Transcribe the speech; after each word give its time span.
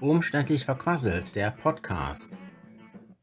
Umständlich 0.00 0.64
verquasselt, 0.64 1.36
der 1.36 1.50
Podcast. 1.50 2.38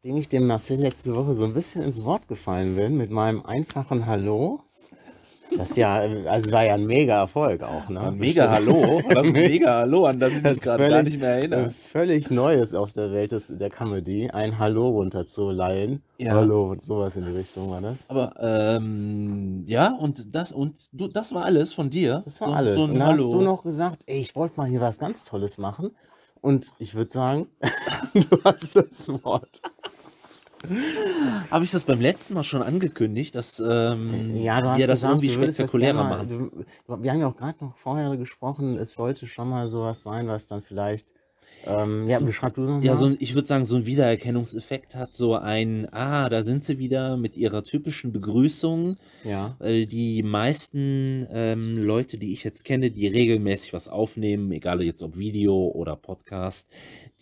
Dem 0.03 0.17
ich 0.17 0.29
dem 0.29 0.45
Marcel 0.45 0.79
letzte 0.79 1.15
Woche 1.15 1.33
so 1.33 1.45
ein 1.45 1.53
bisschen 1.55 1.81
ins 1.81 2.03
Wort 2.03 2.27
gefallen 2.27 2.75
bin 2.75 2.97
mit 2.97 3.09
meinem 3.09 3.41
einfachen 3.43 4.05
Hallo. 4.05 4.61
Das 5.57 5.69
ist 5.71 5.77
ja, 5.77 5.93
also 6.27 6.51
war 6.51 6.65
ja 6.65 6.73
ein 6.75 6.85
mega 6.85 7.19
Erfolg 7.19 7.61
auch, 7.63 7.87
ne? 7.89 7.99
Ein 8.01 8.15
mega 8.17 8.49
Hallo, 8.51 9.01
das 9.09 9.25
ist 9.25 9.31
mega 9.33 9.79
Hallo, 9.79 10.05
an 10.05 10.19
das 10.19 10.31
ich 10.33 10.41
mich 10.43 10.59
gerade 10.61 10.89
gar 10.89 11.03
nicht 11.03 11.19
mehr 11.19 11.29
Äh, 11.29 11.37
erinnere. 11.39 11.69
Völlig 11.69 12.29
Neues 12.31 12.73
auf 12.73 12.93
der 12.93 13.11
Welt 13.13 13.31
des, 13.31 13.47
der 13.55 13.69
Comedy, 13.69 14.29
ein 14.29 14.57
Hallo 14.59 14.89
runterzuleihen. 14.89 16.01
Ja. 16.17 16.33
Hallo 16.35 16.71
und 16.71 16.81
sowas 16.81 17.15
in 17.15 17.25
die 17.25 17.31
Richtung 17.31 17.69
war 17.69 17.81
das. 17.81 18.09
Aber 18.09 18.33
ähm, 18.39 19.63
ja, 19.67 19.93
und 19.99 20.33
das 20.35 20.51
und 20.51 20.77
du, 20.93 21.07
das 21.07 21.33
war 21.33 21.45
alles 21.45 21.73
von 21.73 21.89
dir. 21.89 22.21
Das 22.25 22.41
war 22.41 22.49
So- 22.49 22.53
alles. 22.55 22.75
So 22.75 22.83
und 22.83 22.99
dann 22.99 23.07
hast 23.13 23.19
du 23.19 23.41
noch 23.41 23.63
gesagt, 23.63 24.03
ey, 24.07 24.19
ich 24.21 24.35
wollte 24.35 24.55
mal 24.57 24.67
hier 24.67 24.81
was 24.81 24.97
ganz 24.99 25.23
Tolles 25.23 25.57
machen. 25.57 25.91
Und 26.41 26.73
ich 26.77 26.93
würde 26.95 27.09
sagen, 27.11 27.47
du 28.13 28.37
hast 28.43 28.75
das 28.75 29.07
Wort. 29.23 29.61
Habe 31.51 31.65
ich 31.65 31.71
das 31.71 31.83
beim 31.83 31.99
letzten 31.99 32.33
Mal 32.33 32.43
schon 32.43 32.61
angekündigt, 32.61 33.35
dass 33.35 33.59
ähm, 33.59 34.35
Ja, 34.41 34.61
du 34.61 34.69
hast 34.69 34.79
wir 34.79 34.87
das 34.87 35.01
gesagt, 35.01 35.23
irgendwie 35.23 35.33
spektakulärer 35.33 36.03
machen? 36.03 36.29
Du, 36.87 37.01
wir 37.01 37.11
haben 37.11 37.19
ja 37.19 37.27
auch 37.27 37.35
gerade 37.35 37.63
noch 37.63 37.75
vorher 37.75 38.15
gesprochen, 38.17 38.77
es 38.77 38.93
sollte 38.93 39.27
schon 39.27 39.49
mal 39.49 39.69
sowas 39.69 40.03
sein, 40.03 40.27
was 40.27 40.47
dann 40.47 40.61
vielleicht. 40.61 41.13
Ähm, 41.65 42.09
ja, 42.09 42.19
beschreib 42.19 42.55
du 42.55 42.61
nochmal. 42.61 42.83
Ja, 42.83 42.95
so 42.95 43.05
ein, 43.05 43.15
ich 43.19 43.35
würde 43.35 43.47
sagen, 43.47 43.65
so 43.65 43.77
ein 43.77 43.85
Wiedererkennungseffekt 43.85 44.95
hat 44.95 45.15
so 45.15 45.35
ein, 45.35 45.87
ah, 45.93 46.29
da 46.29 46.43
sind 46.43 46.63
sie 46.63 46.77
wieder 46.77 47.15
mit 47.15 47.37
ihrer 47.37 47.63
typischen 47.63 48.11
Begrüßung. 48.11 48.97
ja. 49.23 49.55
Weil 49.59 49.85
die 49.85 50.23
meisten 50.23 51.27
ähm, 51.31 51.77
Leute, 51.77 52.17
die 52.17 52.33
ich 52.33 52.43
jetzt 52.43 52.65
kenne, 52.65 52.91
die 52.91 53.07
regelmäßig 53.07 53.73
was 53.73 53.87
aufnehmen, 53.87 54.51
egal 54.51 54.83
jetzt 54.83 55.01
ob 55.03 55.17
Video 55.17 55.71
oder 55.73 55.95
Podcast, 55.95 56.67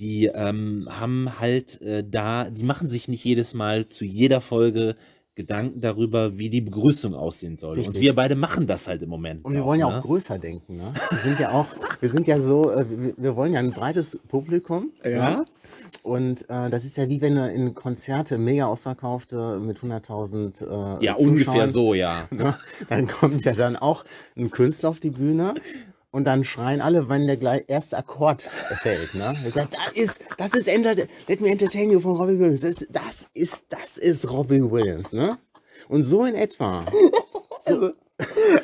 die 0.01 0.25
ähm, 0.25 0.87
haben 0.89 1.39
halt 1.39 1.79
äh, 1.81 2.03
da, 2.03 2.49
die 2.49 2.63
machen 2.63 2.87
sich 2.87 3.07
nicht 3.07 3.23
jedes 3.23 3.53
Mal 3.53 3.87
zu 3.87 4.03
jeder 4.03 4.41
Folge 4.41 4.95
Gedanken 5.35 5.79
darüber, 5.79 6.37
wie 6.37 6.49
die 6.49 6.59
Begrüßung 6.59 7.15
aussehen 7.15 7.55
soll. 7.55 7.75
Richtig. 7.75 7.95
Und 7.95 8.01
wir 8.01 8.15
beide 8.15 8.35
machen 8.35 8.67
das 8.67 8.87
halt 8.87 9.01
im 9.01 9.09
Moment. 9.09 9.45
Und 9.45 9.53
wir 9.53 9.63
wollen 9.63 9.79
ja 9.79 9.87
ne? 9.87 9.95
auch 9.95 10.01
größer 10.01 10.37
denken, 10.39 10.75
ne? 10.75 10.91
Wir 11.09 11.19
sind 11.19 11.39
ja 11.39 11.51
auch, 11.51 11.67
wir 12.01 12.09
sind 12.09 12.27
ja 12.27 12.37
so, 12.37 12.69
äh, 12.71 12.85
wir, 12.89 13.13
wir 13.15 13.35
wollen 13.37 13.53
ja 13.53 13.59
ein 13.59 13.71
breites 13.71 14.19
Publikum. 14.27 14.91
Ja. 15.05 15.29
ne? 15.29 15.45
Und 16.03 16.49
äh, 16.49 16.69
das 16.69 16.83
ist 16.83 16.97
ja 16.97 17.07
wie 17.07 17.21
wenn 17.21 17.35
du 17.35 17.49
in 17.49 17.75
Konzerte 17.75 18.37
mega 18.37 18.65
ausverkaufte 18.65 19.59
mit 19.61 19.77
100.000 19.77 20.63
äh, 20.99 21.05
Ja, 21.05 21.13
Zuschauern, 21.13 21.29
ungefähr 21.29 21.69
so, 21.69 21.93
ja. 21.93 22.27
Ne? 22.31 22.53
Dann 22.89 23.07
kommt 23.07 23.45
ja 23.45 23.53
dann 23.53 23.77
auch 23.77 24.03
ein 24.35 24.51
Künstler 24.51 24.89
auf 24.89 24.99
die 24.99 25.11
Bühne 25.11 25.53
und 26.11 26.25
dann 26.25 26.43
schreien 26.43 26.81
alle, 26.81 27.09
wenn 27.09 27.25
der 27.25 27.37
gleich 27.37 27.63
erste 27.67 27.97
Akkord 27.97 28.43
fällt. 28.81 29.15
Ne? 29.15 29.35
Er 29.43 29.51
sagt, 29.51 29.73
das 29.75 29.93
ist, 29.93 30.21
das 30.37 30.53
ist 30.53 30.67
Enter 30.67 30.95
Let 31.27 31.41
Me 31.41 31.49
Entertain 31.49 31.89
You 31.91 31.99
von 31.99 32.15
Robbie 32.17 32.37
Williams. 32.39 32.61
Das, 32.61 32.85
das 32.89 33.29
ist, 33.33 33.65
das 33.69 33.97
ist 33.97 34.29
Robbie 34.29 34.61
Williams. 34.61 35.13
Ne? 35.13 35.37
Und 35.87 36.03
so 36.03 36.25
in 36.25 36.35
etwa. 36.35 36.85
So, 37.63 37.89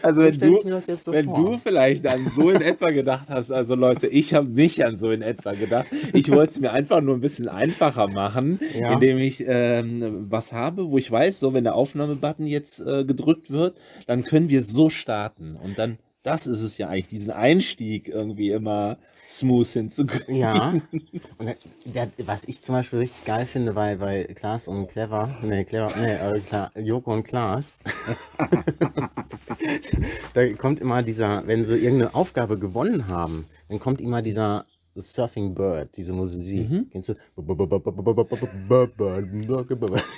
Also 0.02 0.22
so 0.22 0.28
wenn 0.28 0.40
du, 0.40 0.80
so 1.02 1.12
wenn 1.12 1.26
du 1.26 1.58
vielleicht 1.58 2.06
an 2.06 2.30
so 2.36 2.50
in 2.52 2.62
etwa 2.62 2.92
gedacht 2.92 3.26
hast, 3.30 3.52
also 3.52 3.76
Leute, 3.76 4.08
ich 4.08 4.34
habe 4.34 4.48
nicht 4.48 4.84
an 4.86 4.96
so 4.96 5.10
in 5.12 5.22
etwa 5.22 5.54
gedacht. 5.54 5.88
Ich 6.14 6.32
wollte 6.32 6.52
es 6.54 6.60
mir 6.60 6.72
einfach 6.72 7.02
nur 7.02 7.16
ein 7.16 7.22
bisschen 7.22 7.50
einfacher 7.50 8.08
machen, 8.08 8.60
Ja. 8.80 8.94
indem 8.94 9.18
ich 9.18 9.44
ähm, 9.48 10.26
was 10.30 10.54
habe, 10.54 10.92
wo 10.92 10.98
ich 10.98 11.10
weiß, 11.12 11.40
so 11.40 11.54
wenn 11.54 11.64
der 11.64 11.76
Aufnahmebutton 11.76 12.46
jetzt 12.46 12.80
äh, 12.82 13.04
gedrückt 13.06 13.50
wird, 13.52 13.78
dann 14.06 14.24
können 14.24 14.50
wir 14.50 14.64
so 14.64 14.90
starten. 14.90 15.56
Und 15.64 15.80
dann, 15.80 15.98
das 16.24 16.48
ist 16.48 16.62
es 16.62 16.78
ja 16.78 16.90
eigentlich, 16.90 17.08
diesen 17.08 17.32
Einstieg 17.32 18.10
irgendwie 18.10 18.52
immer 18.52 18.98
smooth 19.30 19.68
hinzukriegen. 19.68 20.36
Ja. 20.36 20.74
Und 21.38 21.56
der, 21.86 22.08
was 22.20 22.46
ich 22.46 22.62
zum 22.62 22.76
Beispiel 22.76 23.00
richtig 23.00 23.26
geil 23.26 23.46
finde 23.46 23.74
bei, 23.74 23.96
bei 23.96 24.24
Klaas 24.24 24.68
und 24.68 24.88
Clever, 24.88 25.36
nee, 25.44 25.64
Clever, 25.64 25.94
nee, 25.98 26.14
äh, 26.14 26.40
Kla, 26.40 26.72
Joko 26.76 27.14
und 27.14 27.24
Klaas, 27.24 27.78
da 30.34 30.54
kommt 30.54 30.80
immer 30.80 31.04
dieser, 31.04 31.46
wenn 31.48 31.66
sie 31.66 31.76
irgendeine 31.78 32.16
Aufgabe 32.16 32.58
gewonnen 32.58 33.08
haben, 33.08 33.46
dann 33.70 33.80
kommt 33.80 34.02
immer 34.02 34.22
dieser 34.22 34.64
Surfing 34.96 35.54
Bird, 35.54 35.96
diese 35.96 36.14
Musik. 36.14 36.68
Kennst 36.92 37.10
du? 37.10 37.16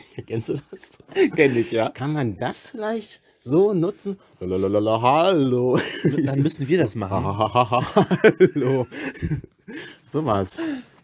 Kennst 0.28 0.50
du 0.50 0.56
das? 0.72 0.92
Kenn 1.36 1.58
ich, 1.58 1.72
ja. 1.72 1.90
Kann 1.90 2.14
man 2.14 2.38
das 2.38 2.70
vielleicht 2.70 3.22
so 3.40 3.74
nutzen? 3.74 4.18
Lalalala, 4.42 5.02
hallo. 5.02 5.80
Dann 6.26 6.42
müssen 6.44 6.68
wir 6.68 6.78
das 6.78 6.94
machen. 6.96 7.26
hallo. 7.26 8.86
Sowas. 10.04 10.60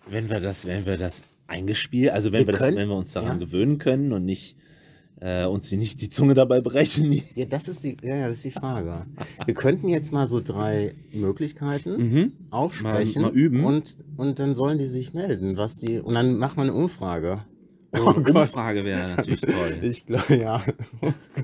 Wenn 0.09 0.29
wir 0.29 0.39
das, 0.39 0.65
wenn 0.65 0.85
wir 0.85 0.97
das 0.97 1.21
eingespielt, 1.47 2.11
also 2.11 2.31
wenn 2.31 2.41
Wir 2.41 2.47
wir, 2.47 2.51
das, 2.53 2.61
können- 2.61 2.77
wenn 2.77 2.89
wir 2.89 2.95
uns 2.95 3.11
daran 3.13 3.39
ja. 3.39 3.45
gewöhnen 3.45 3.77
können 3.77 4.11
und 4.13 4.25
nicht 4.25 4.55
äh, 5.21 5.45
uns 5.45 5.69
die, 5.69 5.77
nicht 5.77 6.01
die 6.01 6.09
Zunge 6.09 6.33
dabei 6.33 6.59
brechen. 6.61 7.21
Ja, 7.35 7.45
das 7.45 7.67
ist 7.69 7.83
die, 7.83 7.95
ja, 8.03 8.15
ja, 8.17 8.27
das 8.27 8.39
ist 8.39 8.45
die 8.45 8.51
Frage. 8.51 9.05
Wir 9.45 9.53
könnten 9.53 9.87
jetzt 9.87 10.11
mal 10.11 10.27
so 10.27 10.41
drei 10.41 10.93
Möglichkeiten 11.13 11.95
Mhm. 11.97 12.31
aufsprechen 12.51 13.21
Mal- 13.21 13.31
mal 13.31 13.37
üben. 13.37 13.63
Und, 13.63 13.95
und 14.17 14.39
dann 14.39 14.53
sollen 14.53 14.77
die 14.77 14.87
sich 14.87 15.13
melden, 15.13 15.55
was 15.57 15.77
die. 15.77 15.99
Und 15.99 16.15
dann 16.15 16.37
macht 16.37 16.57
man 16.57 16.69
eine 16.69 16.77
Umfrage. 16.77 17.43
Oh, 17.99 18.11
Umfrage 18.11 18.83
wäre 18.85 19.09
natürlich 19.15 19.41
toll. 19.41 19.77
Ich 19.81 20.05
glaube, 20.05 20.35
ja. 20.35 20.61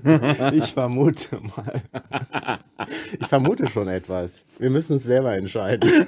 Ich 0.54 0.74
vermute 0.74 1.40
mal. 1.56 1.82
Ich 3.20 3.28
vermute 3.28 3.68
schon 3.68 3.88
etwas. 3.88 4.46
Wir 4.60 4.70
müssen 4.70 4.96
es 4.98 5.04
selber 5.04 5.36
entscheiden. 5.36 5.90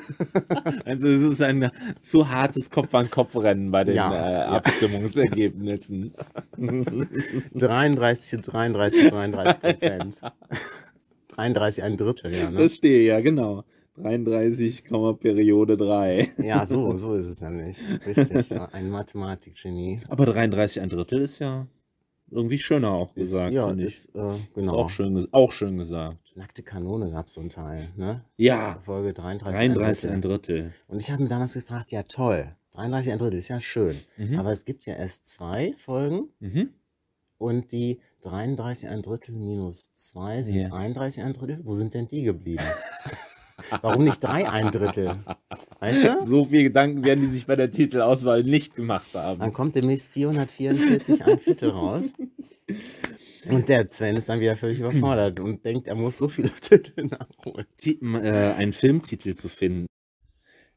Also 0.86 1.08
es 1.08 1.22
ist 1.24 1.42
ein 1.42 1.72
zu 2.02 2.30
hartes 2.30 2.70
Kopf-an-Kopf-Rennen 2.70 3.72
bei 3.72 3.84
den 3.84 3.96
Ja, 3.96 4.14
äh. 4.14 4.46
Abstimmungsergebnissen. 4.46 6.12
33 6.58 8.42
zu 8.44 8.52
33, 8.52 9.10
33 9.10 9.62
Prozent. 9.62 10.22
33, 11.30 11.84
ein 11.84 11.98
Drittel, 11.98 12.34
ja. 12.34 12.50
Ne? 12.50 12.58
Verstehe, 12.58 13.08
ja, 13.08 13.22
genau. 13.22 13.64
33, 13.96 14.84
Periode 15.20 15.78
3. 15.78 16.28
Ja, 16.40 16.66
so, 16.66 16.96
so 16.98 17.14
ist 17.16 17.28
es 17.28 17.42
nämlich. 17.42 17.78
Richtig. 18.06 18.50
Ja, 18.50 18.66
ein 18.72 18.90
Mathematikgenie. 18.90 20.02
Aber 20.08 20.26
33, 20.26 20.82
ein 20.82 20.90
Drittel 20.90 21.20
ist 21.22 21.40
ja 21.40 21.68
irgendwie 22.32 22.58
schöner 22.58 22.92
auch 22.92 23.10
Ist, 23.10 23.16
gesagt, 23.16 23.54
ja, 23.54 23.68
finde 23.68 23.84
ich. 23.84 23.90
ist, 23.94 24.16
äh, 24.16 24.36
Ist 24.38 24.54
genau. 24.56 24.74
auch, 24.74 24.90
schön, 24.90 25.28
auch 25.32 25.52
schön 25.52 25.78
gesagt. 25.78 26.18
Nackte 26.36 26.64
Kanone 26.64 27.12
gab 27.12 27.28
es 27.28 27.34
so 27.34 27.42
einen 27.42 27.50
Teil, 27.52 27.90
ne? 27.96 28.24
Ja, 28.38 28.80
Folge 28.84 29.14
33. 29.14 29.60
33, 29.70 30.10
ein 30.10 30.16
ein 30.16 30.22
Drittel. 30.22 30.58
Drittel. 30.58 30.74
Und 30.88 31.00
ich 31.00 31.12
habe 31.12 31.22
mir 31.22 31.30
damals 31.30 31.54
gefragt, 31.54 31.92
ja 31.92 32.02
toll, 32.04 32.56
33 32.72 33.14
ein 33.14 33.20
Drittel 33.20 33.38
ist 33.38 33.50
ja 33.50 33.62
schön. 33.62 33.96
Mhm. 34.18 34.40
Aber 34.40 34.52
es 34.52 34.66
gibt 34.66 34.88
ja 34.88 34.96
erst 34.96 35.26
zwei 35.26 35.74
Folgen 35.78 36.30
Mhm. 36.40 36.70
und 37.38 37.72
die 37.72 38.00
33 38.22 38.90
ein 38.90 39.04
Drittel 39.04 39.36
minus 39.36 39.94
2 39.94 40.42
sind 40.42 40.58
Ja. 40.58 40.74
31 40.74 41.24
ein 41.24 41.34
Drittel. 41.34 41.60
Wo 41.64 41.76
sind 41.76 41.94
denn 41.94 42.08
die 42.08 42.24
geblieben? 42.24 42.64
Warum 43.82 44.04
nicht 44.04 44.24
drei 44.24 44.48
ein 44.50 44.72
Drittel? 44.72 45.14
Weißt 45.80 46.04
du? 46.06 46.22
So 46.22 46.46
viel 46.46 46.64
Gedanken 46.64 47.06
werden 47.06 47.22
die 47.22 47.28
sich 47.28 47.46
bei 47.46 47.56
der 47.56 47.70
Titelauswahl 47.72 48.44
nicht 48.44 48.76
gemacht 48.76 49.14
haben. 49.14 49.40
Dann 49.40 49.54
kommt 49.54 49.76
demnächst 49.76 50.12
444 50.12 51.26
ein 51.26 51.40
Viertel 51.40 51.70
raus. 51.70 52.14
Und 53.50 53.68
der 53.70 53.88
Sven 53.90 54.16
ist 54.16 54.30
dann 54.30 54.40
wieder 54.40 54.56
völlig 54.56 54.80
überfordert 54.80 55.40
und 55.40 55.66
denkt, 55.66 55.88
er 55.88 55.96
muss 55.96 56.18
so 56.18 56.28
viele 56.30 56.50
Titel 56.50 57.08
nachholen. 57.08 57.66
M- 58.02 58.16
äh, 58.16 58.54
einen 58.54 58.74
Filmtitel 58.74 59.34
zu 59.36 59.50
finden. 59.50 59.88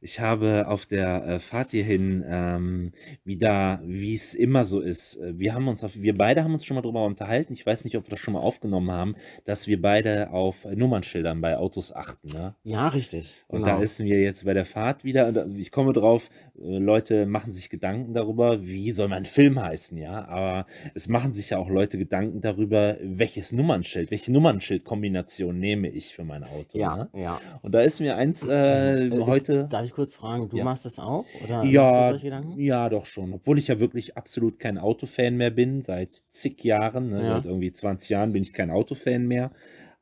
Ich 0.00 0.20
habe 0.20 0.66
auf 0.68 0.84
der 0.84 1.24
äh, 1.26 1.38
Fahrt 1.38 1.70
hierhin 1.70 2.22
ähm, 2.28 2.90
wieder, 3.24 3.80
wie 3.82 4.14
es 4.14 4.34
immer 4.34 4.64
so 4.64 4.80
ist, 4.80 5.16
äh, 5.16 5.38
wir 5.38 5.54
haben 5.54 5.68
uns 5.68 5.82
auf, 5.84 5.96
wir 5.96 6.16
beide 6.16 6.44
haben 6.44 6.52
uns 6.52 6.66
schon 6.66 6.74
mal 6.74 6.82
darüber 6.82 7.04
unterhalten. 7.06 7.54
Ich 7.54 7.64
weiß 7.64 7.84
nicht, 7.84 7.96
ob 7.96 8.06
wir 8.06 8.10
das 8.10 8.20
schon 8.20 8.34
mal 8.34 8.40
aufgenommen 8.40 8.90
haben, 8.90 9.14
dass 9.46 9.66
wir 9.66 9.80
beide 9.80 10.30
auf 10.32 10.66
äh, 10.66 10.76
Nummernschildern 10.76 11.40
bei 11.40 11.56
Autos 11.56 11.94
achten. 11.94 12.28
Ne? 12.28 12.54
Ja, 12.62 12.88
richtig. 12.88 13.38
Und 13.48 13.62
genau. 13.62 13.78
da 13.78 13.82
ist 13.82 13.98
mir 13.98 14.20
jetzt 14.20 14.44
bei 14.44 14.52
der 14.52 14.66
Fahrt 14.66 15.02
wieder, 15.02 15.28
und 15.28 15.58
ich 15.58 15.70
komme 15.70 15.94
drauf, 15.94 16.28
äh, 16.58 16.76
Leute 16.76 17.24
machen 17.24 17.50
sich 17.50 17.70
Gedanken 17.70 18.12
darüber, 18.12 18.66
wie 18.66 18.92
soll 18.92 19.08
mein 19.08 19.24
Film 19.24 19.58
heißen, 19.58 19.96
ja. 19.96 20.26
Aber 20.28 20.66
es 20.92 21.08
machen 21.08 21.32
sich 21.32 21.50
ja 21.50 21.58
auch 21.58 21.70
Leute 21.70 21.96
Gedanken 21.96 22.42
darüber, 22.42 22.98
welches 23.02 23.50
Nummernschild, 23.50 24.10
welche 24.10 24.30
Nummernschildkombination 24.30 25.58
nehme 25.58 25.88
ich 25.88 26.14
für 26.14 26.24
mein 26.24 26.44
Auto. 26.44 26.78
ja, 26.78 26.96
Ne? 26.96 27.08
ja. 27.14 27.40
Und 27.62 27.74
da 27.74 27.80
ist 27.80 28.00
mir 28.00 28.16
eins 28.16 28.42
heute. 28.44 29.66
Darf 29.70 29.85
ich 29.86 29.92
kurz 29.92 30.14
fragen, 30.16 30.48
du 30.48 30.58
Ja. 30.58 30.64
machst 30.64 30.84
das 30.84 30.98
auch? 30.98 31.32
Oder 31.34 31.62
machst 31.64 31.96
du 31.96 32.02
Ja, 32.02 32.04
solche 32.10 32.24
Gedanken? 32.26 32.58
ja, 32.58 32.88
doch 32.88 33.06
schon. 33.06 33.32
Obwohl 33.32 33.58
ich 33.58 33.68
ja 33.68 33.78
wirklich 33.80 34.16
absolut 34.16 34.58
kein 34.58 34.78
Autofan 34.78 35.36
mehr 35.36 35.50
bin, 35.50 35.82
seit 35.82 36.12
zig 36.30 36.62
Jahren, 36.64 37.08
ne, 37.08 37.24
Ja. 37.24 37.34
seit 37.34 37.46
irgendwie 37.46 37.72
20 37.72 38.10
Jahren 38.10 38.32
bin 38.32 38.42
ich 38.42 38.52
kein 38.52 38.70
Autofan 38.70 39.26
mehr. 39.26 39.50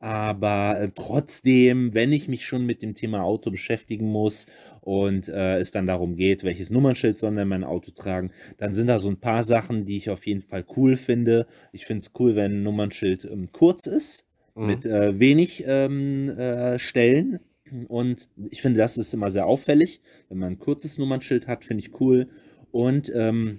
Aber 0.01 0.79
äh, 0.79 0.91
trotzdem, 0.95 1.95
wenn 1.95 2.13
ich 2.13 2.29
mich 2.29 2.45
schon 2.45 2.67
mit 2.67 2.83
dem 2.83 2.95
Thema 2.95 3.23
Auto 3.23 3.51
beschäftigen 3.51 4.07
muss 4.07 4.45
und 4.83 5.29
äh, 5.29 5.57
es 5.59 5.71
dann 5.71 5.87
darum 5.87 6.15
geht, 6.17 6.45
welches 6.45 6.69
Nummernschild 6.71 7.17
soll 7.17 7.35
denn 7.35 7.49
mein 7.49 7.65
Auto 7.65 7.91
tragen, 7.91 8.31
dann 8.59 8.75
sind 8.75 8.89
da 8.89 8.99
so 8.99 9.09
ein 9.09 9.21
paar 9.21 9.43
Sachen, 9.45 9.87
die 9.87 9.97
ich 9.97 10.11
auf 10.11 10.27
jeden 10.27 10.43
Fall 10.43 10.65
cool 10.77 10.97
finde. 10.97 11.47
Ich 11.73 11.87
finde 11.87 12.01
es 12.03 12.11
cool, 12.19 12.35
wenn 12.37 12.53
ein 12.59 12.63
Nummernschild 12.63 13.25
ähm, 13.25 13.51
kurz 13.53 13.87
ist. 13.87 14.27
Mhm. 14.57 14.67
mit 14.67 14.85
äh, 14.87 15.19
wenig 15.19 15.65
ähm, 15.67 16.29
äh, 16.29 16.79
Stellen. 16.79 17.41
Und 17.89 18.29
ich 18.51 18.61
finde, 18.63 18.79
das 18.79 18.99
ist 18.99 19.15
immer 19.15 19.31
sehr 19.31 19.47
auffällig. 19.47 20.01
Wenn 20.29 20.39
man 20.39 20.53
ein 20.53 20.59
kurzes 20.59 20.99
Nummernschild 20.99 21.49
hat, 21.49 21.65
finde 21.65 21.83
ich 21.85 22.01
cool. 22.01 22.29
Und 22.73 23.11
ähm, 23.15 23.59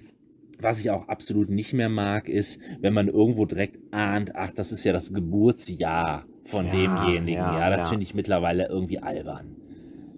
was 0.60 0.80
ich 0.80 0.90
auch 0.90 1.08
absolut 1.08 1.50
nicht 1.50 1.72
mehr 1.74 1.88
mag, 1.88 2.28
ist, 2.28 2.60
wenn 2.80 2.94
man 2.94 3.08
irgendwo 3.08 3.44
direkt 3.44 3.78
ahnt, 3.92 4.34
ach, 4.34 4.52
das 4.52 4.72
ist 4.72 4.84
ja 4.84 4.92
das 4.92 5.12
Geburtsjahr 5.12 6.26
von 6.44 6.66
Ja, 6.66 6.72
demjenigen. 6.72 7.38
ja, 7.38 7.58
Ja, 7.60 7.70
das 7.70 7.82
ja. 7.82 7.88
finde 7.88 8.04
ich 8.04 8.14
mittlerweile 8.14 8.68
irgendwie 8.68 9.00
albern. 9.00 9.56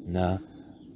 Ne? 0.06 0.40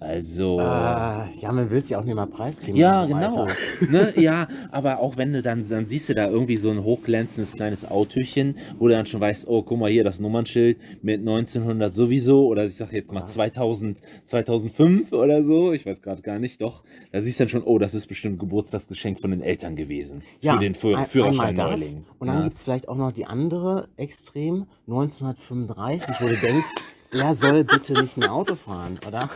Also. 0.02 0.58
Äh, 0.58 0.62
ja, 0.62 1.52
man 1.52 1.70
will 1.70 1.78
es 1.78 1.88
ja 1.88 1.98
auch 1.98 2.04
nicht 2.04 2.14
mal 2.14 2.26
preisgeben. 2.26 2.76
Ja, 2.76 3.02
so 3.02 3.08
genau. 3.08 3.46
ne, 3.90 4.12
ja, 4.16 4.48
aber 4.70 4.98
auch 5.00 5.16
wenn 5.16 5.32
du 5.32 5.42
dann, 5.42 5.66
dann 5.68 5.86
siehst 5.86 6.08
du 6.08 6.14
da 6.14 6.28
irgendwie 6.28 6.56
so 6.56 6.70
ein 6.70 6.82
hochglänzendes 6.82 7.52
kleines 7.52 7.90
Autochen, 7.90 8.56
wo 8.78 8.88
du 8.88 8.94
dann 8.94 9.06
schon 9.06 9.20
weißt, 9.20 9.46
oh, 9.48 9.62
guck 9.62 9.78
mal 9.78 9.90
hier, 9.90 10.04
das 10.04 10.20
Nummernschild 10.20 10.78
mit 11.02 11.20
1900 11.20 11.94
sowieso, 11.94 12.46
oder 12.46 12.64
ich 12.64 12.74
sag 12.74 12.92
jetzt 12.92 13.12
mal 13.12 13.26
2000, 13.26 14.00
2005 14.26 15.12
oder 15.12 15.42
so, 15.42 15.72
ich 15.72 15.86
weiß 15.86 16.02
gerade 16.02 16.22
gar 16.22 16.38
nicht, 16.38 16.60
doch, 16.60 16.82
da 17.12 17.20
siehst 17.20 17.38
du 17.40 17.44
dann 17.44 17.48
schon, 17.48 17.62
oh, 17.62 17.78
das 17.78 17.94
ist 17.94 18.06
bestimmt 18.06 18.36
ein 18.36 18.38
Geburtstagsgeschenk 18.38 19.20
von 19.20 19.30
den 19.30 19.42
Eltern 19.42 19.76
gewesen. 19.76 20.22
Ja, 20.40 20.54
für 20.54 20.60
den 20.60 20.74
Führ 20.74 20.98
ein- 20.98 21.06
Führerschein. 21.06 21.54
Neuling. 21.54 22.04
Und 22.18 22.26
dann 22.26 22.38
ja. 22.38 22.42
gibt 22.44 22.54
es 22.54 22.62
vielleicht 22.62 22.88
auch 22.88 22.96
noch 22.96 23.12
die 23.12 23.26
andere 23.26 23.88
Extrem, 23.96 24.66
1935, 24.86 26.16
wo 26.20 26.26
du 26.26 26.36
denkst, 26.36 26.68
der 27.12 27.34
soll 27.34 27.64
bitte 27.64 27.92
nicht 28.00 28.16
mehr 28.16 28.32
Auto 28.32 28.54
fahren, 28.54 28.98
oder? 29.06 29.28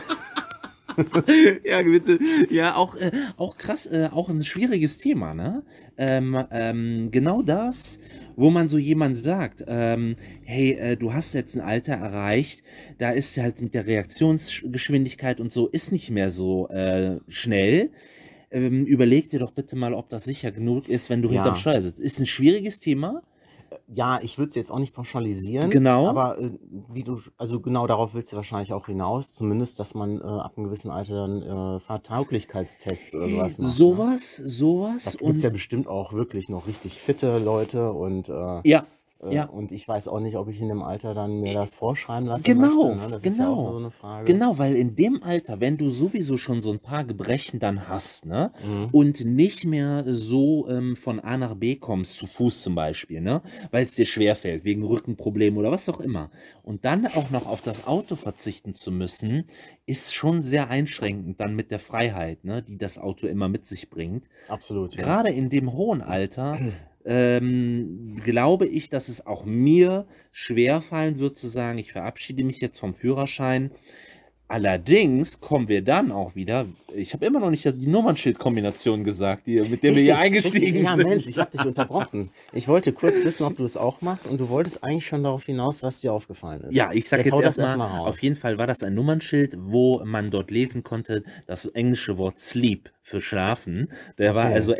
ja, 1.63 1.81
bitte. 1.83 2.19
Ja, 2.49 2.75
auch, 2.75 2.95
äh, 2.95 3.11
auch 3.37 3.57
krass, 3.57 3.85
äh, 3.85 4.09
auch 4.11 4.29
ein 4.29 4.43
schwieriges 4.43 4.97
Thema, 4.97 5.33
ne? 5.33 5.63
Ähm, 5.97 6.37
ähm, 6.51 7.09
genau 7.11 7.41
das, 7.41 7.99
wo 8.35 8.49
man 8.49 8.67
so 8.67 8.77
jemand 8.77 9.17
sagt, 9.17 9.63
ähm, 9.67 10.15
hey, 10.43 10.73
äh, 10.73 10.95
du 10.97 11.13
hast 11.13 11.33
jetzt 11.33 11.55
ein 11.55 11.61
Alter 11.61 11.93
erreicht, 11.93 12.63
da 12.97 13.11
ist 13.11 13.37
halt 13.37 13.61
mit 13.61 13.73
der 13.73 13.85
Reaktionsgeschwindigkeit 13.87 15.39
und 15.39 15.51
so, 15.51 15.67
ist 15.67 15.91
nicht 15.91 16.09
mehr 16.11 16.29
so 16.29 16.67
äh, 16.69 17.19
schnell. 17.27 17.91
Ähm, 18.51 18.85
überleg 18.85 19.29
dir 19.29 19.39
doch 19.39 19.51
bitte 19.51 19.75
mal, 19.75 19.93
ob 19.93 20.09
das 20.09 20.23
sicher 20.23 20.51
genug 20.51 20.87
ist, 20.89 21.09
wenn 21.09 21.21
du 21.21 21.29
Ja. 21.29 21.35
hinterm 21.35 21.55
Steuer 21.55 21.81
sitzt. 21.81 21.99
Ist 21.99 22.19
ein 22.19 22.25
schwieriges 22.25 22.79
Thema. 22.79 23.21
Ja, 23.89 24.19
ich 24.21 24.37
würde 24.37 24.49
es 24.49 24.55
jetzt 24.55 24.69
auch 24.69 24.79
nicht 24.79 24.93
pauschalisieren. 24.93 25.69
Genau. 25.69 26.07
Aber 26.07 26.37
äh, 26.39 26.51
wie 26.91 27.03
du, 27.03 27.21
also 27.37 27.61
genau 27.61 27.87
darauf 27.87 28.13
willst 28.13 28.33
du 28.33 28.35
wahrscheinlich 28.35 28.73
auch 28.73 28.87
hinaus, 28.87 29.33
zumindest, 29.33 29.79
dass 29.79 29.95
man 29.95 30.19
äh, 30.19 30.23
ab 30.23 30.53
einem 30.57 30.65
gewissen 30.65 30.91
Alter 30.91 31.15
dann 31.15 31.41
äh, 31.41 31.79
Fahrtauglichkeitstests 31.79 33.15
oder 33.15 33.29
sowas 33.29 33.59
macht. 33.59 33.69
Ne? 33.69 33.73
Sowas, 33.73 34.35
sowas. 34.35 35.03
Da 35.05 35.25
gibt 35.25 35.37
es 35.37 35.43
ja 35.43 35.49
bestimmt 35.49 35.87
auch 35.87 36.11
wirklich 36.11 36.49
noch 36.49 36.67
richtig 36.67 36.95
fitte 36.95 37.39
Leute 37.39 37.93
und 37.93 38.27
äh, 38.27 38.61
ja, 38.65 38.85
Ja. 39.31 39.45
Und 39.45 39.71
ich 39.71 39.87
weiß 39.87 40.07
auch 40.09 40.19
nicht, 40.19 40.37
ob 40.37 40.47
ich 40.47 40.61
in 40.61 40.67
dem 40.69 40.83
Alter 40.83 41.13
dann 41.13 41.41
mir 41.41 41.53
das 41.53 41.73
vorschreiben 41.73 42.27
lassen 42.27 42.43
Genau, 42.45 42.67
möchte. 42.67 42.95
Ne? 43.01 43.07
Das 43.09 43.23
ist 43.23 43.37
ja 43.37 43.45
genau. 43.45 43.55
auch 43.55 43.71
so 43.71 43.77
eine 43.77 43.91
Frage. 43.91 44.31
Genau, 44.31 44.57
weil 44.59 44.75
in 44.75 44.95
dem 44.95 45.23
Alter, 45.23 45.59
wenn 45.59 45.77
du 45.77 45.89
sowieso 45.89 46.37
schon 46.37 46.61
so 46.61 46.71
ein 46.71 46.79
paar 46.79 47.03
Gebrechen 47.03 47.59
dann 47.59 47.87
hast, 47.87 48.25
ne, 48.25 48.51
Mhm. 48.63 48.89
und 48.91 49.25
nicht 49.25 49.65
mehr 49.65 50.03
so 50.07 50.67
ähm, 50.69 50.95
von 50.95 51.19
A 51.19 51.37
nach 51.37 51.55
B 51.55 51.75
kommst, 51.77 52.17
zu 52.17 52.27
Fuß 52.27 52.61
zum 52.61 52.75
Beispiel, 52.75 53.21
ne, 53.21 53.41
weil 53.71 53.83
es 53.83 53.95
dir 53.95 54.05
schwerfällt, 54.05 54.63
wegen 54.65 54.83
Rückenproblemen 54.83 55.57
oder 55.57 55.71
was 55.71 55.89
auch 55.89 55.99
immer, 55.99 56.29
und 56.63 56.85
dann 56.85 57.07
auch 57.07 57.31
noch 57.31 57.47
auf 57.47 57.61
das 57.61 57.87
Auto 57.87 58.15
verzichten 58.15 58.73
zu 58.75 58.91
müssen, 58.91 59.45
ist 59.87 60.13
schon 60.13 60.43
sehr 60.43 60.69
einschränkend 60.69 61.39
dann 61.39 61.55
mit 61.55 61.71
der 61.71 61.79
Freiheit, 61.79 62.43
ne, 62.43 62.61
die 62.61 62.77
das 62.77 62.97
Auto 62.97 63.25
immer 63.25 63.47
mit 63.49 63.65
sich 63.65 63.89
bringt. 63.89 64.25
Absolut. 64.47 64.93
Ja. 64.95 65.01
Gerade 65.01 65.29
in 65.29 65.49
dem 65.49 65.73
hohen 65.73 66.01
Alter 66.01 66.59
ähm, 67.07 68.21
glaube 68.23 68.67
ich, 68.67 68.89
dass 68.89 69.07
es 69.07 69.25
auch 69.25 69.45
mir 69.45 70.05
schwerfallen 70.33 71.19
wird 71.19 71.37
zu 71.37 71.47
sagen, 71.47 71.77
ich 71.77 71.93
verabschiede 71.93 72.43
mich 72.43 72.59
jetzt 72.59 72.79
vom 72.79 72.93
Führerschein. 72.93 73.71
Allerdings 74.49 75.41
kommen 75.41 75.67
wir 75.67 75.81
dann 75.81 76.09
auch 76.09 76.35
wieder, 76.35 76.67
ich 76.95 77.13
habe 77.13 77.25
immer 77.25 77.41
noch 77.41 77.49
nicht 77.49 77.65
die 77.65 77.87
Nummernschildkombination 77.87 79.03
gesagt, 79.03 79.45
die, 79.45 79.59
mit 79.61 79.83
der 79.83 79.93
wir 79.93 80.01
hier 80.01 80.17
eingestiegen 80.17 80.65
richtig. 80.65 80.83
Ja, 80.83 80.95
sind. 80.95 81.07
Mensch, 81.09 81.27
ich 81.27 81.37
habe 81.37 81.51
dich 81.51 81.65
unterbrochen. 81.65 82.29
Ich 82.53 82.69
wollte 82.69 82.93
kurz 82.93 83.25
wissen, 83.25 83.43
ob 83.45 83.57
du 83.57 83.65
es 83.65 83.75
auch 83.75 84.01
machst 84.01 84.25
und 84.25 84.39
du 84.39 84.47
wolltest 84.47 84.85
eigentlich 84.85 85.05
schon 85.05 85.23
darauf 85.23 85.45
hinaus, 85.45 85.83
was 85.83 85.99
dir 85.99 86.13
aufgefallen 86.13 86.61
ist. 86.61 86.75
Ja, 86.75 86.91
ich 86.93 87.09
sage 87.09 87.23
jetzt 87.23 87.33
das 87.41 87.57
erstmal, 87.57 87.87
raus. 87.89 88.07
auf 88.07 88.19
jeden 88.19 88.37
Fall 88.37 88.57
war 88.57 88.67
das 88.67 88.83
ein 88.83 88.93
Nummernschild, 88.93 89.57
wo 89.59 90.01
man 90.05 90.29
dort 90.31 90.49
lesen 90.49 90.81
konnte, 90.83 91.23
das 91.45 91.65
englische 91.65 92.17
Wort 92.17 92.39
Sleep 92.39 92.89
für 93.01 93.21
Schlafen. 93.21 93.91
Der 94.17 94.33
war 94.33 94.45
Okay. 94.45 94.55
also 94.55 94.73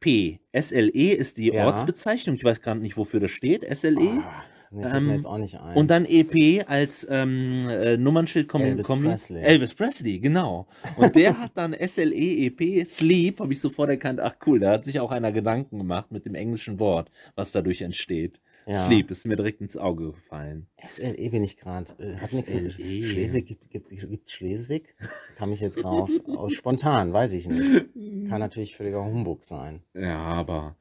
S-L-E-E-P. 0.00 0.40
S-L-E 0.52 1.08
ist 1.12 1.36
die 1.36 1.48
Ja. 1.52 1.66
Ortsbezeichnung, 1.66 2.36
ich 2.36 2.44
weiß 2.44 2.60
gerade 2.60 2.80
nicht, 2.80 2.96
wofür 2.96 3.20
das 3.20 3.30
steht, 3.30 3.62
S-L-E. 3.64 4.08
Ah, 4.08 4.42
nee, 4.70 4.84
Ähm, 4.84 5.10
jetzt 5.12 5.26
auch 5.26 5.38
nicht 5.38 5.58
ein. 5.58 5.76
Und 5.76 5.90
dann 5.90 6.06
EP 6.06 6.64
als 6.68 7.06
ähm, 7.10 7.68
äh, 7.68 7.96
Nummernschild 7.96 8.48
kombi 8.48 8.68
Elvis 8.68 8.86
kombi 8.86 9.08
Presley. 9.08 9.42
Elvis 9.42 9.74
Presley, 9.74 10.18
genau. 10.18 10.66
Und 10.96 11.14
der 11.14 11.38
hat 11.38 11.52
dann 11.54 11.74
SLE-EP, 11.74 12.86
Sleep, 12.86 13.40
habe 13.40 13.52
ich 13.52 13.60
sofort 13.60 13.90
erkannt, 13.90 14.20
ach 14.20 14.34
cool, 14.46 14.60
da 14.60 14.72
hat 14.72 14.84
sich 14.84 15.00
auch 15.00 15.10
einer 15.10 15.32
Gedanken 15.32 15.78
gemacht 15.78 16.10
mit 16.10 16.24
dem 16.24 16.34
englischen 16.34 16.78
Wort, 16.78 17.10
was 17.34 17.52
dadurch 17.52 17.82
entsteht. 17.82 18.40
Ja. 18.66 18.84
Sleep, 18.86 19.08
das 19.08 19.18
ist 19.18 19.26
mir 19.26 19.36
direkt 19.36 19.60
ins 19.60 19.76
Auge 19.76 20.12
gefallen. 20.12 20.66
SLE 20.86 21.30
bin 21.30 21.42
ich 21.42 21.56
gerade. 21.56 21.92
Äh, 21.98 22.16
hat 22.16 22.32
nichts 22.32 22.52
mit 22.54 22.72
SLE. 22.72 23.02
Schleswig. 23.04 23.46
Gibt 23.46 23.70
gibt's, 23.70 23.90
gibt's 23.90 24.30
Schleswig? 24.32 24.94
Kam 25.36 25.52
ich 25.52 25.60
jetzt 25.60 25.76
drauf. 25.82 26.10
Aus, 26.28 26.52
spontan, 26.52 27.12
weiß 27.12 27.32
ich 27.32 27.48
nicht. 27.48 27.86
Kann 28.28 28.40
natürlich 28.40 28.76
völliger 28.76 29.04
Humbug 29.04 29.42
sein. 29.44 29.82
Ja, 29.94 30.18
aber 30.18 30.76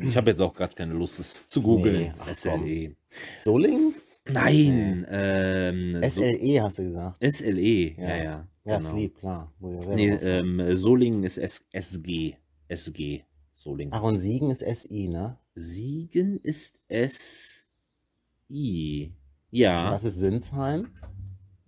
ich 0.00 0.16
habe 0.16 0.30
jetzt 0.30 0.40
auch 0.40 0.54
gerade 0.54 0.74
keine 0.74 0.94
Lust, 0.94 1.20
es 1.20 1.46
zu 1.46 1.60
googeln. 1.60 1.98
Nee, 2.02 2.12
ach 2.18 2.32
SLE. 2.34 2.94
Solingen? 3.36 3.94
Nein, 4.26 5.06
ähm, 5.10 6.00
so- 6.08 6.22
SLE 6.22 6.62
hast 6.62 6.78
du 6.78 6.82
gesagt. 6.84 7.18
SLE, 7.22 7.60
ja, 7.60 8.08
Ja. 8.08 8.16
ja. 8.24 8.48
Ja, 8.66 8.78
genau. 8.78 8.90
Sleep, 8.90 9.14
klar. 9.18 9.52
Nee, 9.94 10.08
ähm, 10.08 10.74
Solingen 10.76 11.24
ist 11.24 11.36
S 11.36 11.66
SG. 11.70 12.36
SG. 12.66 13.24
Ach, 13.90 14.02
und 14.02 14.18
Siegen 14.18 14.50
ist 14.50 14.64
SI, 14.64 15.08
ne? 15.08 15.38
Siegen 15.54 16.40
ist 16.42 16.78
S-I. 16.88 17.64
Ja. 19.50 19.92
Was 19.92 20.04
ist 20.04 20.16
Sinsheim? 20.16 20.88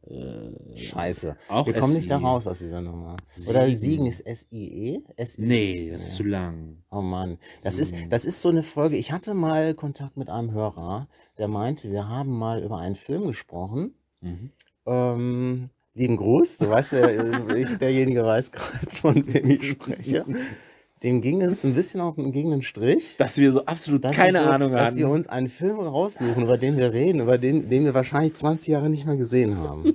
Äh, 0.09 0.77
Scheiße. 0.77 1.37
auch 1.49 1.67
Wir 1.67 1.75
kommen 1.75 1.95
nicht 1.95 2.11
da 2.11 2.19
raus 2.19 2.47
aus 2.47 2.61
dieser 2.61 2.81
Nummer. 2.81 3.17
Oder 3.49 3.67
Siegen. 3.67 3.81
Siegen 3.81 4.07
ist 4.07 4.21
S-I-E? 4.21 5.01
S 5.17 5.39
Nee, 5.39 5.91
das 5.91 6.03
ist 6.03 6.15
zu 6.15 6.23
lang. 6.25 6.83
Oh 6.91 7.01
Mann, 7.01 7.39
das 7.63 7.79
ist, 7.79 7.95
Siegen. 7.95 8.11
das 8.11 8.25
ist 8.25 8.41
so 8.41 8.49
eine 8.51 8.63
Folge. 8.63 8.97
Ich 8.97 9.11
hatte 9.11 9.35
mal 9.35 9.75
Kontakt 9.75 10.17
mit 10.17 10.29
einem 10.29 10.53
Hörer, 10.53 11.09
der 11.39 11.49
meinte, 11.49 11.91
wir 11.91 12.09
haben 12.09 12.37
mal 12.37 12.63
über 12.63 12.79
einen 12.79 12.97
Film 12.97 13.27
gesprochen. 13.27 13.95
Mhm. 14.21 14.51
Ähm, 14.87 15.65
lieben 15.95 16.17
Gruß, 16.17 16.59
du 16.59 16.71
weißt 16.71 16.93
ja, 16.93 17.09
ich, 17.57 17.77
derjenige 17.79 18.23
weiß 18.25 18.53
gerade, 18.53 18.91
von 18.91 19.27
wem 19.27 19.51
ich 19.51 19.71
spreche. 19.71 20.25
Dem 21.03 21.21
ging 21.21 21.43
es 21.43 21.63
ein 21.65 21.75
bisschen 21.75 22.01
auf 22.01 22.15
den 22.15 22.33
gegen 22.33 22.51
den 22.51 22.63
Strich. 22.63 23.17
Dass 23.19 23.37
wir 23.37 23.53
so 23.53 23.65
absolut 23.67 24.03
keine 24.03 24.39
so, 24.39 24.45
Ahnung 24.45 24.73
dass 24.73 24.89
hatten. 24.89 24.99
wir 24.99 25.09
uns 25.11 25.29
einen 25.29 25.49
Film 25.49 25.79
raussuchen, 25.79 26.43
über 26.45 26.57
den 26.57 26.79
wir 26.79 26.95
reden, 26.95 27.21
über 27.21 27.37
den, 27.37 27.69
den 27.69 27.85
wir 27.85 27.93
wahrscheinlich 27.93 28.33
20 28.33 28.69
Jahre 28.69 28.89
nicht 28.89 29.05
mehr 29.07 29.17
gesehen 29.17 29.59
haben. 29.59 29.95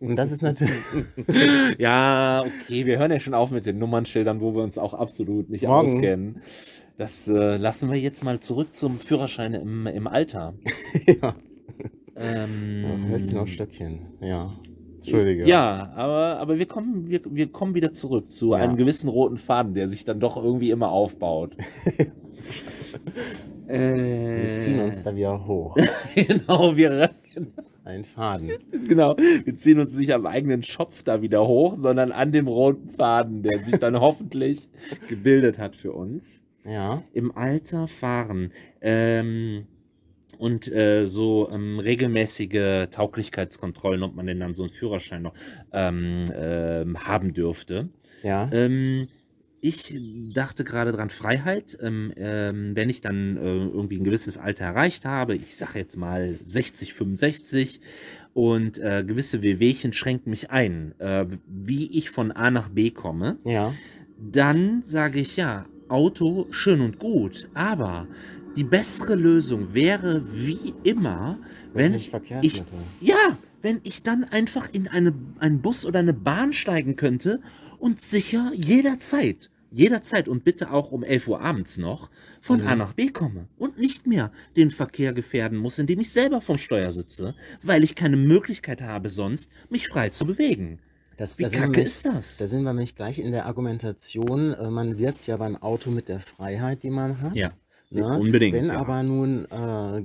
Und 0.00 0.16
das 0.16 0.32
ist 0.32 0.42
natürlich 0.42 0.74
ja, 1.78 2.44
okay, 2.44 2.86
wir 2.86 2.98
hören 2.98 3.12
ja 3.12 3.20
schon 3.20 3.34
auf 3.34 3.52
mit 3.52 3.66
den 3.66 3.78
Nummernschildern, 3.78 4.40
wo 4.40 4.54
wir 4.54 4.62
uns 4.62 4.78
auch 4.78 4.94
absolut 4.94 5.48
nicht 5.48 5.64
Morgen. 5.64 5.94
auskennen. 5.94 6.42
Das 6.98 7.28
äh, 7.28 7.56
lassen 7.56 7.90
wir 7.90 7.98
jetzt 7.98 8.24
mal 8.24 8.40
zurück 8.40 8.74
zum 8.74 8.98
Führerschein 8.98 9.54
im, 9.54 9.86
im 9.86 10.06
Alter. 10.08 10.54
ja, 11.06 11.34
Ähm, 12.16 13.06
hältst 13.08 13.32
du 13.32 13.36
noch 13.36 13.48
Stöckchen. 13.48 14.00
Ja. 14.20 14.52
Entschuldige. 15.04 15.46
Ja, 15.46 15.92
aber, 15.96 16.38
aber 16.38 16.58
wir, 16.58 16.66
kommen, 16.66 17.08
wir, 17.08 17.20
wir 17.24 17.50
kommen 17.50 17.74
wieder 17.74 17.92
zurück 17.92 18.30
zu 18.30 18.50
Ja. 18.52 18.58
einem 18.58 18.76
gewissen 18.76 19.08
roten 19.08 19.36
Faden, 19.36 19.74
der 19.74 19.88
sich 19.88 20.04
dann 20.04 20.20
doch 20.20 20.42
irgendwie 20.42 20.70
immer 20.70 20.90
aufbaut. 20.90 21.56
äh, 23.68 24.52
Wir 24.52 24.58
ziehen 24.58 24.80
uns 24.80 25.02
da 25.02 25.14
wieder 25.14 25.46
hoch. 25.46 25.76
genau, 26.14 26.76
wir, 26.76 27.10
Ein 27.84 28.04
Faden. 28.04 28.50
genau, 28.88 29.16
wir 29.16 29.56
ziehen 29.56 29.78
uns 29.80 29.94
nicht 29.94 30.12
am 30.14 30.26
eigenen 30.26 30.62
Schopf 30.62 31.02
da 31.02 31.22
wieder 31.22 31.46
hoch, 31.46 31.74
sondern 31.74 32.12
an 32.12 32.32
dem 32.32 32.48
roten 32.48 32.88
Faden, 32.88 33.42
der 33.42 33.58
sich 33.58 33.78
dann 33.78 33.96
hoffentlich 34.00 34.68
gebildet 35.08 35.58
hat 35.58 35.76
für 35.76 35.92
uns. 35.92 36.40
Ja. 36.64 37.02
Im 37.12 37.36
Alter 37.36 37.88
fahren. 37.88 38.52
Ähm, 38.80 39.66
und 40.38 40.70
äh, 40.72 41.04
so 41.04 41.48
ähm, 41.50 41.78
regelmäßige 41.78 42.88
Tauglichkeitskontrollen, 42.90 44.02
ob 44.02 44.14
man 44.14 44.26
denn 44.26 44.40
dann 44.40 44.54
so 44.54 44.62
einen 44.62 44.70
Führerschein 44.72 45.22
noch 45.22 45.34
ähm, 45.72 46.24
ähm, 46.34 46.98
haben 47.06 47.32
dürfte. 47.34 47.88
Ja. 48.22 48.48
Ähm, 48.52 49.08
ich 49.64 49.96
dachte 50.34 50.64
gerade 50.64 50.90
dran 50.90 51.08
Freiheit. 51.10 51.78
Ähm, 51.80 52.12
ähm, 52.16 52.74
wenn 52.74 52.90
ich 52.90 53.00
dann 53.00 53.36
äh, 53.36 53.40
irgendwie 53.42 53.96
ein 53.98 54.04
gewisses 54.04 54.36
Alter 54.36 54.64
erreicht 54.64 55.04
habe, 55.04 55.36
ich 55.36 55.54
sage 55.56 55.78
jetzt 55.78 55.96
mal 55.96 56.34
60, 56.42 56.94
65 56.94 57.80
und 58.34 58.78
äh, 58.78 59.04
gewisse 59.06 59.42
Wehwehchen 59.42 59.92
schränken 59.92 60.30
mich 60.30 60.50
ein, 60.50 60.94
äh, 60.98 61.26
wie 61.46 61.96
ich 61.96 62.10
von 62.10 62.32
A 62.32 62.50
nach 62.50 62.70
B 62.70 62.90
komme, 62.90 63.38
Ja. 63.44 63.72
dann 64.18 64.82
sage 64.82 65.20
ich 65.20 65.36
ja, 65.36 65.66
Auto 65.88 66.46
schön 66.50 66.80
und 66.80 66.98
gut, 66.98 67.48
aber 67.54 68.08
die 68.56 68.64
bessere 68.64 69.14
Lösung 69.14 69.74
wäre 69.74 70.22
wie 70.32 70.74
immer, 70.84 71.38
wenn 71.72 71.94
ich, 71.94 72.10
ja, 73.00 73.38
wenn 73.62 73.80
ich 73.84 74.02
dann 74.02 74.24
einfach 74.24 74.68
in 74.72 74.88
eine, 74.88 75.14
einen 75.38 75.62
Bus 75.62 75.86
oder 75.86 76.00
eine 76.00 76.12
Bahn 76.14 76.52
steigen 76.52 76.96
könnte 76.96 77.40
und 77.78 78.00
sicher 78.00 78.50
jederzeit, 78.54 79.50
jederzeit 79.70 80.28
und 80.28 80.44
bitte 80.44 80.70
auch 80.70 80.92
um 80.92 81.02
11 81.02 81.28
Uhr 81.28 81.40
abends 81.40 81.78
noch 81.78 82.10
von 82.40 82.60
Mhm. 82.60 82.66
A 82.66 82.76
nach 82.76 82.92
B 82.92 83.08
komme 83.08 83.46
und 83.56 83.78
nicht 83.78 84.06
mehr 84.06 84.30
den 84.56 84.70
Verkehr 84.70 85.12
gefährden 85.14 85.56
muss, 85.58 85.78
indem 85.78 86.00
ich 86.00 86.10
selber 86.10 86.40
vom 86.42 86.58
Steuer 86.58 86.92
sitze, 86.92 87.34
weil 87.62 87.82
ich 87.84 87.94
keine 87.94 88.16
Möglichkeit 88.16 88.82
habe 88.82 89.08
sonst, 89.08 89.50
mich 89.70 89.88
frei 89.88 90.10
zu 90.10 90.26
bewegen. 90.26 90.78
Das, 91.16 91.38
Wie 91.38 91.44
da 91.44 91.50
kacke 91.50 91.62
nämlich- 91.70 91.84
ist 91.86 92.04
das? 92.06 92.36
Da 92.38 92.46
sind 92.46 92.62
wir 92.64 92.72
nämlich 92.72 92.96
gleich 92.96 93.18
in 93.18 93.30
der 93.32 93.46
Argumentation. 93.46 94.54
Äh, 94.54 94.70
Man 94.70 94.98
wirbt 94.98 95.26
ja 95.26 95.36
beim 95.36 95.56
Auto 95.56 95.90
mit 95.90 96.08
der 96.08 96.20
Freiheit, 96.20 96.82
die 96.82 96.90
man 96.90 97.20
hat. 97.20 97.34
Ja, 97.36 97.52
Ne? 98.00 98.18
unbedingt, 98.18 98.56
Wenn 98.56 98.66
ja. 98.66 98.78
aber 98.80 99.02
nun 99.02 99.44
äh, 99.46 100.02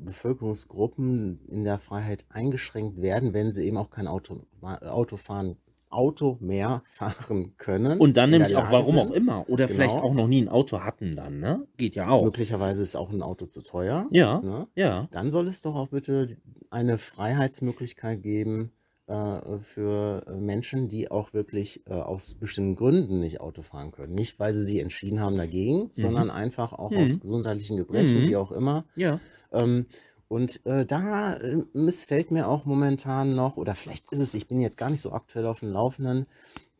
Bevölkerungsgruppen 0.00 1.40
in 1.48 1.64
der 1.64 1.78
Freiheit 1.78 2.24
eingeschränkt 2.28 3.00
werden, 3.00 3.32
wenn 3.32 3.52
sie 3.52 3.64
eben 3.66 3.76
auch 3.76 3.90
kein 3.90 4.06
Auto, 4.06 4.40
Auto 4.60 5.16
fahren, 5.16 5.56
Auto 5.88 6.36
mehr 6.40 6.82
fahren 6.90 7.54
können. 7.58 7.98
Und 7.98 8.16
dann 8.16 8.30
nämlich 8.30 8.56
auch, 8.56 8.70
warum 8.70 8.98
auch 8.98 9.06
sind. 9.06 9.16
immer. 9.16 9.48
Oder 9.48 9.68
vielleicht 9.68 9.94
Genau. 9.94 10.06
auch 10.08 10.14
noch 10.14 10.26
nie 10.28 10.42
ein 10.42 10.48
Auto 10.48 10.80
hatten 10.80 11.14
dann, 11.16 11.38
ne? 11.40 11.66
Geht 11.76 11.94
ja 11.94 12.08
auch. 12.08 12.24
Möglicherweise 12.24 12.82
ist 12.82 12.96
auch 12.96 13.10
ein 13.10 13.22
Auto 13.22 13.46
zu 13.46 13.62
teuer. 13.62 14.06
Ja, 14.10 14.40
Ne? 14.40 14.66
ja. 14.74 15.08
Dann 15.12 15.30
soll 15.30 15.46
es 15.48 15.62
doch 15.62 15.74
auch 15.76 15.88
bitte 15.88 16.26
eine 16.70 16.98
Freiheitsmöglichkeit 16.98 18.22
geben 18.22 18.72
für 19.08 20.24
äh, 20.26 20.34
Menschen, 20.34 20.88
die 20.88 21.10
auch 21.10 21.32
wirklich 21.32 21.86
äh, 21.86 21.92
aus 21.92 22.34
bestimmten 22.34 22.74
Gründen 22.74 23.20
nicht 23.20 23.40
Auto 23.40 23.62
fahren 23.62 23.92
können. 23.92 24.14
Nicht, 24.14 24.40
weil 24.40 24.52
sie 24.52 24.64
sich 24.64 24.78
entschieden 24.78 25.20
haben 25.20 25.36
dagegen, 25.36 25.88
sondern 25.92 26.30
einfach 26.30 26.72
auch 26.72 26.90
Mhm. 26.90 27.02
aus 27.04 27.20
gesundheitlichen 27.20 27.76
Gebrechen, 27.76 28.22
Mhm. 28.22 28.28
wie 28.28 28.36
auch 28.36 28.50
immer. 28.50 28.84
Ja. 28.96 29.20
Ähm, 29.52 29.86
und 30.28 30.66
äh, 30.66 30.84
da 30.84 31.34
äh, 31.36 31.64
missfällt 31.72 32.32
mir 32.32 32.48
auch 32.48 32.64
momentan 32.64 33.36
noch, 33.36 33.56
oder 33.56 33.76
vielleicht 33.76 34.10
ist 34.10 34.18
es, 34.18 34.34
ich 34.34 34.48
bin 34.48 34.60
jetzt 34.60 34.76
gar 34.76 34.90
nicht 34.90 35.02
so 35.02 35.12
aktuell 35.12 35.46
auf 35.46 35.60
dem 35.60 35.70
Laufenden, 35.70 36.26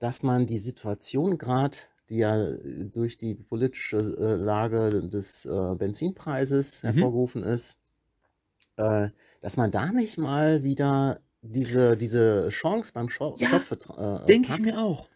dass 0.00 0.24
man 0.24 0.46
die 0.46 0.58
Situation 0.58 1.38
gerade, 1.38 1.78
die 2.10 2.16
ja 2.18 2.50
durch 2.92 3.18
die 3.18 3.36
politische 3.36 3.98
äh, 3.98 4.34
Lage 4.34 5.08
des 5.08 5.44
äh, 5.44 5.74
Benzinpreises 5.78 6.82
Mhm. 6.82 6.86
hervorgerufen 6.86 7.44
ist, 7.44 7.78
dass 8.76 9.56
man 9.56 9.70
da 9.70 9.90
nicht 9.90 10.18
mal 10.18 10.62
wieder 10.62 11.20
diese, 11.46 11.96
diese 11.96 12.48
Chance 12.50 12.92
beim 12.94 13.08
Shop 13.08 13.40
Ja, 13.40 13.48
Shopvertra- 13.48 14.22
äh, 14.22 14.26
Denke 14.26 14.52
ich 14.52 14.58
mir 14.60 14.78
auch. 14.78 15.08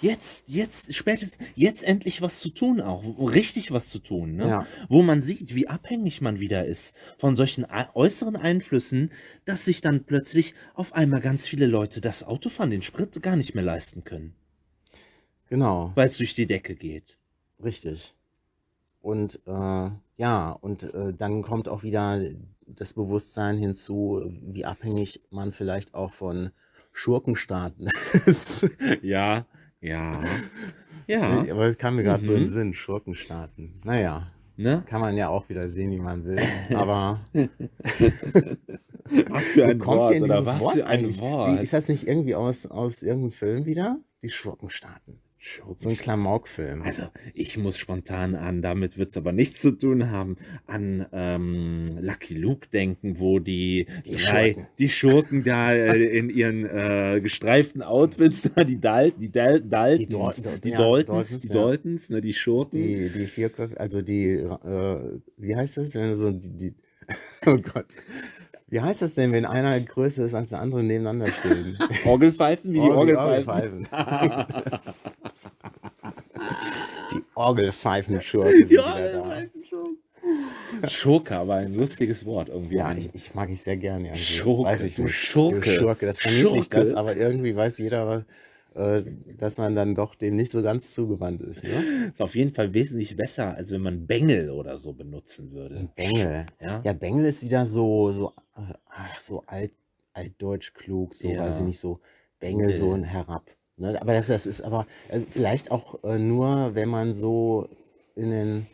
Jetzt, 0.00 0.44
jetzt, 0.48 0.94
spätestens, 0.94 1.44
jetzt 1.56 1.82
endlich 1.82 2.22
was 2.22 2.38
zu 2.38 2.50
tun 2.50 2.80
auch. 2.80 3.02
Richtig 3.34 3.72
was 3.72 3.88
zu 3.90 3.98
tun, 3.98 4.36
ne? 4.36 4.46
Ja. 4.48 4.66
Wo 4.88 5.02
man 5.02 5.20
sieht, 5.20 5.56
wie 5.56 5.66
abhängig 5.66 6.20
man 6.20 6.38
wieder 6.38 6.64
ist 6.66 6.94
von 7.18 7.34
solchen 7.34 7.66
äußeren 7.94 8.36
Einflüssen, 8.36 9.10
dass 9.44 9.64
sich 9.64 9.80
dann 9.80 10.04
plötzlich 10.04 10.54
auf 10.74 10.92
einmal 10.92 11.20
ganz 11.20 11.48
viele 11.48 11.66
Leute 11.66 12.00
das 12.00 12.22
Autofahren, 12.22 12.70
den 12.70 12.82
Sprit 12.82 13.20
gar 13.22 13.34
nicht 13.34 13.56
mehr 13.56 13.64
leisten 13.64 14.04
können, 14.04 14.34
Genau. 15.48 15.90
weil 15.96 16.06
es 16.06 16.18
durch 16.18 16.34
die 16.36 16.46
Decke 16.46 16.76
geht. 16.76 17.18
Richtig. 17.62 18.14
Und 19.00 19.40
äh, 19.46 19.90
ja, 20.16 20.52
und 20.60 20.82
äh, 20.94 21.12
dann 21.12 21.42
kommt 21.42 21.68
auch 21.68 21.82
wieder 21.82 22.20
das 22.74 22.94
Bewusstsein 22.94 23.56
hinzu, 23.58 24.22
wie 24.46 24.64
abhängig 24.64 25.20
man 25.30 25.52
vielleicht 25.52 25.94
auch 25.94 26.10
von 26.12 26.50
Schurkenstaaten 26.92 27.88
ist. 28.26 28.68
Ja, 29.02 29.46
ja, 29.80 30.20
ja. 31.06 31.40
Aber 31.50 31.66
es 31.66 31.78
kam 31.78 31.96
mir 31.96 32.02
gerade 32.02 32.24
so 32.24 32.32
Mhm. 32.32 32.38
im 32.44 32.48
Sinn, 32.48 32.74
Schurkenstaaten. 32.74 33.80
Naja, 33.84 34.28
Ne? 34.60 34.82
kann 34.86 35.00
man 35.00 35.14
ja 35.16 35.28
auch 35.28 35.48
wieder 35.48 35.70
sehen, 35.70 35.92
wie 35.92 36.00
man 36.00 36.24
will. 36.24 36.40
Aber 36.74 37.20
Was 39.30 39.44
für 39.52 39.64
ein 39.66 39.78
kommt 39.78 39.98
Wort, 40.00 40.14
denn 40.14 40.22
oder 40.24 40.44
was 40.44 40.58
Wort 40.60 40.74
für 40.74 40.86
ein 40.86 40.98
eigentlich? 41.00 41.20
Wort. 41.20 41.58
Wie, 41.58 41.62
ist 41.62 41.72
das 41.72 41.88
nicht 41.88 42.06
irgendwie 42.06 42.34
aus, 42.34 42.66
aus 42.66 43.02
irgendeinem 43.02 43.32
Film 43.32 43.66
wieder? 43.66 44.00
Die 44.22 44.30
Schurkenstaaten. 44.30 45.20
So 45.76 45.88
ein 45.88 45.96
Klamauk-Film. 45.96 46.82
Also, 46.82 47.04
ich 47.34 47.56
muss 47.56 47.78
spontan 47.78 48.34
an, 48.34 48.62
damit 48.62 48.98
wird 48.98 49.10
es 49.10 49.16
aber 49.16 49.32
nichts 49.32 49.60
zu 49.60 49.72
tun 49.72 50.10
haben, 50.10 50.36
an 50.66 51.06
ähm, 51.12 51.84
Lucky 52.00 52.34
Luke 52.34 52.68
denken, 52.68 53.18
wo 53.20 53.38
die, 53.38 53.86
Die 54.06 54.12
drei, 54.12 54.52
Schurken. 54.52 54.66
die 54.78 54.88
Schurken 54.88 55.44
da 55.44 55.72
äh, 55.72 56.02
in 56.18 56.30
ihren 56.30 56.64
äh, 56.66 57.20
gestreiften 57.22 57.82
Outfits, 57.82 58.42
da, 58.42 58.64
die, 58.64 58.80
Dal 58.80 59.12
die, 59.12 59.30
Dal 59.30 59.60
Daltons, 59.60 60.42
Dal- 60.42 60.58
die, 60.58 60.70
ja, 60.70 60.76
Daltons, 60.76 61.06
Daltons, 61.28 61.38
die 61.38 61.48
ja. 61.48 61.54
Daltons, 61.54 62.10
ne, 62.10 62.20
die 62.20 62.32
Schurken. 62.32 62.82
Die, 62.82 63.08
die 63.10 63.26
vier 63.26 63.50
also 63.76 64.02
die, 64.02 64.32
äh, 64.34 65.20
wie 65.36 65.56
heißt 65.56 65.78
das, 65.78 65.94
wenn 65.94 66.16
so 66.16 66.30
die, 66.32 66.50
die, 66.50 66.74
oh 67.46 67.56
Gott. 67.56 67.94
Wie 68.70 68.80
heißt 68.80 69.00
das 69.02 69.14
denn, 69.14 69.32
wenn 69.32 69.44
einer 69.46 69.80
größer 69.80 70.26
ist 70.26 70.34
als 70.34 70.50
der 70.50 70.60
andere 70.60 70.82
nebeneinander 70.82 71.28
stehen? 71.28 71.78
Orgelpfeifen, 72.04 72.72
wie 72.72 72.80
die 72.80 72.90
Orgel- 72.90 73.16
Orgelpfeifen. 73.16 73.88
die 77.12 77.22
Orgelpfeifenschurken 77.34 78.52
sind 78.58 78.70
Die. 78.70 78.78
Orgelpfeifen-Schurken. 78.78 79.96
Schurke, 80.88 81.36
aber 81.36 81.54
ein 81.54 81.74
lustiges 81.74 82.26
Wort 82.26 82.48
irgendwie. 82.50 82.76
Ja, 82.76 82.92
ich, 82.92 83.08
ich 83.14 83.34
mag 83.34 83.48
ich 83.48 83.62
sehr 83.62 83.76
gerne. 83.78 84.06
irgendwie. 84.08 84.20
Schurke, 84.22 84.64
weiß 84.64 84.82
ich 84.84 84.96
du 84.96 85.02
nicht. 85.04 85.14
Schurke. 85.14 85.60
Du 85.60 85.70
Schurke, 85.70 86.06
das 86.06 86.20
Schurke. 86.20 86.68
das, 86.68 86.92
aber 86.92 87.16
irgendwie 87.16 87.56
weiß 87.56 87.78
jeder, 87.78 88.06
was, 88.06 88.22
dass 88.74 89.58
man 89.58 89.74
dann 89.74 89.94
doch 89.94 90.14
dem 90.14 90.36
nicht 90.36 90.50
so 90.52 90.62
ganz 90.62 90.92
zugewandt 90.94 91.40
ist. 91.42 91.64
Ne? 91.64 92.10
ist 92.12 92.20
auf 92.22 92.34
jeden 92.36 92.54
Fall 92.54 92.74
wesentlich 92.74 93.16
besser, 93.16 93.54
als 93.54 93.70
wenn 93.70 93.80
man 93.80 94.06
Bengel 94.06 94.50
oder 94.50 94.78
so 94.78 94.92
benutzen 94.92 95.50
würde. 95.52 95.90
Bengel. 95.96 96.46
Ja. 96.60 96.80
Ja, 96.84 96.92
Bengel 96.92 97.24
ist 97.24 97.42
wieder 97.42 97.66
so, 97.66 98.12
so, 98.12 98.32
äh, 98.56 98.74
ach, 98.88 99.20
so 99.20 99.42
alt, 99.46 99.72
altdeutsch 100.12 100.74
klug, 100.74 101.14
so, 101.14 101.28
Ja. 101.28 101.40
weiß 101.44 101.58
ich 101.60 101.64
nicht, 101.66 101.78
so 101.80 102.00
Bengel 102.40 102.72
so 102.72 102.92
ein 102.92 103.02
herab. 103.04 103.50
Ne? 103.76 104.00
Aber 104.00 104.12
das, 104.12 104.26
das 104.28 104.46
ist 104.46 104.60
aber 104.60 104.86
äh, 105.08 105.20
vielleicht 105.28 105.70
auch 105.70 106.02
äh, 106.04 106.18
nur, 106.18 106.74
wenn 106.74 106.88
man 106.88 107.14
so 107.14 107.68
in 108.14 108.30
den 108.30 108.66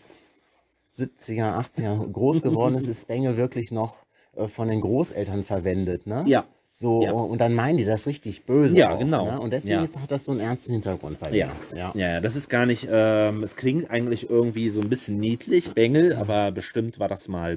70er, 0.91 1.59
80er 1.59 2.11
groß 2.11 2.43
geworden 2.43 2.75
ist, 2.75 2.89
ist 2.89 3.09
Bengel 3.09 3.37
wirklich 3.37 3.71
noch 3.71 4.05
äh, 4.37 4.49
von 4.49 4.69
den 4.69 4.81
Großeltern 4.81 5.45
verwendet, 5.45 6.07
ne? 6.07 6.25
Ja. 6.27 6.47
So, 6.77 7.05
Ja. 7.05 7.13
und 7.13 7.41
dann 7.41 7.55
meinen 7.55 7.79
die 7.79 7.85
das 7.85 8.09
richtig 8.09 8.47
böse. 8.47 8.77
Ja, 8.77 8.95
auch, 8.95 8.99
genau. 8.99 9.27
Ne? 9.27 9.41
Und 9.41 9.53
deswegen 9.53 9.75
Ja. 9.79 9.85
ist, 9.85 10.01
hat 10.01 10.11
das 10.11 10.25
so 10.25 10.33
einen 10.33 10.41
ernsten 10.41 10.73
Hintergrund 10.73 11.21
bei 11.21 11.31
Ja. 11.31 11.53
ja. 11.73 11.93
Ja, 11.95 12.11
ja, 12.15 12.21
das 12.21 12.35
ist 12.35 12.49
gar 12.51 12.67
nicht, 12.67 12.89
ähm, 12.91 13.45
es 13.45 13.55
klingt 13.55 13.89
eigentlich 13.91 14.29
irgendwie 14.29 14.71
so 14.71 14.81
ein 14.81 14.89
bisschen 14.89 15.21
niedlich, 15.21 15.73
Bengel, 15.75 16.17
aber 16.17 16.51
bestimmt 16.51 16.99
war 16.99 17.07
das 17.07 17.29
mal 17.29 17.57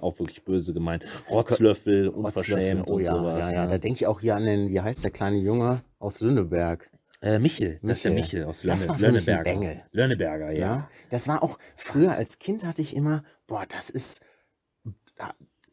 auch 0.00 0.18
wirklich 0.18 0.44
böse 0.46 0.72
gemeint. 0.72 1.04
Rotzlöffel, 1.28 2.08
unverschämt 2.08 2.88
oh 2.88 2.94
und 2.94 3.02
ja, 3.02 3.14
sowas. 3.14 3.34
ja, 3.34 3.52
ja, 3.52 3.64
ne? 3.66 3.72
da 3.72 3.76
denke 3.78 3.96
ich 3.96 4.06
auch 4.06 4.20
hier 4.20 4.34
an 4.34 4.46
den, 4.46 4.70
wie 4.70 4.80
heißt 4.80 5.04
der 5.04 5.10
kleine 5.10 5.36
Junge 5.36 5.82
aus 5.98 6.22
Lünneberg? 6.22 6.90
Äh, 7.20 7.40
Michel, 7.40 7.80
das 7.82 7.98
ist 7.98 8.04
der 8.06 8.12
Michel. 8.12 8.38
Michel 8.40 8.44
aus 8.44 8.62
Das 8.62 8.86
Lönne, 8.86 8.88
war 8.88 8.98
für 8.98 9.12
mich 9.12 9.28
ein 9.28 9.34
Lönneberger. 9.36 9.60
Bengel. 9.60 9.82
Lönneberger, 9.92 10.50
ja. 10.52 10.58
Ja, 10.58 10.88
das 11.10 11.28
war 11.28 11.42
auch 11.42 11.58
früher 11.76 12.12
als 12.12 12.38
Kind 12.38 12.64
hatte 12.64 12.80
ich 12.80 12.96
immer, 12.96 13.24
boah, 13.46 13.66
das 13.68 13.90
ist 13.90 14.22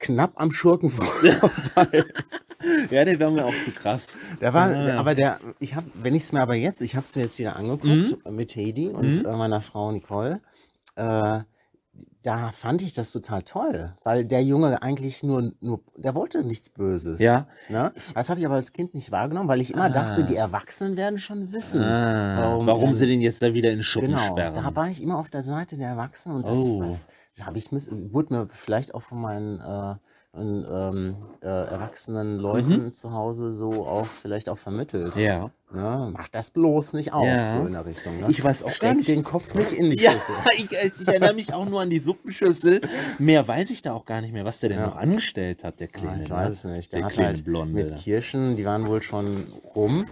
knapp 0.01 0.33
am 0.35 0.51
Schurken 0.51 0.89
vorbei. 0.89 2.03
Ja, 2.91 3.03
der 3.03 3.19
war 3.19 3.31
mir 3.31 3.43
auch 3.43 3.53
zu 3.65 3.71
krass. 3.71 4.17
Der 4.39 4.53
war, 4.53 4.71
Ja, 4.71 4.83
der, 4.85 4.99
aber 4.99 5.15
der, 5.15 5.39
ich 5.59 5.73
habe, 5.73 5.87
wenn 5.95 6.13
ich 6.13 6.21
es 6.21 6.31
mir 6.31 6.41
aber 6.41 6.53
jetzt, 6.53 6.79
ich 6.81 6.95
habe 6.95 7.07
es 7.07 7.15
mir 7.15 7.23
jetzt 7.23 7.39
wieder 7.39 7.55
angeguckt 7.55 8.23
Mhm. 8.23 8.35
mit 8.35 8.55
Hedi 8.55 8.89
und 8.89 9.25
äh, 9.25 9.35
meiner 9.35 9.61
Frau 9.61 9.91
Nicole, 9.91 10.41
äh, 10.95 11.39
da 12.21 12.51
fand 12.51 12.83
ich 12.83 12.93
das 12.93 13.11
total 13.13 13.41
toll, 13.41 13.95
weil 14.03 14.25
der 14.25 14.43
Junge 14.43 14.83
eigentlich 14.83 15.23
nur, 15.23 15.49
nur 15.59 15.81
der 15.97 16.13
wollte 16.13 16.43
nichts 16.43 16.69
Böses. 16.69 17.19
Ja. 17.19 17.47
Ne? 17.67 17.91
Das 18.13 18.29
habe 18.29 18.39
ich 18.39 18.45
aber 18.45 18.55
als 18.55 18.73
Kind 18.73 18.93
nicht 18.93 19.11
wahrgenommen, 19.11 19.47
weil 19.49 19.59
ich 19.59 19.73
immer 19.73 19.89
dachte, 19.89 20.23
die 20.23 20.35
Erwachsenen 20.35 20.97
werden 20.97 21.17
schon 21.19 21.51
wissen, 21.53 21.81
Ah, 21.81 22.59
warum, 22.61 22.89
er- 22.89 22.93
sie 22.93 23.07
den 23.07 23.21
jetzt 23.21 23.41
da 23.41 23.55
wieder 23.55 23.71
in 23.71 23.81
Schuppen 23.81 24.09
Genau, 24.11 24.21
sperren. 24.33 24.53
da 24.53 24.75
war 24.75 24.87
ich 24.87 25.01
immer 25.01 25.17
auf 25.17 25.31
der 25.31 25.41
Seite 25.41 25.77
der 25.77 25.87
Erwachsenen 25.89 26.35
und 26.37 26.47
das 26.47 26.59
Oh. 26.59 26.79
war, 26.81 26.97
habe 27.41 27.57
ich 27.57 27.71
miss, 27.71 27.87
wurde 28.11 28.33
mir 28.33 28.47
vielleicht 28.47 28.93
auch 28.93 29.01
von 29.01 29.21
meinen 29.21 29.59
äh, 29.61 29.95
ähm, 30.33 30.65
ähm, 30.71 31.15
äh, 31.41 31.45
erwachsenen 31.47 32.37
Leuten 32.37 32.93
zu 32.93 33.11
Hause 33.11 33.53
so 33.53 33.85
auch 33.85 34.05
vielleicht 34.05 34.47
auch 34.47 34.57
vermittelt. 34.57 35.15
Mhm. 35.15 35.21
ja. 35.21 35.51
Ne? 35.73 36.09
Mach 36.13 36.27
das 36.29 36.51
bloß 36.51 36.93
nicht 36.93 37.11
auf, 37.13 37.25
Ja. 37.25 37.47
so 37.47 37.65
in 37.65 37.73
der 37.73 37.85
Richtung. 37.85 38.17
Ne? 38.19 38.27
Ich 38.29 38.41
weiß 38.43 38.63
auch 38.63 38.67
gar 38.67 38.73
Steck 38.75 38.95
nicht- 38.97 39.07
den 39.09 39.23
Kopf 39.23 39.53
nicht 39.55 39.71
in 39.73 39.89
die 39.89 39.97
Ja, 39.97 40.11
Schüssel. 40.11 40.35
ich, 40.57 40.71
ich 40.71 41.07
erinnere 41.07 41.33
mich 41.33 41.53
auch 41.53 41.65
nur 41.65 41.81
an 41.81 41.89
die 41.89 41.99
Suppenschüssel. 41.99 42.79
Mehr 43.19 43.45
weiß 43.47 43.69
ich 43.71 43.81
da 43.81 43.93
auch 43.93 44.05
gar 44.05 44.19
nicht 44.21 44.33
mehr, 44.33 44.43
was 44.45 44.59
der 44.59 44.69
denn 44.69 44.79
Ja. 44.79 44.85
noch 44.87 44.97
angestellt 44.97 45.63
hat, 45.65 45.79
der 45.81 45.87
Ah, 45.93 45.97
Kleine. 45.97 46.23
ich 46.23 46.29
ne? 46.29 46.35
weiß 46.35 46.49
es 46.51 46.63
nicht. 46.65 46.91
Der, 46.93 46.99
Der 46.99 47.05
hat 47.05 47.13
kleine 47.13 47.27
halt 47.27 47.45
Blonde. 47.45 47.73
mit 47.73 47.95
Kirschen, 47.97 48.55
die 48.57 48.65
waren 48.65 48.87
wohl 48.87 49.01
schon 49.01 49.47
rum, 49.75 50.05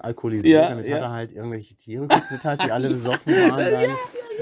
alkoholisiert. 0.00 0.46
Ja, 0.62 0.68
damit 0.70 0.86
ja. 0.88 0.96
hat 0.96 1.02
er 1.02 1.10
halt 1.10 1.32
irgendwelche 1.32 1.74
Tiere 1.74 2.06
gefüttert, 2.08 2.64
die 2.64 2.72
alle 2.72 2.88
besoffen 2.90 3.32
waren. 3.34 3.58
Dann. 3.72 3.90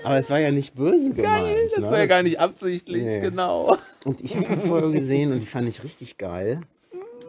Aber 0.07 0.19
es 0.19 0.31
war 0.31 0.39
ja 0.39 0.53
nicht 0.53 0.77
böse 0.77 1.13
gemeint. 1.13 1.73
Das 1.73 1.81
ne? 1.81 1.91
war 1.91 1.99
ja 1.99 2.07
gar 2.07 2.23
nicht 2.23 2.39
absichtlich, 2.39 3.03
Nee. 3.03 3.19
genau. 3.19 3.77
Und 4.05 4.21
ich 4.21 4.37
habe 4.37 4.47
eine 4.47 4.59
Folge 4.59 4.93
gesehen 4.93 5.33
und 5.33 5.41
die 5.41 5.47
fand 5.47 5.69
ich 5.69 5.83
richtig 5.83 6.17
geil. 6.17 6.61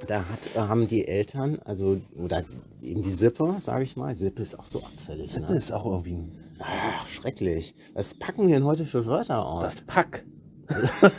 Da 0.06 0.20
hat, 0.20 0.56
äh, 0.56 0.60
haben 0.60 0.88
die 0.88 1.08
Eltern, 1.08 1.58
also, 1.66 2.00
oder 2.16 2.44
eben 2.84 3.02
die 3.02 3.12
Sippe, 3.12 3.56
sage 3.62 3.84
ich 3.84 3.98
mal, 3.98 4.16
Sippe 4.16 4.44
ist 4.44 4.60
auch 4.60 4.68
so 4.68 4.84
abfällig. 4.84 5.28
Sippe 5.28 5.54
ne? 5.54 5.58
ist 5.58 5.72
auch 5.72 5.86
irgendwie 5.86 6.14
ein 6.14 6.32
Ach, 6.60 7.08
schrecklich. 7.08 7.74
Was 7.96 8.14
packen 8.14 8.48
wir 8.48 8.54
denn 8.54 8.66
heute 8.66 8.86
für 8.86 9.08
Wörter 9.08 9.44
aus? 9.44 9.64
Das 9.64 9.82
Pack. 9.82 10.24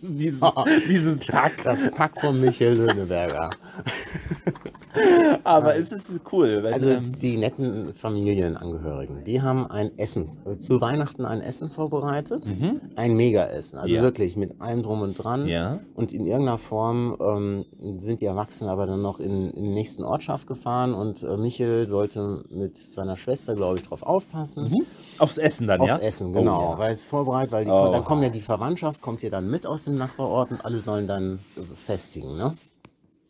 dieses, 0.00 0.40
dieses 0.88 1.18
Pack. 1.26 1.62
Das 1.62 1.90
Pack 1.90 2.18
von 2.22 2.40
Michael 2.40 2.78
Löhneberger. 2.78 3.50
Aber 5.44 5.74
es 5.76 5.90
ist 5.90 6.08
cool. 6.32 6.62
Weil, 6.62 6.74
Also 6.74 6.90
ähm, 6.90 7.18
die 7.18 7.36
netten 7.36 7.94
Familienangehörigen, 7.94 9.24
die 9.24 9.40
haben 9.40 9.66
ein 9.70 9.96
Essen, 9.98 10.28
äh, 10.44 10.58
zu 10.58 10.80
Weihnachten 10.80 11.24
ein 11.24 11.40
Essen 11.40 11.70
vorbereitet. 11.70 12.50
Ein 12.96 13.16
Mega-Essen. 13.16 13.78
Also 13.78 13.88
Mhm. 13.92 13.96
Ja. 13.96 14.02
wirklich 14.02 14.36
mit 14.36 14.60
allem 14.60 14.82
drum 14.82 15.00
und 15.02 15.14
dran. 15.14 15.46
Ja. 15.46 15.78
Und 15.94 16.12
in 16.12 16.26
irgendeiner 16.26 16.58
Form 16.58 17.16
ähm, 17.20 17.64
sind 18.00 18.20
die 18.20 18.26
Erwachsenen 18.26 18.70
aber 18.70 18.86
dann 18.86 19.00
noch 19.02 19.18
in, 19.18 19.50
in 19.50 19.62
die 19.64 19.70
nächsten 19.70 20.04
Ortschaft 20.04 20.46
gefahren 20.46 20.94
und 20.94 21.22
äh, 21.22 21.36
Michel 21.36 21.86
sollte 21.86 22.42
mit 22.50 22.76
seiner 22.76 23.16
Schwester, 23.16 23.54
glaube 23.54 23.76
ich, 23.78 23.82
drauf 23.82 24.02
aufpassen. 24.02 24.84
aufs 25.18 25.38
Essen 25.38 25.66
dann, 25.66 25.80
Aufs 25.80 25.96
ja? 25.96 25.98
Essen, 26.02 26.32
genau. 26.32 26.68
Oh, 26.68 26.72
ja. 26.72 26.78
Weil 26.78 26.92
es 26.92 27.04
vorbereitet, 27.04 27.52
weil 27.52 27.64
die, 27.64 27.70
Oh. 27.70 27.90
dann 27.90 28.04
kommt 28.04 28.22
ja 28.22 28.28
die 28.28 28.40
Verwandtschaft, 28.40 29.00
kommt 29.00 29.22
ja 29.22 29.30
dann 29.30 29.50
mit 29.50 29.66
aus 29.66 29.84
dem 29.84 29.96
Nachbarort 29.96 30.50
und 30.50 30.64
alle 30.64 30.80
sollen 30.80 31.06
dann 31.06 31.38
festigen, 31.74 32.36
ne? 32.36 32.54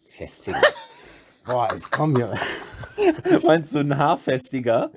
Festigen. 0.07 0.57
Boah, 1.44 1.68
jetzt 1.72 1.90
kommen 1.90 2.16
hier. 2.16 2.32
Meinst 3.46 3.75
du 3.75 3.80
ein 3.80 3.96
Haarfestiger? 3.96 4.90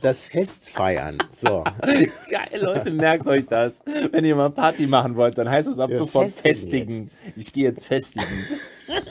Das 0.00 0.26
Fest 0.26 0.70
feiern. 0.70 1.18
So. 1.32 1.64
Geil, 2.30 2.60
Leute, 2.60 2.90
merkt 2.90 3.26
euch 3.26 3.46
das. 3.46 3.82
Wenn 4.12 4.24
ihr 4.24 4.36
mal 4.36 4.50
Party 4.50 4.86
machen 4.86 5.16
wollt, 5.16 5.38
dann 5.38 5.50
heißt 5.50 5.68
es 5.68 5.78
ab 5.78 5.90
Ja, 5.90 5.96
sofort 5.96 6.30
festigen 6.30 6.90
festigen. 6.90 7.10
Ich 7.36 7.52
gehe 7.52 7.64
jetzt 7.64 7.86
festigen. 7.86 8.26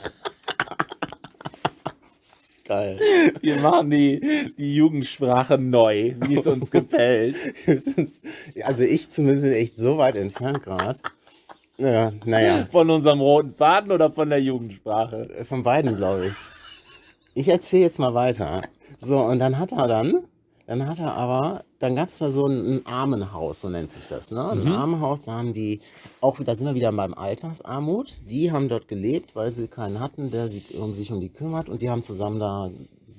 Geil. 2.66 2.98
Wir 3.42 3.60
machen 3.60 3.90
die, 3.90 4.54
die 4.56 4.74
Jugendsprache 4.74 5.58
neu, 5.58 6.14
wie 6.26 6.38
es 6.38 6.46
uns 6.46 6.70
gefällt. 6.70 7.36
Also 8.62 8.84
ich 8.84 9.10
zumindest 9.10 9.42
bin 9.42 9.52
echt 9.52 9.76
so 9.76 9.98
weit 9.98 10.14
entfernt 10.14 10.62
gerade. 10.62 10.98
Ja, 11.76 12.12
naja, 12.24 12.66
Von 12.70 12.88
unserem 12.90 13.20
roten 13.20 13.50
Faden 13.50 13.90
oder 13.90 14.10
von 14.10 14.30
der 14.30 14.40
Jugendsprache? 14.40 15.44
von 15.44 15.62
beiden 15.62 15.96
glaube 15.96 16.26
ich. 16.26 16.34
Ich 17.34 17.48
erzähle 17.48 17.82
jetzt 17.82 17.98
mal 17.98 18.14
weiter. 18.14 18.60
So, 19.00 19.18
und 19.18 19.40
dann 19.40 19.58
hat 19.58 19.72
er 19.72 19.88
dann, 19.88 20.24
dann 20.66 20.86
hat 20.86 21.00
er 21.00 21.14
aber, 21.14 21.64
dann 21.80 21.96
gab 21.96 22.08
es 22.08 22.18
da 22.18 22.30
so 22.30 22.46
ein, 22.46 22.76
ein 22.76 22.86
Armenhaus, 22.86 23.60
so 23.60 23.68
nennt 23.68 23.90
sich 23.90 24.06
das, 24.06 24.30
ne? 24.30 24.50
Ein 24.52 24.68
Armenhaus, 24.68 25.24
da 25.24 25.32
haben 25.32 25.52
die, 25.52 25.80
auch 26.20 26.38
da 26.38 26.54
sind 26.54 26.68
wir 26.68 26.76
wieder 26.76 26.92
beim 26.92 27.12
Altersarmut, 27.12 28.22
die 28.24 28.52
haben 28.52 28.68
dort 28.68 28.86
gelebt, 28.86 29.34
weil 29.34 29.50
sie 29.50 29.66
keinen 29.66 29.98
hatten, 29.98 30.30
der 30.30 30.48
sich 30.48 30.74
um, 30.78 30.94
sich 30.94 31.10
um 31.10 31.20
die 31.20 31.30
kümmert 31.30 31.68
und 31.68 31.82
die 31.82 31.90
haben 31.90 32.04
zusammen 32.04 32.38
da 32.38 32.70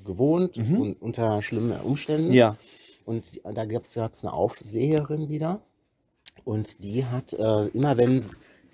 gewohnt 0.05 0.57
und 0.57 1.01
unter 1.01 1.41
schlimmen 1.41 1.73
Umständen. 1.81 2.31
Ja. 2.31 2.55
Und 3.03 3.41
da 3.43 3.65
gab 3.65 3.83
es 3.83 3.97
eine 3.97 4.33
Aufseherin 4.33 5.27
wieder. 5.27 5.59
Und 6.43 6.83
die 6.83 7.05
hat, 7.05 7.33
äh, 7.33 7.67
immer 7.67 7.97
wenn 7.97 8.23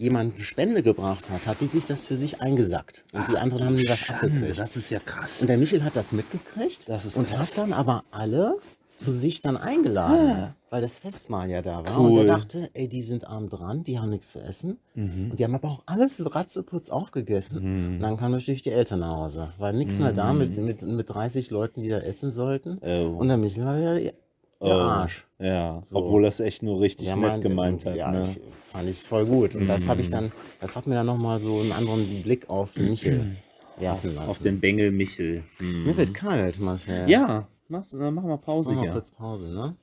jemand 0.01 0.36
eine 0.36 0.43
Spende 0.43 0.84
gebracht 0.84 1.29
hat, 1.29 1.46
hat 1.46 1.62
die 1.62 1.67
sich 1.67 1.86
das 1.86 2.05
für 2.05 2.17
sich 2.17 2.41
eingesackt. 2.41 3.05
Und 3.13 3.27
die 3.29 3.38
anderen 3.38 3.65
haben 3.65 3.75
nie 3.75 3.88
was 3.88 4.10
abgekriegt. 4.10 4.60
Das 4.60 4.75
ist 4.75 4.89
ja 4.89 5.00
krass. 5.00 5.41
Und 5.41 5.48
der 5.48 5.58
Michel 5.58 5.84
hat 5.84 5.96
das 5.96 6.12
mitgekriegt 6.12 6.89
Das 6.89 7.05
ist 7.05 7.17
und 7.17 7.27
krass. 7.27 7.51
hat 7.51 7.58
dann 7.60 7.74
aber 7.74 8.03
alle 8.12 8.58
zu 8.98 9.12
sich 9.12 9.41
dann 9.41 9.58
eingeladen, 9.58 10.53
weil 10.70 10.81
das 10.81 11.00
Festmahl 11.00 11.50
ja 11.50 11.63
da 11.63 11.84
war. 11.84 12.00
Und 12.00 12.12
Cool. 12.12 12.20
er 12.20 12.36
dachte, 12.38 12.70
ey, 12.74 12.88
die 12.88 13.01
sind 13.01 13.27
arm 13.27 13.50
dran, 13.50 13.84
die 13.84 13.98
haben 14.00 14.12
nichts 14.12 14.29
zu 14.31 14.39
essen. 14.39 14.77
Und 14.96 15.38
die 15.39 15.43
haben 15.43 15.55
aber 15.55 15.70
auch 15.70 15.81
alles 15.88 16.22
ratzeputz 16.36 16.89
aufgegessen. 16.91 17.58
Und 17.96 18.00
dann 18.00 18.17
kamen 18.17 18.34
natürlich 18.34 18.62
die 18.62 18.70
Eltern 18.70 19.00
nach 19.00 19.15
Hause. 19.17 19.53
War 19.58 19.74
nichts 19.74 19.98
mehr 19.98 20.13
da 20.13 20.34
mit, 20.34 20.55
mit, 20.58 20.84
mit 20.84 21.10
30 21.10 21.50
Leuten, 21.50 21.81
die 21.81 21.89
da 21.89 21.98
essen 21.98 22.31
sollten. 22.31 22.77
Oh. 22.84 23.17
Und 23.17 23.27
der 23.29 23.38
Michel 23.38 23.65
war 23.65 23.75
wieder 23.77 24.13
der 24.62 24.75
Arsch. 24.75 25.25
Ja, 25.39 25.82
obwohl 25.94 26.24
das 26.24 26.39
echt 26.39 26.62
nur 26.63 26.80
richtig 26.80 27.08
Ja, 27.08 27.15
nett 27.15 27.32
mein- 27.32 27.41
gemeint 27.41 27.86
hat. 27.86 27.96
Ja, 27.96 28.12
ne? 28.12 28.24
ich, 28.24 28.39
fand 28.72 28.88
ich 28.89 29.01
voll 29.01 29.25
gut. 29.25 29.56
Und 29.56 29.68
das 29.68 29.89
habe 29.89 30.01
ich 30.01 30.10
dann, 30.10 30.32
das 30.60 30.75
hat 30.75 30.88
mir 30.88 30.96
dann 30.96 31.06
nochmal 31.08 31.39
so 31.39 31.60
einen 31.62 31.72
anderen 31.72 32.22
Blick 32.24 32.50
auf 32.50 32.74
den 32.74 32.90
Michel 32.90 33.36
werfen 33.77 34.16
lassen. 34.16 34.29
Auf 34.29 34.40
den 34.40 34.59
Bengel 34.59 34.92
Michel. 34.92 35.44
Hm. 35.57 35.83
Mir 35.83 35.98
wird 35.98 36.14
kalt, 36.14 36.59
Marcel. 36.59 37.09
Ja, 37.09 37.48
äh, 37.70 38.12
mach 38.12 38.24
mal 38.24 38.38
Pause 38.38 38.72
Machen 38.72 38.83
wir 38.83 38.92
kurz 38.92 39.12
Pause, 39.12 39.48
ne? 39.48 39.75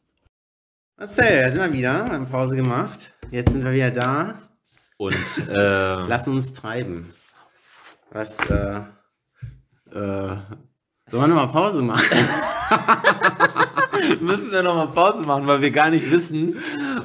Marcel, 0.96 1.42
da 1.42 1.50
sind 1.50 1.60
wir 1.60 1.72
wieder, 1.72 2.08
haben 2.08 2.26
Pause 2.26 2.56
gemacht. 2.56 3.12
Jetzt 3.30 3.52
sind 3.52 3.64
wir 3.64 3.72
wieder 3.72 3.90
da. 3.90 4.42
Und 4.96 5.14
äh, 5.48 6.06
Lass 6.06 6.28
uns 6.28 6.52
treiben. 6.52 7.12
Was, 8.10 8.38
äh, 8.50 8.80
äh, 9.90 10.36
sollen 11.10 11.22
wir 11.22 11.26
nochmal 11.28 11.48
Pause 11.48 11.82
machen? 11.82 12.04
müssen 14.20 14.50
wir 14.50 14.62
nochmal 14.62 14.88
Pause 14.88 15.22
machen, 15.22 15.46
weil 15.46 15.60
wir 15.60 15.70
gar 15.70 15.90
nicht 15.90 16.10
wissen, 16.10 16.56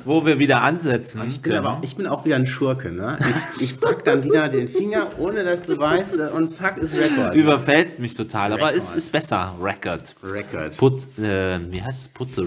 wo 0.06 0.26
wir 0.26 0.40
wieder 0.40 0.62
ansetzen 0.62 1.22
Ich 1.28 1.42
bin, 1.42 1.54
können. 1.54 1.66
aber, 1.66 1.80
ich 1.84 1.96
bin 1.96 2.08
auch 2.08 2.26
wieder 2.26 2.36
ein 2.36 2.48
Schurke, 2.48 2.92
ne? 2.92 3.18
Ich, 3.58 3.62
ich 3.64 3.80
pack 3.80 4.04
dann 4.06 4.24
wieder 4.24 4.50
den 4.50 4.68
Finger, 4.68 5.08
ohne 5.18 5.44
dass 5.44 5.66
du 5.66 5.78
weißt, 5.78 6.20
äh, 6.20 6.28
und 6.36 6.48
zack 6.48 6.78
ist 6.78 6.96
Rekord. 6.96 7.36
Überfällt's 7.36 8.00
mich 8.00 8.14
total, 8.16 8.54
aber 8.54 8.72
es 8.74 8.88
Record. 8.90 8.98
ist 8.98 9.12
besser. 9.12 9.56
Record. 9.62 10.16
Record. 10.24 10.78
Put, 10.78 11.18
äh, 11.20 11.60
wie 11.72 11.82
heißt 11.82 12.02
es? 12.02 12.08
Put 12.10 12.36
the, 12.36 12.44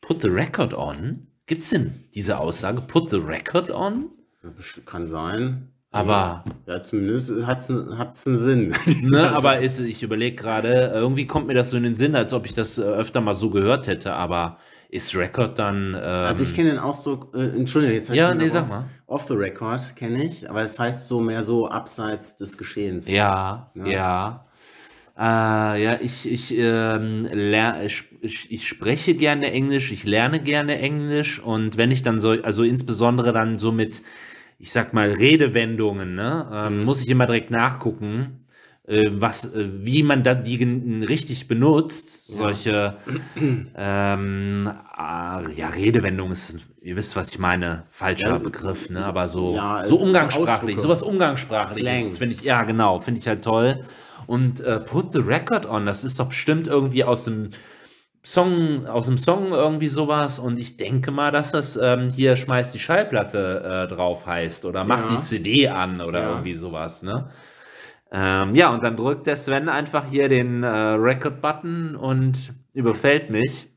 put 0.00 0.22
the 0.22 0.28
record 0.28 0.74
on? 0.74 1.26
Gibt's 1.46 1.70
denn 1.70 1.92
diese 2.14 2.38
Aussage? 2.38 2.80
Put 2.82 3.10
the 3.10 3.16
record 3.16 3.70
on? 3.70 4.10
Kann 4.86 5.06
sein. 5.06 5.68
Aber, 5.90 6.44
Ja, 6.66 6.82
zumindest 6.82 7.32
hat 7.46 7.60
es 7.60 7.70
einen 7.70 8.36
Sinn. 8.36 8.74
ne, 9.02 9.30
aber 9.30 9.60
ist, 9.60 9.82
ich 9.82 10.02
überlege 10.02 10.36
gerade, 10.36 10.90
irgendwie 10.94 11.26
kommt 11.26 11.46
mir 11.46 11.54
das 11.54 11.70
so 11.70 11.76
in 11.78 11.82
den 11.82 11.94
Sinn, 11.94 12.14
als 12.14 12.32
ob 12.32 12.44
ich 12.44 12.54
das 12.54 12.78
äh, 12.78 12.82
öfter 12.82 13.20
mal 13.22 13.32
so 13.34 13.48
gehört 13.50 13.86
hätte, 13.86 14.12
aber 14.12 14.58
ist 14.90 15.14
Record 15.16 15.58
dann. 15.58 15.94
Ähm, 15.94 16.00
Also 16.02 16.44
ich 16.44 16.54
kenne 16.54 16.70
den 16.70 16.78
Ausdruck, 16.78 17.34
äh, 17.34 17.48
Entschuldige, 17.56 17.94
jetzt 17.94 18.10
Ja, 18.10 18.34
nee, 18.34 18.48
sag 18.48 18.68
mal. 18.68 18.84
Off 19.06 19.26
the 19.28 19.34
record 19.34 19.96
kenne 19.96 20.24
ich, 20.24 20.48
aber 20.50 20.62
es 20.62 20.78
heißt 20.78 21.08
so 21.08 21.20
mehr 21.20 21.42
so 21.42 21.68
abseits 21.68 22.36
des 22.36 22.58
Geschehens. 22.58 23.10
Ja, 23.10 23.70
Ne? 23.74 23.92
ja. 23.92 24.44
Äh, 25.18 25.82
ja, 25.82 25.98
ich, 26.00 26.30
ich, 26.30 26.54
ähm, 26.56 27.28
ler 27.32 27.82
ich, 27.84 28.04
ich, 28.20 28.52
ich 28.52 28.68
spreche 28.68 29.14
gerne 29.14 29.50
Englisch, 29.50 29.90
ich 29.90 30.04
lerne 30.04 30.38
gerne 30.38 30.78
Englisch 30.78 31.40
und 31.40 31.76
wenn 31.76 31.90
ich 31.90 32.02
dann 32.04 32.20
so, 32.20 32.30
also 32.42 32.62
insbesondere 32.62 33.32
dann 33.32 33.58
so 33.58 33.72
mit, 33.72 34.02
ich 34.58 34.72
sag 34.72 34.92
mal, 34.92 35.12
Redewendungen, 35.12 36.14
ne, 36.14 36.48
ähm, 36.52 36.84
muss 36.84 37.02
ich 37.02 37.08
immer 37.08 37.26
direkt 37.26 37.50
nachgucken, 37.50 38.44
äh, 38.86 39.08
was, 39.12 39.44
äh, 39.54 39.68
wie 39.84 40.02
man 40.02 40.24
da 40.24 40.34
die 40.34 40.62
richtig 41.08 41.46
benutzt. 41.46 42.26
Solche, 42.26 42.96
ähm, 43.76 44.66
äh, 44.66 45.52
ja, 45.52 45.68
Redewendung 45.68 46.32
ist, 46.32 46.56
ihr 46.82 46.96
wisst, 46.96 47.14
was 47.14 47.30
ich 47.30 47.38
meine, 47.38 47.84
falscher 47.88 48.28
Ja, 48.28 48.38
Begriff, 48.38 48.90
ne, 48.90 49.04
aber 49.04 49.28
so, 49.28 49.54
ja, 49.54 49.86
so 49.86 49.96
umgangssprachlich, 49.96 50.80
sowas 50.80 51.02
umgangssprachliches, 51.02 52.18
finde 52.18 52.34
ich, 52.34 52.42
ja, 52.42 52.64
genau, 52.64 52.98
finde 52.98 53.20
ich 53.20 53.28
halt 53.28 53.44
toll. 53.44 53.82
Und 54.26 54.60
äh, 54.60 54.80
Put 54.80 55.12
the 55.12 55.20
Record 55.20 55.66
on, 55.66 55.86
das 55.86 56.04
ist 56.04 56.18
doch 56.18 56.28
bestimmt 56.28 56.66
irgendwie 56.66 57.04
aus 57.04 57.24
dem 57.24 57.50
Song, 58.32 58.86
aus 58.86 59.06
dem 59.06 59.18
Song 59.18 59.52
irgendwie 59.52 59.88
sowas. 59.88 60.38
Und 60.38 60.58
ich 60.58 60.76
denke 60.76 61.10
mal, 61.10 61.30
dass 61.32 61.52
das 61.52 61.76
ähm, 61.80 62.10
hier 62.10 62.36
schmeißt 62.36 62.74
die 62.74 62.78
Schallplatte 62.78 63.86
äh, 63.90 63.94
drauf 63.94 64.26
heißt 64.26 64.64
oder 64.64 64.84
macht 64.84 65.10
Ja. 65.10 65.16
die 65.16 65.22
CD 65.22 65.68
an 65.68 66.00
oder 66.00 66.20
Ja. 66.20 66.28
irgendwie 66.30 66.54
sowas, 66.54 67.02
ne? 67.02 67.28
Ähm, 68.10 68.54
ja, 68.54 68.70
und 68.72 68.82
dann 68.82 68.96
drückt 68.96 69.26
der 69.26 69.36
Sven 69.36 69.68
einfach 69.68 70.06
hier 70.10 70.28
den 70.28 70.62
äh, 70.62 70.66
Record-Button 70.68 71.94
und 71.96 72.54
überfällt 72.72 73.28
mich. 73.30 73.68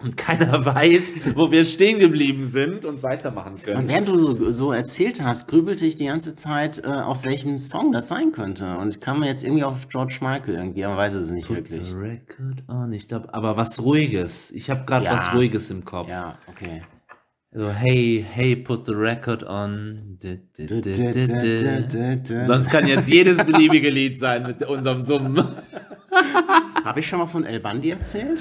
Und 0.00 0.16
keiner 0.16 0.64
weiß, 0.64 1.34
wo 1.34 1.50
wir 1.50 1.64
stehen 1.64 1.98
geblieben 1.98 2.46
sind 2.46 2.84
und 2.84 3.02
weitermachen 3.02 3.60
können. 3.60 3.78
Und 3.78 3.88
während 3.88 4.06
du 4.08 4.50
so, 4.52 4.70
erzählt 4.70 5.20
hast, 5.20 5.48
grübelte 5.48 5.86
ich 5.86 5.96
die 5.96 6.06
ganze 6.06 6.34
Zeit, 6.34 6.78
äh, 6.84 6.86
aus 6.86 7.24
welchem 7.24 7.58
Song 7.58 7.90
das 7.90 8.06
sein 8.06 8.30
könnte. 8.30 8.76
Und 8.78 8.90
ich 8.90 9.00
kam 9.00 9.20
mir 9.20 9.26
jetzt 9.26 9.42
irgendwie 9.42 9.64
auf 9.64 9.88
George 9.88 10.18
Michael 10.20 10.54
irgendwie, 10.54 10.84
aber 10.84 10.96
weiß 10.96 11.14
es 11.14 11.30
nicht 11.30 11.50
wirklich. 11.50 11.88
The 11.88 11.94
Record 11.94 12.62
on, 12.68 12.92
ich 12.92 13.08
glaube, 13.08 13.34
aber 13.34 13.56
was 13.56 13.82
Ruhiges. 13.82 14.52
Ich 14.52 14.70
habe 14.70 14.84
gerade 14.86 15.06
Ja. 15.06 15.14
was 15.14 15.34
Ruhiges 15.34 15.68
im 15.70 15.84
Kopf. 15.84 16.08
Ja, 16.08 16.38
okay. 16.46 16.82
So, 17.50 17.68
hey, 17.70 18.24
hey, 18.30 18.54
put 18.54 18.86
the 18.86 18.92
record 18.92 19.42
on. 19.42 20.18
Du, 20.20 20.36
du, 20.58 20.66
du, 20.66 20.80
du, 20.82 20.92
du. 20.92 22.36
Habe 22.36 22.46
Sonst 22.46 22.70
kann 22.70 22.86
jetzt 22.86 23.08
jedes 23.08 23.44
beliebige 23.44 23.90
Lied 23.90 24.20
sein 24.20 24.42
mit 24.44 24.62
unserem 24.64 25.02
Summen. 25.02 25.42
ich 26.96 27.06
schon 27.08 27.18
mal 27.18 27.26
von 27.26 27.44
El 27.44 27.58
Bandi 27.58 27.90
erzählt? 27.90 28.38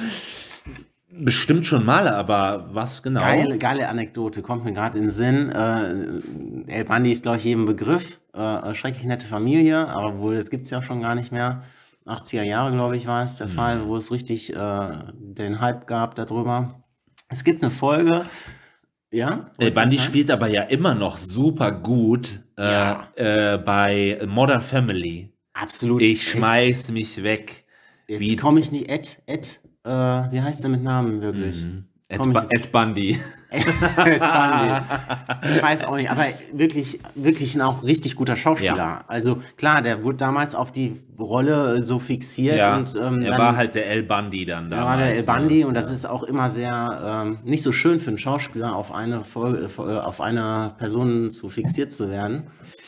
Bestimmt 1.20 1.66
schon 1.66 1.86
mal, 1.86 2.08
aber 2.08 2.70
was 2.72 3.02
genau? 3.04 3.22
Geile, 3.22 3.58
geile 3.58 3.88
Anekdote, 3.90 4.42
kommt 4.42 4.66
mir 4.66 4.74
gerade 4.74 4.98
in 4.98 5.06
den 5.06 5.12
Sinn. 5.12 5.50
Äh, 5.50 6.72
El 6.72 6.84
Bandi 6.86 7.12
ist, 7.12 7.24
glaube 7.24 7.38
ich, 7.38 7.44
jedem 7.44 7.66
Begriff. 7.66 8.20
Äh, 8.34 8.74
schrecklich 8.76 9.06
nette 9.06 9.26
Familie, 9.26 9.88
aber 9.88 10.20
wohl, 10.20 10.36
das 10.36 10.50
gibt 10.50 10.66
es 10.66 10.70
ja 10.70 10.80
auch 10.80 10.84
schon 10.84 11.02
gar 11.02 11.16
nicht 11.16 11.32
mehr. 11.32 11.64
80er 12.06 12.44
Jahre, 12.44 12.72
glaube 12.72 12.96
ich, 12.96 13.08
war 13.08 13.24
es 13.24 13.36
der 13.36 13.48
Fall, 13.48 13.86
wo 13.88 13.98
es 13.98 14.12
richtig 14.12 14.56
äh, 14.56 14.90
den 15.20 15.60
Hype 15.60 15.88
gab 15.88 16.16
darüber. 16.16 16.84
Es 17.30 17.44
gibt 17.44 17.62
eine 17.62 17.72
Folge, 17.72 18.24
ja? 19.12 19.50
El 19.58 19.72
Bandi 19.72 20.00
spielt 20.00 20.32
aber 20.32 20.50
ja 20.50 20.62
immer 20.64 20.96
noch 20.96 21.18
super 21.18 21.72
gut 21.72 22.40
äh, 22.58 22.64
Ja. 22.72 23.08
äh, 23.16 23.58
bei 23.58 24.22
Modern 24.28 24.62
Family. 24.62 25.34
Absolut. 25.54 26.02
Ich 26.02 26.30
schmeiß 26.32 26.92
mich 26.92 27.24
weg. 27.24 27.66
Jetzt 28.08 28.20
wie- 28.22 28.36
komme 28.38 28.60
ich 28.62 28.72
nicht, 28.72 28.90
Ed, 28.90 29.22
Ed, 29.26 29.60
Äh, 29.88 30.32
wie 30.34 30.42
heißt 30.42 30.64
der 30.64 30.72
mit 30.72 30.84
Namen 30.84 31.22
wirklich? 31.22 31.64
Mhm. 31.64 31.86
Ed, 32.10 32.20
Komm 32.20 32.30
ich 32.32 32.36
Bu- 32.36 32.42
jetzt- 32.44 32.54
Ed 32.54 32.72
Bundy. 32.72 33.20
Bundy. 33.52 35.56
Ich 35.56 35.64
weiß 35.64 35.84
auch 35.86 35.96
nicht, 35.96 36.10
aber 36.10 36.26
wirklich, 36.54 37.00
wirklich 37.16 37.56
ein 37.56 37.62
auch 37.62 37.84
richtig 37.84 38.16
guter 38.16 38.36
Schauspieler. 38.36 38.76
Ja. 38.78 39.02
Also 39.08 39.42
klar, 39.58 39.82
der 39.82 40.04
wurde 40.04 40.18
damals 40.18 40.56
auf 40.56 40.72
die 40.72 41.02
Rolle 41.20 41.82
so 41.84 42.00
fixiert 42.00 42.58
Ja, 42.58 42.78
und 42.78 42.96
ähm, 42.96 43.22
er 43.24 43.32
dann 43.32 43.40
war 43.40 43.56
halt 43.58 43.76
der 43.76 43.88
El 43.90 44.04
Bundy 44.04 44.46
dann 44.46 44.70
da 44.70 44.78
damals. 44.78 44.90
war 44.90 44.98
der 44.98 45.10
El 45.16 45.20
ne? 45.20 45.24
Bundy 45.26 45.64
und 45.66 45.74
das 45.74 45.92
ist 45.92 46.06
auch 46.06 46.24
immer 46.24 46.50
sehr 46.50 47.24
ähm, 47.26 47.40
nicht 47.44 47.64
so 47.64 47.72
schön 47.72 48.00
für 48.00 48.10
einen 48.10 48.18
Schauspieler, 48.18 48.76
auf 48.76 48.94
eine 48.94 49.24
Folge, 49.24 49.70
äh, 49.78 49.82
auf 50.00 50.22
eine 50.22 50.74
Person 50.78 51.32
zu 51.32 51.50
fixiert 51.50 51.92
zu 51.92 52.10
werden. 52.10 52.44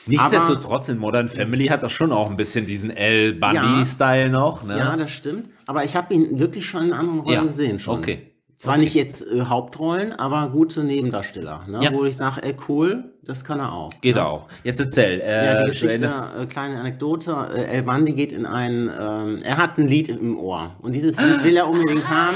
Nichtsdestotrotz 0.10 0.89
in 0.89 0.98
Modern 0.98 1.30
Family 1.30 1.67
hat 1.67 1.84
das 1.84 1.91
schon 1.91 2.12
auch 2.12 2.30
ein 2.30 2.36
bisschen 2.38 2.65
diesen 2.65 2.89
El 2.91 3.34
Bundy-Style 3.34 4.30
noch. 4.30 4.63
Ne? 4.63 4.78
Ja, 4.78 4.98
das 4.98 5.12
stimmt. 5.12 5.50
Aber 5.65 5.84
ich 5.84 5.95
habe 5.95 6.13
ihn 6.13 6.39
wirklich 6.39 6.65
schon 6.65 6.86
in 6.86 6.93
anderen 6.93 7.19
Rollen 7.19 7.34
Ja, 7.34 7.43
gesehen 7.43 7.80
schon. 7.80 8.00
okay. 8.00 8.26
Zwar 8.56 8.76
nicht 8.78 8.93
jetzt 8.93 9.26
äh, 9.26 9.45
Hauptrollen, 9.45 10.12
aber 10.12 10.50
gute 10.50 10.84
Nebendarsteller, 10.84 11.62
ne? 11.65 11.80
Ja. 11.82 11.93
wo 11.93 12.04
ich 12.04 12.17
sage, 12.17 12.43
ey 12.43 12.54
cool, 12.67 13.06
das 13.24 13.45
kann 13.45 13.58
er 13.62 13.72
auch. 13.72 13.89
Geht 14.02 14.15
ne? 14.17 14.26
auch. 14.26 14.50
Jetzt 14.65 14.82
erzähl. 14.82 15.22
Äh, 15.22 15.45
Ja, 15.45 15.63
die 15.63 15.69
Geschichte, 15.72 16.12
äh, 16.38 16.45
kleine 16.45 16.78
Anekdote. 16.78 17.34
Äh, 17.56 17.78
El 17.78 17.84
Bandi 17.84 18.12
geht 18.12 18.34
in 18.34 18.45
ein, 18.45 18.89
ähm, 19.00 19.39
er 19.43 19.56
hat 19.56 19.78
ein 19.78 19.88
Lied 19.88 20.10
im 20.10 20.38
Ohr 20.38 20.76
und 20.82 20.93
dieses 20.93 21.22
Lied 21.22 21.41
will 21.45 21.56
er 21.56 21.69
unbedingt 21.69 22.10
haben. 22.10 22.36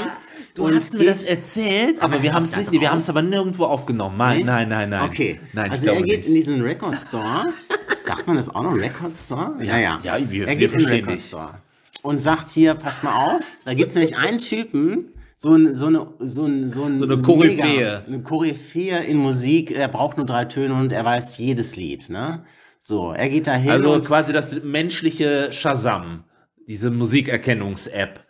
Du 0.54 0.64
und 0.66 0.74
hast 0.76 0.94
mir 0.94 1.06
das 1.06 1.24
erzählt, 1.24 2.00
aber 2.00 2.14
das 2.14 2.22
wir 2.22 2.32
haben 2.32 2.44
es 2.44 2.56
nicht, 2.56 2.70
wir 2.70 2.90
haben 2.90 2.98
es 2.98 3.08
aber 3.10 3.22
nirgendwo 3.22 3.64
aufgenommen. 3.64 4.16
Nein, 4.16 4.38
Nee? 4.38 4.44
nein, 4.44 4.68
nein, 4.68 4.88
nein. 4.90 5.02
Okay, 5.10 5.40
Nein, 5.52 5.70
also 5.72 5.86
er 5.88 6.02
geht 6.02 6.18
nicht. 6.18 6.28
in 6.28 6.34
diesen 6.36 6.62
Record 6.62 6.96
Store. 7.00 7.46
Sagt 8.02 8.26
man 8.28 8.36
das 8.36 8.54
auch 8.54 8.62
noch, 8.62 8.74
Record 8.76 9.16
Store? 9.16 9.54
Ja, 9.62 9.78
ja. 9.78 10.00
Ja, 10.04 10.18
wir- 10.30 10.46
er 10.46 10.54
geht 10.54 10.70
in 10.72 10.78
den 10.78 10.80
verstehen 10.80 11.04
Record. 11.06 11.20
Store 11.20 11.54
und 12.02 12.22
sagt 12.22 12.50
hier, 12.50 12.74
pass 12.74 13.02
mal 13.02 13.14
auf, 13.16 13.40
da 13.64 13.72
gibt 13.74 13.88
es 13.88 13.94
nämlich 13.94 14.16
einen 14.16 14.38
Typen, 14.38 15.06
so, 15.36 15.52
ein, 15.54 15.74
so 15.74 15.86
eine, 15.86 16.06
so, 16.20 16.44
ein, 16.44 16.68
so, 16.70 16.84
ein 16.84 16.98
So 17.00 17.04
eine 17.06 17.18
Koryphäe. 17.22 17.64
Mega, 17.64 18.02
eine 18.06 18.22
Koryphäe 18.22 18.98
in 19.04 19.16
Musik, 19.16 19.70
er 19.72 19.88
braucht 19.88 20.18
nur 20.18 20.26
drei 20.26 20.44
Töne 20.44 20.74
und 20.74 20.92
er 20.92 21.04
weiß 21.04 21.38
jedes 21.38 21.74
Lied, 21.76 22.10
ne? 22.10 22.44
So, 22.78 23.12
er 23.12 23.28
geht 23.30 23.46
da 23.46 23.54
hin 23.54 23.72
Also 23.72 24.00
quasi 24.02 24.32
das 24.34 24.62
menschliche 24.62 25.50
Shazam, 25.50 26.24
diese 26.68 26.90
Musikerkennungs-App. 26.90 28.20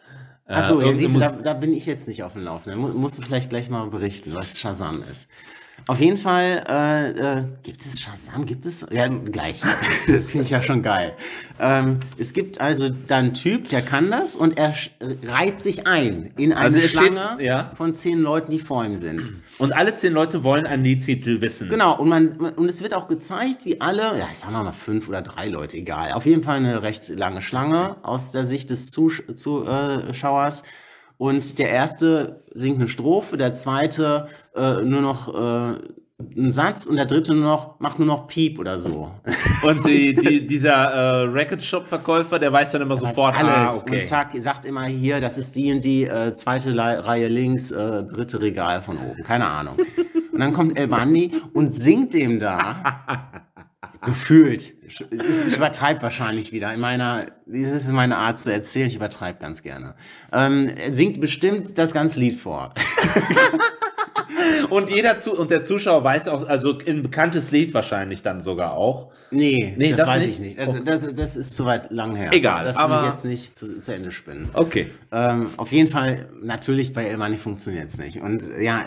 Äh, 0.47 0.55
Achso, 0.55 0.75
ja, 0.81 0.87
irgendeine 0.87 0.97
siehst 0.97 1.15
du, 1.17 1.21
da, 1.21 1.31
da 1.31 1.55
bin 1.55 1.73
ich 1.73 1.87
jetzt 1.87 2.07
nicht 2.07 2.23
auf 2.23 2.35
dem 2.35 2.45
Laufenden. 2.45 2.81
Mu 2.81 2.89
musst 2.89 3.19
du 3.19 3.23
vielleicht 3.23 3.51
gleich 3.51 3.71
mal 3.71 3.87
berichten, 3.89 4.35
was 4.35 4.59
Shazam 4.59 5.03
ist. 5.11 5.29
Auf 5.87 6.01
jeden 6.01 6.17
Fall, 6.17 6.65
äh, 6.67 7.11
äh, 7.41 7.45
gibt 7.63 7.83
es 7.83 8.01
Shazam? 8.01 8.47
Gibt 8.47 8.65
es? 8.65 8.87
Ja, 8.91 9.07
gleich. 9.09 9.61
das 10.07 10.31
finde 10.31 10.45
ich 10.45 10.51
ja 10.51 10.63
schon 10.63 10.83
geil. 10.83 11.13
Ähm, 11.61 12.01
es 12.17 12.33
gibt 12.33 12.59
also 12.59 12.89
da 12.89 13.19
einen 13.19 13.35
Typ, 13.35 13.69
der 13.69 13.83
kann 13.83 14.11
das 14.11 14.35
und 14.35 14.57
er 14.57 14.73
sch- 14.75 14.89
reiht 15.27 15.61
sich 15.61 15.87
ein 15.87 16.31
in 16.39 16.55
eine 16.55 16.65
Also 16.65 16.79
er 16.79 16.89
steht- 16.89 17.01
Schlange 17.13 17.43
ja. 17.45 17.71
von 17.77 17.93
zehn 17.93 18.19
Leuten, 18.21 18.51
die 18.51 18.61
vor 18.61 18.83
ihm 18.85 18.97
sind. 18.97 19.31
Und 19.59 19.73
alle 19.73 19.95
zehn 19.95 20.15
Leute 20.15 20.43
wollen 20.43 20.67
einen 20.67 20.85
Liedtitel 20.85 21.43
wissen. 21.43 21.69
Genau, 21.69 21.99
und, 21.99 22.09
man, 22.09 22.35
man- 22.39 22.55
und 22.55 22.71
es 22.71 22.83
wird 22.83 22.95
auch 22.95 23.07
gezeigt, 23.07 23.65
wie 23.65 23.81
alle, 23.83 24.19
ja, 24.19 24.29
sagen 24.33 24.55
wir 24.55 24.63
mal 24.65 24.73
fünf 24.73 25.07
oder 25.09 25.21
drei 25.21 25.49
Leute, 25.49 25.77
egal. 25.77 26.13
Auf 26.13 26.25
jeden 26.25 26.43
Fall 26.45 26.57
eine 26.57 26.81
recht 26.83 27.11
lange 27.11 27.43
Schlange 27.43 27.97
aus 28.03 28.33
der 28.33 28.47
Sicht 28.47 28.71
des 28.71 28.91
Zusch 28.91 29.23
Zuschauers. 29.35 30.63
Und 31.25 31.59
der 31.59 31.71
erste 31.71 32.43
singt 32.53 32.77
eine 32.81 32.89
Strophe, 32.91 33.39
der 33.39 33.55
zweite 33.55 34.27
äh, 34.55 34.83
nur 34.83 35.01
noch 35.01 35.35
äh, 35.35 35.79
einen 36.37 36.53
Satz 36.53 36.87
und 36.87 36.97
der 36.97 37.07
dritte 37.07 37.33
nur 37.33 37.45
noch, 37.45 37.81
macht 37.81 37.99
nur 37.99 38.07
noch 38.07 38.27
Piep 38.27 38.59
oder 38.59 38.77
so. 38.77 39.11
Und 39.67 39.87
die, 39.87 40.15
die, 40.15 40.47
dieser 40.47 40.75
äh, 40.75 41.23
Record-Shop-Verkäufer, 41.23 42.39
der 42.39 42.53
weiß 42.53 42.73
dann 42.73 42.83
immer 42.83 42.99
sofort, 42.99 43.37
alles. 43.39 43.49
ah, 43.49 43.81
okay. 43.81 43.97
Und 44.01 44.05
zack, 44.05 44.29
sagt 44.37 44.67
immer 44.67 44.85
hier, 44.85 45.19
das 45.23 45.39
ist 45.39 45.57
die 45.57 45.73
und 45.73 45.83
die 45.83 46.05
äh, 46.05 46.35
zweite 46.35 46.71
Le 46.71 47.07
Reihe 47.07 47.29
links, 47.29 47.71
äh, 47.71 48.03
dritte 48.05 48.43
Regal 48.43 48.83
von 48.83 48.99
oben. 48.99 49.23
Keine 49.25 49.47
Ahnung. 49.47 49.77
Und 50.31 50.41
dann 50.41 50.53
kommt 50.53 50.79
El 50.79 50.89
Bandi 50.89 51.33
und 51.55 51.75
singt 51.75 52.13
dem 52.13 52.39
da. 52.39 53.41
Gefühlt. 54.05 54.75
Ich 54.87 55.57
übertreibe 55.57 56.03
wahrscheinlich 56.03 56.53
wieder. 56.53 56.73
In 56.75 56.81
meiner, 56.81 57.27
das 57.47 57.73
ist 57.73 57.91
meine 57.93 58.17
Art 58.17 58.39
zu 58.39 58.53
erzählen, 58.53 58.87
ich 58.87 58.97
übertreibe 58.97 59.39
ganz 59.41 59.63
gerne. 59.63 59.95
Ähm, 60.33 60.69
er 60.77 60.93
singt 60.93 61.21
bestimmt 61.21 61.79
das 61.79 61.93
ganze 61.93 62.21
Lied 62.21 62.37
vor. 62.37 62.75
Und 64.71 64.91
jeder 64.91 65.19
zu 65.19 65.37
und 65.39 65.51
der 65.51 65.65
Zuschauer 65.65 66.03
weiß 66.05 66.29
auch, 66.29 66.49
also 66.49 66.77
ein 66.87 67.03
bekanntes 67.03 67.51
Lied 67.51 67.75
wahrscheinlich 67.75 68.23
dann 68.23 68.43
sogar 68.43 68.75
auch. 68.75 69.13
Nee, 69.31 69.75
Nee, 69.77 69.91
das, 69.91 70.01
das 70.01 70.09
weiß 70.09 70.27
nicht? 70.27 70.41
ich 70.41 70.57
nicht. 70.59 70.87
Das, 70.87 71.15
das, 71.15 71.37
ist 71.37 71.55
zu 71.55 71.65
weit 71.65 71.91
lang 71.91 72.17
her. 72.17 72.33
Egal, 72.33 72.65
Das 72.65 72.77
will 72.77 72.85
aber- 72.85 73.03
ich 73.03 73.09
jetzt 73.09 73.25
nicht 73.25 73.57
zu, 73.57 73.79
zu 73.81 73.95
Ende 73.95 74.11
spinnen. 74.11 74.49
Okay. 74.53 74.91
Ähm, 75.13 75.49
auf 75.57 75.73
jeden 75.73 75.91
Fall, 75.91 76.29
natürlich 76.43 76.93
bei 76.93 77.05
El 77.05 77.19
Bandi 77.19 77.39
funktioniert 77.39 77.89
es 77.91 77.99
nicht. 77.99 78.21
Und 78.21 78.49
ja, 78.61 78.87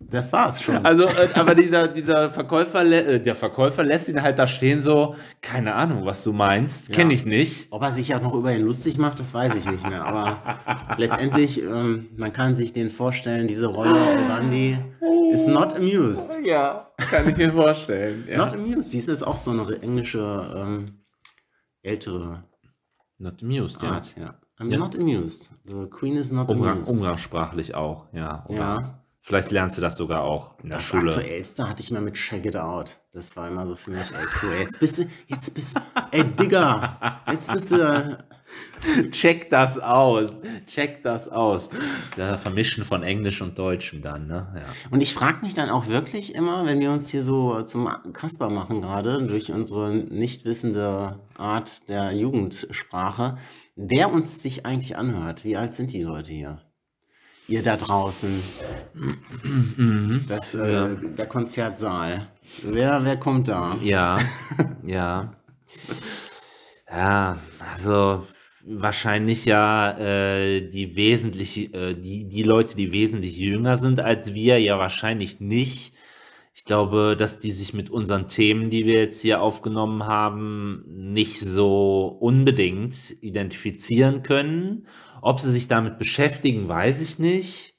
das 0.00 0.32
war's 0.32 0.62
schon. 0.62 0.84
Also, 0.84 1.04
äh, 1.04 1.28
aber 1.34 1.54
dieser, 1.54 1.86
dieser 1.86 2.30
Verkäufer, 2.30 2.84
äh, 2.84 3.20
der 3.20 3.36
Verkäufer 3.36 3.84
lässt 3.84 4.08
ihn 4.08 4.22
halt 4.22 4.38
da 4.38 4.46
stehen 4.46 4.80
so, 4.80 5.14
keine 5.40 5.74
Ahnung, 5.74 6.06
was 6.06 6.24
du 6.24 6.32
meinst, 6.32 6.92
kenne 6.92 7.12
ich 7.12 7.26
nicht. 7.26 7.68
Ob 7.70 7.82
er 7.82 7.92
sich 7.92 8.14
auch 8.14 8.22
noch 8.22 8.34
über 8.34 8.52
ihn 8.54 8.62
lustig 8.62 8.98
macht, 8.98 9.20
das 9.20 9.34
weiß 9.34 9.54
ich 9.56 9.70
nicht 9.70 9.86
mehr. 9.86 10.04
Aber 10.04 10.58
letztendlich, 10.96 11.62
ähm, 11.62 12.08
man 12.16 12.32
kann 12.32 12.54
sich 12.54 12.72
den 12.72 12.90
vorstellen, 12.90 13.46
diese 13.46 13.66
Rolle 13.66 13.94
Bandi 14.26 14.78
ist 15.32 15.46
not 15.46 15.74
amused. 15.76 16.38
Ja, 16.44 16.90
kann 16.96 17.28
ich 17.28 17.36
mir 17.36 17.52
vorstellen. 17.52 18.26
Ja. 18.28 18.38
Not 18.38 18.54
amused. 18.54 18.92
Du, 18.92 19.12
ist 19.12 19.22
auch 19.22 19.36
so 19.36 19.50
eine 19.52 19.80
englische, 19.82 20.52
ähm, 20.56 21.00
ältere 21.82 22.44
Not 23.18 23.42
amused, 23.42 23.82
ja. 23.82 23.90
Art. 23.90 24.16
Ja. 24.16 24.34
I'm 24.58 24.76
not 24.76 24.96
amused. 24.96 25.50
The 25.64 25.86
Queen 25.90 26.16
is 26.16 26.32
not 26.32 26.48
Umgang, 26.48 26.72
amused. 26.76 26.90
umgangssprachlich 26.92 27.74
auch, 27.74 28.06
ja. 28.12 28.44
Oder 28.48 28.58
Ja. 28.58 28.99
Vielleicht 29.22 29.50
lernst 29.50 29.76
du 29.76 29.82
das 29.82 29.96
sogar 29.96 30.22
auch 30.22 30.58
in 30.62 30.70
der 30.70 30.78
Das 30.78 30.88
Schule. 30.88 31.14
aktuellste 31.14 31.68
hatte 31.68 31.82
ich 31.82 31.90
mal 31.90 32.00
mit 32.00 32.14
Check 32.14 32.46
It 32.46 32.56
Out. 32.56 32.98
Das 33.12 33.36
war 33.36 33.48
immer 33.48 33.66
so 33.66 33.76
für 33.76 33.90
mich, 33.90 34.10
ey, 34.12 34.26
cool. 34.42 34.54
Jetzt 34.58 34.80
bist 34.80 34.98
du, 34.98 35.08
jetzt 35.26 35.54
bist 35.54 35.76
du, 35.76 35.80
ey, 36.10 36.24
Digga, 36.24 37.20
jetzt 37.30 37.52
bist 37.52 37.72
du, 37.72 38.18
Check 39.10 39.50
das 39.50 39.78
aus. 39.78 40.40
Check 40.66 41.02
das 41.02 41.28
aus. 41.28 41.68
Das 42.16 42.42
Vermischen 42.42 42.84
von 42.84 43.02
Englisch 43.02 43.40
und 43.42 43.58
Deutschem 43.58 44.02
dann, 44.02 44.26
ne? 44.26 44.52
Ja. 44.56 44.62
Und 44.90 45.00
ich 45.00 45.14
frage 45.14 45.40
mich 45.42 45.54
dann 45.54 45.70
auch 45.70 45.86
wirklich 45.86 46.34
immer, 46.34 46.66
wenn 46.66 46.80
wir 46.80 46.90
uns 46.90 47.10
hier 47.10 47.22
so 47.22 47.62
zum 47.62 47.88
Kasper 48.12 48.50
machen 48.50 48.80
gerade, 48.80 49.26
durch 49.26 49.52
unsere 49.52 49.94
nicht 49.94 50.44
wissende 50.44 51.20
Art 51.36 51.88
der 51.88 52.12
Jugendsprache, 52.12 53.38
wer 53.76 54.12
uns 54.12 54.42
sich 54.42 54.66
eigentlich 54.66 54.96
anhört. 54.96 55.44
Wie 55.44 55.56
alt 55.56 55.72
sind 55.72 55.92
die 55.92 56.02
Leute 56.02 56.32
hier? 56.32 56.58
Ihr 57.50 57.64
da 57.64 57.76
draußen. 57.76 58.30
Das, 60.28 60.54
äh, 60.54 60.94
Der 61.18 61.26
Konzertsaal. 61.26 62.28
Wer, 62.62 63.00
wer 63.02 63.16
kommt 63.16 63.48
da? 63.48 63.76
Ja, 63.82 64.16
ja. 64.86 65.32
Ja, 66.88 67.38
also 67.74 68.22
wahrscheinlich 68.64 69.46
ja 69.46 69.98
äh, 69.98 70.60
die 70.60 70.94
wesentlich, 70.94 71.74
äh, 71.74 71.94
die, 71.94 72.28
die 72.28 72.44
Leute, 72.44 72.76
die 72.76 72.92
wesentlich 72.92 73.36
jünger 73.36 73.76
sind 73.76 73.98
als 73.98 74.32
wir, 74.32 74.60
ja 74.60 74.78
wahrscheinlich 74.78 75.40
nicht. 75.40 75.92
Ich 76.54 76.64
glaube, 76.64 77.16
dass 77.18 77.40
die 77.40 77.50
sich 77.50 77.74
mit 77.74 77.90
unseren 77.90 78.28
Themen, 78.28 78.70
die 78.70 78.86
wir 78.86 79.00
jetzt 79.00 79.22
hier 79.22 79.40
aufgenommen 79.40 80.06
haben, 80.06 80.84
nicht 80.86 81.40
so 81.40 82.06
unbedingt 82.20 83.16
identifizieren 83.22 84.22
können. 84.22 84.86
Ob 85.22 85.40
sie 85.40 85.52
sich 85.52 85.68
damit 85.68 85.98
beschäftigen, 85.98 86.68
weiß 86.68 87.00
ich 87.00 87.18
nicht. 87.18 87.74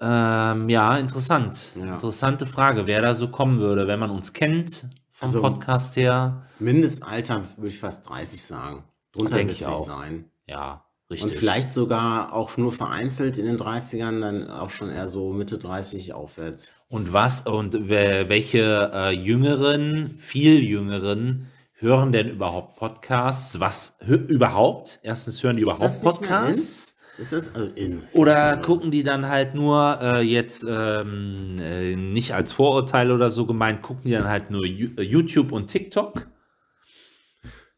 Ähm, 0.00 0.68
ja, 0.68 0.96
interessant. 0.96 1.72
Ja. 1.76 1.94
Interessante 1.94 2.46
Frage, 2.46 2.86
wer 2.86 3.00
da 3.02 3.14
so 3.14 3.28
kommen 3.28 3.60
würde, 3.60 3.86
wenn 3.86 4.00
man 4.00 4.10
uns 4.10 4.32
kennt 4.32 4.88
vom 5.10 5.26
Also- 5.26 5.40
Podcast 5.40 5.96
her. 5.96 6.42
Mindestalter 6.58 7.44
würde 7.56 7.68
ich 7.68 7.78
fast 7.78 8.08
30 8.08 8.42
sagen. 8.42 8.84
Drunter 9.12 9.36
wird 9.36 9.52
es 9.52 9.66
nicht 9.68 9.84
sein. 9.84 10.24
Ja, 10.48 10.84
richtig. 11.10 11.30
Und 11.30 11.38
vielleicht 11.38 11.70
sogar 11.72 12.32
auch 12.32 12.56
nur 12.56 12.72
vereinzelt 12.72 13.38
in 13.38 13.46
den 13.46 13.56
30ern, 13.58 14.20
dann 14.20 14.50
auch 14.50 14.70
schon 14.70 14.90
eher 14.90 15.08
so 15.08 15.32
Mitte 15.32 15.58
30 15.58 16.14
aufwärts. 16.14 16.72
Und 16.88 17.12
was 17.12 17.42
und 17.42 17.88
welche 17.88 18.90
äh, 18.92 19.10
Jüngeren, 19.12 20.16
viel 20.16 20.64
Jüngeren 20.64 21.46
hören 21.82 22.12
denn 22.12 22.30
überhaupt 22.30 22.76
Podcasts? 22.76 23.60
Was 23.60 23.96
überhaupt? 24.06 25.00
Erstens 25.02 25.42
hören 25.42 25.56
die 25.56 25.62
überhaupt? 25.62 26.02
Podcasts? 26.02 26.96
Ist 27.18 27.32
das 27.32 27.54
also 27.54 27.68
in? 27.74 28.02
Oder 28.14 28.56
gucken 28.56 28.90
die 28.90 29.02
dann 29.02 29.28
halt 29.28 29.54
nur 29.54 29.98
äh, 30.00 30.22
jetzt 30.22 30.64
ähm, 30.66 31.56
äh, 31.58 31.94
nicht 31.94 32.32
als 32.34 32.52
Vorurteil 32.52 33.10
oder 33.10 33.30
so 33.30 33.44
gemeint, 33.44 33.82
gucken 33.82 34.04
die 34.06 34.12
dann 34.12 34.28
halt 34.28 34.50
nur 34.50 34.64
äh, 34.64 35.02
YouTube 35.02 35.52
und 35.52 35.68
TikTok? 35.68 36.26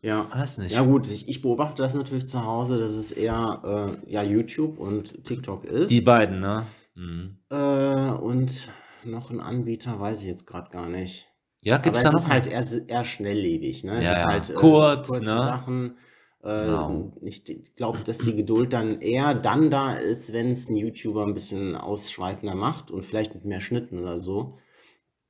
Ja. 0.01 0.29
Weiß 0.31 0.59
nicht. 0.59 0.73
Ja 0.73 0.83
gut, 0.83 1.11
ich, 1.11 1.29
ich 1.29 1.43
beobachte 1.43 1.83
das 1.83 1.95
natürlich 1.95 2.29
zu 2.29 2.45
Hause, 2.45 2.79
dass 2.79 2.93
es 2.93 3.11
eher 3.11 3.99
äh, 4.05 4.13
ja, 4.13 4.23
YouTube 4.23 4.79
und 4.79 5.25
TikTok 5.25 5.65
ist. 5.65 5.91
Die 5.91 6.03
beiden, 6.03 6.41
ne? 6.41 6.65
Mhm. 6.95 7.39
äh, 7.51 8.11
und 8.13 8.69
noch 9.05 9.31
ein 9.31 9.41
Anbieter, 9.41 9.99
weiß 9.99 10.23
ich 10.23 10.29
jetzt 10.29 10.47
gerade 10.47 10.71
gar 10.71 10.89
nicht. 10.89 11.27
Ja, 11.65 11.79
Aber 11.83 11.99
gibt's 11.99 12.03
es 12.03 12.11
da 12.11 12.13
noch? 12.13 12.21
ist 12.23 12.29
halt 12.31 12.47
eher, 12.47 12.65
eher 12.89 13.05
schnelllebig. 13.05 13.85
Ne? 13.85 13.99
Es 13.99 14.05
Ja, 14.05 14.13
ist 14.13 14.25
ja. 14.25 14.25
halt 14.25 14.51
äh, 14.51 14.55
Kurz, 14.55 15.07
kurze 15.07 15.25
ne? 15.27 15.41
Sachen. 15.41 15.99
Äh, 16.43 16.49
Genau. 16.67 17.07
Ich 17.23 17.45
glaube, 17.77 18.03
dass 18.05 18.23
die 18.23 18.37
Geduld 18.37 18.73
dann 18.73 19.01
eher 19.01 19.35
dann 19.35 19.71
da 19.71 19.95
ist, 19.97 20.33
wenn 20.33 20.51
es 20.51 20.69
ein 20.69 20.77
YouTuber 20.77 21.25
ein 21.27 21.35
bisschen 21.35 21.77
ausschweifender 21.77 22.55
macht 22.55 22.91
und 22.91 23.05
vielleicht 23.07 23.35
mit 23.35 23.45
mehr 23.45 23.61
Schnitten 23.61 23.99
oder 23.99 24.19
so. 24.19 24.57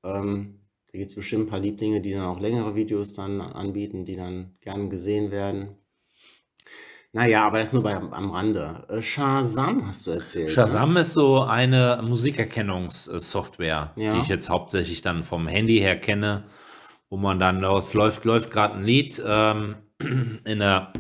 Ähm, 0.05 0.61
da 0.93 0.99
gibt 0.99 1.11
es 1.13 1.17
bestimmt 1.17 1.47
ein 1.47 1.51
paar 1.51 1.61
Lieblinge, 1.61 2.01
die 2.03 2.13
dann 2.13 2.25
auch 2.27 2.41
längere 2.41 2.75
Videos 2.77 3.15
dann 3.15 3.41
anbieten, 3.41 4.05
die 4.07 4.17
dann 4.17 4.57
gern 4.61 4.91
gesehen 4.91 5.31
werden. 5.33 5.79
Naja, 7.15 7.47
aber 7.47 7.61
das 7.61 7.73
nur 7.73 7.85
bei, 7.85 7.95
am 7.95 8.31
Rande. 8.33 8.85
Äh, 8.89 9.01
Shazam 9.01 9.87
hast 9.87 10.09
du 10.09 10.11
erzählt. 10.11 10.49
Ne? 10.49 10.53
Shazam 10.53 10.97
ist 10.97 11.13
so 11.13 11.43
eine 11.43 12.01
Musikerkennungssoftware, 12.03 13.93
Ja. 13.95 14.13
die 14.15 14.19
ich 14.19 14.27
jetzt 14.27 14.51
hauptsächlich 14.51 15.01
dann 15.01 15.23
vom 15.23 15.47
Handy 15.47 15.79
her 15.79 15.97
kenne, 15.97 16.43
wo 17.11 17.17
man 17.17 17.39
dann, 17.39 17.63
es 17.63 17.95
läuft, 17.95 18.25
läuft 18.25 18.51
gerade 18.51 18.75
ein 18.75 18.85
Lied 18.85 19.23
ähm, 19.25 19.77
in 20.01 20.61
einer 20.61 20.93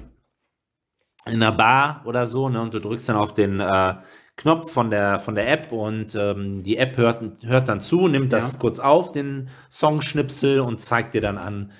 in 1.27 1.42
einer 1.42 1.53
Bar 1.53 2.03
oder 2.05 2.27
so, 2.27 2.48
ne, 2.50 2.61
und 2.61 2.74
du 2.74 2.81
drückst 2.81 3.09
dann 3.09 3.16
auf 3.16 3.33
den 3.35 3.59
äh, 3.59 3.94
Knopf 4.37 4.70
von 4.70 4.90
der, 4.90 5.20
von 5.20 5.35
der 5.35 5.50
App 5.50 5.72
und 5.72 6.14
ähm, 6.14 6.62
die 6.62 6.77
App 6.77 6.96
hört, 6.98 7.22
hört 7.44 7.68
dann 7.68 7.81
zu, 7.81 8.09
nimmt 8.09 8.33
das 8.33 8.53
Ja. 8.53 8.59
kurz 8.61 8.79
auf, 8.79 9.11
den 9.11 9.48
Songschnipsel 9.70 10.61
und 10.61 10.81
zeigt 10.83 11.14
dir 11.14 11.22
dann 11.22 11.38
an 11.38 11.72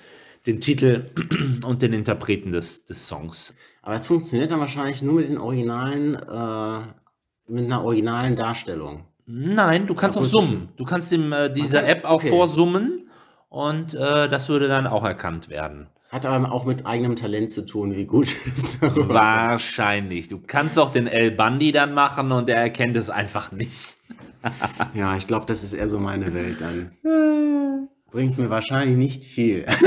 den 0.47 0.61
Titel 0.61 1.05
und 1.65 1.83
den 1.83 1.93
Interpreten 1.93 2.51
des, 2.53 2.85
des 2.85 3.07
Songs. 3.07 3.55
Aber 3.85 3.95
es 3.95 4.07
funktioniert 4.07 4.51
dann 4.51 4.59
wahrscheinlich 4.59 5.03
nur 5.03 5.13
mit 5.13 5.29
den 5.29 5.37
originalen, 5.37 6.15
äh, 6.15 6.79
mit 7.47 7.65
einer 7.65 7.83
originalen 7.83 8.35
Darstellung. 8.35 9.05
Nein, 9.27 9.85
du 9.85 9.93
kannst 9.93 10.17
auch 10.17 10.23
summen. 10.23 10.69
Du 10.75 10.85
kannst 10.85 11.11
ihm 11.11 11.31
äh, 11.31 11.53
dieser 11.53 11.83
Okay, 11.83 11.91
App 11.91 12.05
auch 12.05 12.15
okay. 12.15 12.29
vorsummen 12.29 13.07
und 13.47 13.93
äh, 13.93 14.27
das 14.27 14.49
würde 14.49 14.67
dann 14.67 14.87
auch 14.87 15.03
erkannt 15.03 15.49
werden. 15.49 15.87
Hat 16.09 16.25
aber 16.25 16.51
auch 16.51 16.65
mit 16.65 16.85
eigenem 16.87 17.15
Talent 17.15 17.51
zu 17.51 17.63
tun, 17.63 17.95
wie 17.95 18.05
gut 18.05 18.35
es 18.47 18.75
ist. 18.75 18.81
Wahrscheinlich. 18.81 20.29
Du 20.29 20.39
kannst 20.39 20.79
auch 20.79 20.89
den 20.89 21.05
El 21.05 21.29
Bundy 21.29 21.71
dann 21.71 21.93
machen 21.93 22.31
und 22.31 22.49
er 22.49 22.57
erkennt 22.57 22.97
es 22.97 23.11
einfach 23.11 23.51
nicht. 23.51 23.97
Ja, 24.95 25.15
ich 25.15 25.27
glaube, 25.27 25.45
das 25.45 25.63
ist 25.63 25.73
eher 25.73 25.87
so 25.87 25.99
meine 25.99 26.33
Welt 26.33 26.59
dann. 26.59 26.91
Bringt 28.15 28.37
mir 28.37 28.49
wahrscheinlich 28.49 28.95
nicht 28.95 29.25
viel. 29.25 29.65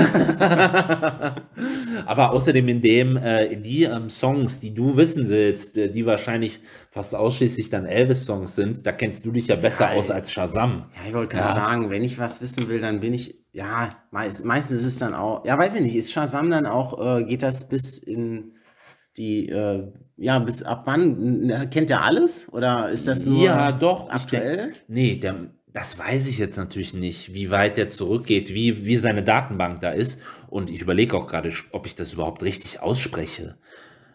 Aber 2.05 2.31
außerdem 2.33 2.69
in 2.69 2.83
dem, 2.83 3.17
äh, 3.17 3.57
die 3.57 3.85
ähm, 3.85 4.11
Songs, 4.11 4.61
die 4.61 4.75
du 4.75 4.99
wissen 4.99 5.31
willst, 5.31 5.79
äh, 5.79 5.91
die 5.91 6.05
wahrscheinlich 6.05 6.61
fast 6.91 7.15
ausschließlich 7.15 7.71
dann 7.71 7.87
Elvis-Songs 7.87 8.55
sind, 8.55 8.87
da 8.87 8.93
kennst 8.93 9.25
du 9.25 9.33
dich 9.33 9.47
ja 9.47 9.57
besser 9.57 9.91
Ja, 9.93 9.97
aus 9.97 10.11
als 10.11 10.31
Shazam. 10.31 10.91
Ja, 10.95 11.09
ich 11.09 11.15
wollte 11.15 11.37
gerade 11.37 11.49
Ja. 11.49 11.55
sagen, 11.55 11.89
wenn 11.89 12.05
ich 12.05 12.19
was 12.19 12.43
wissen 12.43 12.69
will, 12.69 12.81
dann 12.81 13.01
bin 13.01 13.15
ich, 13.15 13.47
ja, 13.53 13.89
meist, 14.11 14.45
meistens 14.45 14.81
ist 14.81 14.87
es 14.87 14.99
dann 14.99 15.15
auch, 15.15 15.47
ja, 15.47 15.57
weiß 15.57 15.77
ich 15.77 15.81
nicht, 15.81 15.97
ist 15.97 16.13
Shazam 16.13 16.51
dann 16.51 16.67
auch, 16.67 17.01
äh, 17.21 17.25
geht 17.25 17.43
das 17.43 17.71
bis 17.71 17.97
in 17.97 18.53
die, 19.17 19.49
äh, 19.49 19.91
ja, 20.19 20.39
bis 20.39 20.63
ab 20.63 20.83
wann? 20.85 21.69
Kennt 21.71 21.91
er 21.91 22.05
alles? 22.05 22.53
Oder 22.53 22.91
ist 22.91 23.09
das 23.09 23.25
nur 23.25 23.45
Ja, 23.47 23.73
doch, 23.73 24.11
aktuell? 24.11 24.75
Nee, 24.87 25.17
der, 25.17 25.51
das 25.79 25.97
weiß 25.99 26.27
ich 26.27 26.39
jetzt 26.39 26.57
natürlich 26.57 26.93
nicht, 26.93 27.35
wie 27.35 27.51
weit 27.53 27.77
der 27.77 27.89
zurückgeht, 27.89 28.53
wie, 28.53 28.85
wie 28.85 28.97
seine 28.97 29.23
Datenbank 29.23 29.81
da 29.81 29.91
ist. 29.91 30.21
Und 30.49 30.71
ich 30.71 30.81
überlege 30.83 31.17
auch 31.17 31.29
gerade, 31.29 31.53
ob 31.71 31.87
ich 31.87 31.95
das 31.95 32.15
überhaupt 32.15 32.43
richtig 32.43 32.81
ausspreche. 32.81 33.57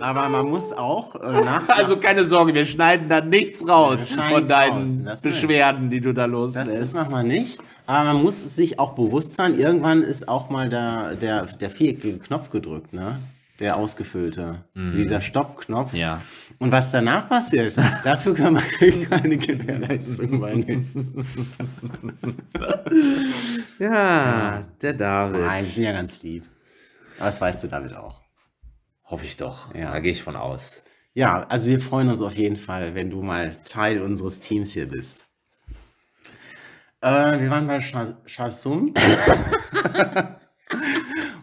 Aber 0.00 0.28
man 0.28 0.46
muss 0.48 0.72
auch 0.72 1.14
äh, 1.16 1.40
nach. 1.44 1.68
Also 1.68 1.96
keine 1.96 2.24
Sorge, 2.24 2.54
wir 2.54 2.64
schneiden 2.64 3.08
da 3.08 3.20
nichts 3.20 3.66
raus 3.68 3.98
von 4.08 4.46
deinen 4.48 4.72
raus, 4.72 4.98
das 5.04 5.24
nicht. 5.24 5.34
Beschwerden, 5.34 5.90
die 5.90 6.00
du 6.00 6.12
da 6.12 6.26
loslässt. 6.26 6.74
das 6.74 6.94
machen 6.94 7.12
wir 7.12 7.22
nicht. 7.22 7.58
Aber 7.86 8.12
man 8.12 8.22
muss 8.22 8.40
sich 8.56 8.78
auch 8.78 8.94
bewusst 8.94 9.36
sein, 9.36 9.58
irgendwann 9.58 10.02
ist 10.02 10.28
auch 10.28 10.50
mal 10.50 10.68
der, 10.68 11.14
der, 11.14 11.44
der 11.44 11.70
viereckige 11.70 12.18
Knopf 12.18 12.50
gedrückt, 12.50 12.92
ne? 12.92 13.18
Der 13.60 13.76
ausgefüllte. 13.78 14.56
So 14.74 14.92
dieser 14.94 15.22
Stoppknopf. 15.22 15.92
Mhm. 15.92 15.98
Ja. 15.98 16.20
Und 16.58 16.72
was 16.72 16.90
danach 16.92 17.26
passiert, 17.28 17.74
dafür 18.04 18.34
kann 18.34 18.54
man 18.54 18.62
keine 19.10 19.36
Gewährleistung 19.38 20.28
übernehmen. 20.28 21.26
Ja, 23.78 24.64
der 24.82 24.94
David. 24.94 25.40
Nein, 25.40 25.58
die 25.64 25.70
sind 25.70 25.84
ja 25.84 25.92
ganz 25.92 26.22
lieb. 26.22 26.44
Aber 27.18 27.26
das 27.26 27.40
weißt 27.40 27.64
du 27.64 27.68
David 27.68 27.96
auch. 27.96 28.20
Hoffe 29.06 29.24
ich 29.24 29.36
doch. 29.36 29.74
Ja. 29.74 29.92
Da 29.92 30.00
gehe 30.00 30.12
ich 30.12 30.22
von 30.22 30.36
aus. 30.36 30.82
Ja, 31.14 31.44
also 31.48 31.70
wir 31.70 31.80
freuen 31.80 32.08
uns 32.08 32.20
auf 32.20 32.36
jeden 32.36 32.56
Fall, 32.56 32.94
wenn 32.94 33.08
du 33.10 33.22
mal 33.22 33.56
Teil 33.64 34.02
unseres 34.02 34.40
Teams 34.40 34.72
hier 34.72 34.88
bist. 34.88 35.26
Äh, 37.00 37.40
wir 37.40 37.50
waren 37.50 37.66
bei 37.66 37.80
Chasum. 37.80 38.92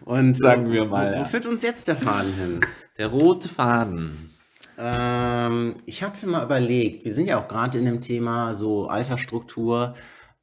Und 0.04 0.36
Sagen 0.36 0.66
äh, 0.66 0.72
wir 0.72 0.84
mal, 0.84 1.14
Wo, 1.14 1.20
wo 1.20 1.24
führt 1.24 1.46
uns 1.46 1.62
jetzt 1.62 1.88
der 1.88 1.96
Faden 1.96 2.34
hin? 2.34 2.60
Der 2.98 3.08
rote 3.08 3.48
Faden. 3.48 4.34
Ähm, 4.78 5.76
ich 5.86 6.02
hatte 6.02 6.26
mal 6.26 6.44
überlegt, 6.44 7.04
wir 7.04 7.12
sind 7.12 7.26
ja 7.26 7.38
auch 7.38 7.48
gerade 7.48 7.78
in 7.78 7.84
dem 7.84 8.00
Thema 8.00 8.54
so 8.54 8.86
Altersstruktur, 8.86 9.94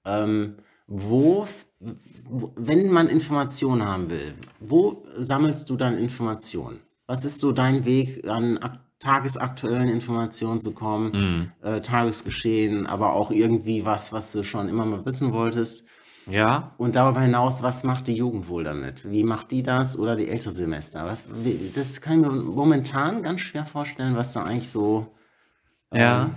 ähm, 0.06 0.58
wo, 0.88 1.48
wenn 1.80 2.90
man 2.92 3.08
Informationen 3.08 3.86
haben 3.86 4.10
will, 4.10 4.34
wo 4.60 5.04
sammelst 5.18 5.70
du 5.70 5.78
dann 5.78 5.98
Informationen? 5.98 6.82
Was 7.08 7.26
ist 7.26 7.40
so 7.40 7.52
dein 7.52 7.86
Weg, 7.86 8.28
an 8.28 8.58
ak 8.58 8.80
tagesaktuellen 9.02 9.90
Informationen 9.90 10.62
zu 10.62 10.76
kommen, 10.76 11.52
äh, 11.64 11.82
Tagesgeschehen, 11.82 12.86
aber 12.86 13.14
auch 13.14 13.32
irgendwie 13.32 13.84
was, 13.84 14.14
was 14.14 14.32
du 14.32 14.44
schon 14.44 14.70
immer 14.70 14.86
mal 14.86 15.04
wissen 15.06 15.34
wolltest? 15.34 15.84
Ja. 16.28 16.76
Und 16.78 16.96
darüber 16.96 17.22
hinaus, 17.22 17.64
was 17.64 17.84
macht 17.84 18.08
die 18.08 18.16
Jugend 18.16 18.48
wohl 18.48 18.64
damit? 18.64 19.10
Wie 19.10 19.24
macht 19.24 19.52
die 19.52 19.64
das 19.64 19.98
oder 19.98 20.16
die 20.16 20.30
ältere 20.30 20.52
Semester? 20.52 21.06
Was, 21.06 21.26
das 21.74 22.02
kann 22.02 22.22
ich 22.22 22.30
mir 22.30 22.32
momentan 22.32 23.24
ganz 23.24 23.42
schwer 23.42 23.66
vorstellen, 23.66 24.16
was 24.16 24.34
da 24.34 24.44
eigentlich 24.44 24.70
so. 24.70 25.08
Ja. 25.94 26.30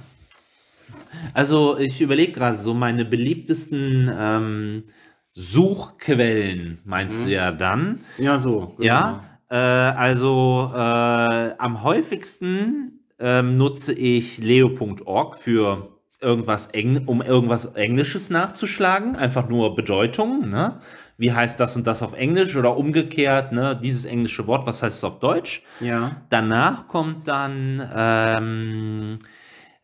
Also 1.32 1.78
ich 1.78 2.00
überlege 2.00 2.32
gerade 2.32 2.58
so 2.58 2.74
meine 2.74 3.04
beliebtesten 3.04 4.10
ähm, 4.16 4.84
Suchquellen, 5.32 6.80
meinst 6.84 7.24
du 7.24 7.28
ja 7.28 7.52
dann? 7.52 8.00
Ja, 8.18 8.38
so. 8.38 8.74
genau. 8.78 8.84
Ja. 8.84 9.33
Äh, 9.50 9.56
also 9.56 10.72
äh, 10.74 10.78
am 10.78 11.82
häufigsten 11.82 13.04
ähm, 13.18 13.56
nutze 13.56 13.92
ich 13.92 14.38
leo.org 14.38 15.36
für 15.36 15.94
irgendwas 16.20 16.66
Eng 16.68 17.06
um 17.06 17.22
irgendwas 17.22 17.66
Englisches 17.66 18.30
nachzuschlagen, 18.30 19.16
einfach 19.16 19.48
nur 19.48 19.74
Bedeutung, 19.74 20.48
ne? 20.48 20.80
Wie 21.16 21.32
heißt 21.32 21.60
das 21.60 21.76
und 21.76 21.86
das 21.86 22.02
auf 22.02 22.14
Englisch 22.14 22.56
oder 22.56 22.76
umgekehrt, 22.76 23.52
ne? 23.52 23.78
Dieses 23.80 24.04
englische 24.04 24.46
Wort, 24.48 24.66
was 24.66 24.82
heißt 24.82 24.98
es 24.98 25.04
auf 25.04 25.20
Deutsch? 25.20 25.62
Ja. 25.80 26.22
Danach 26.30 26.88
kommt 26.88 27.28
dann 27.28 27.88
ähm, 27.94 29.18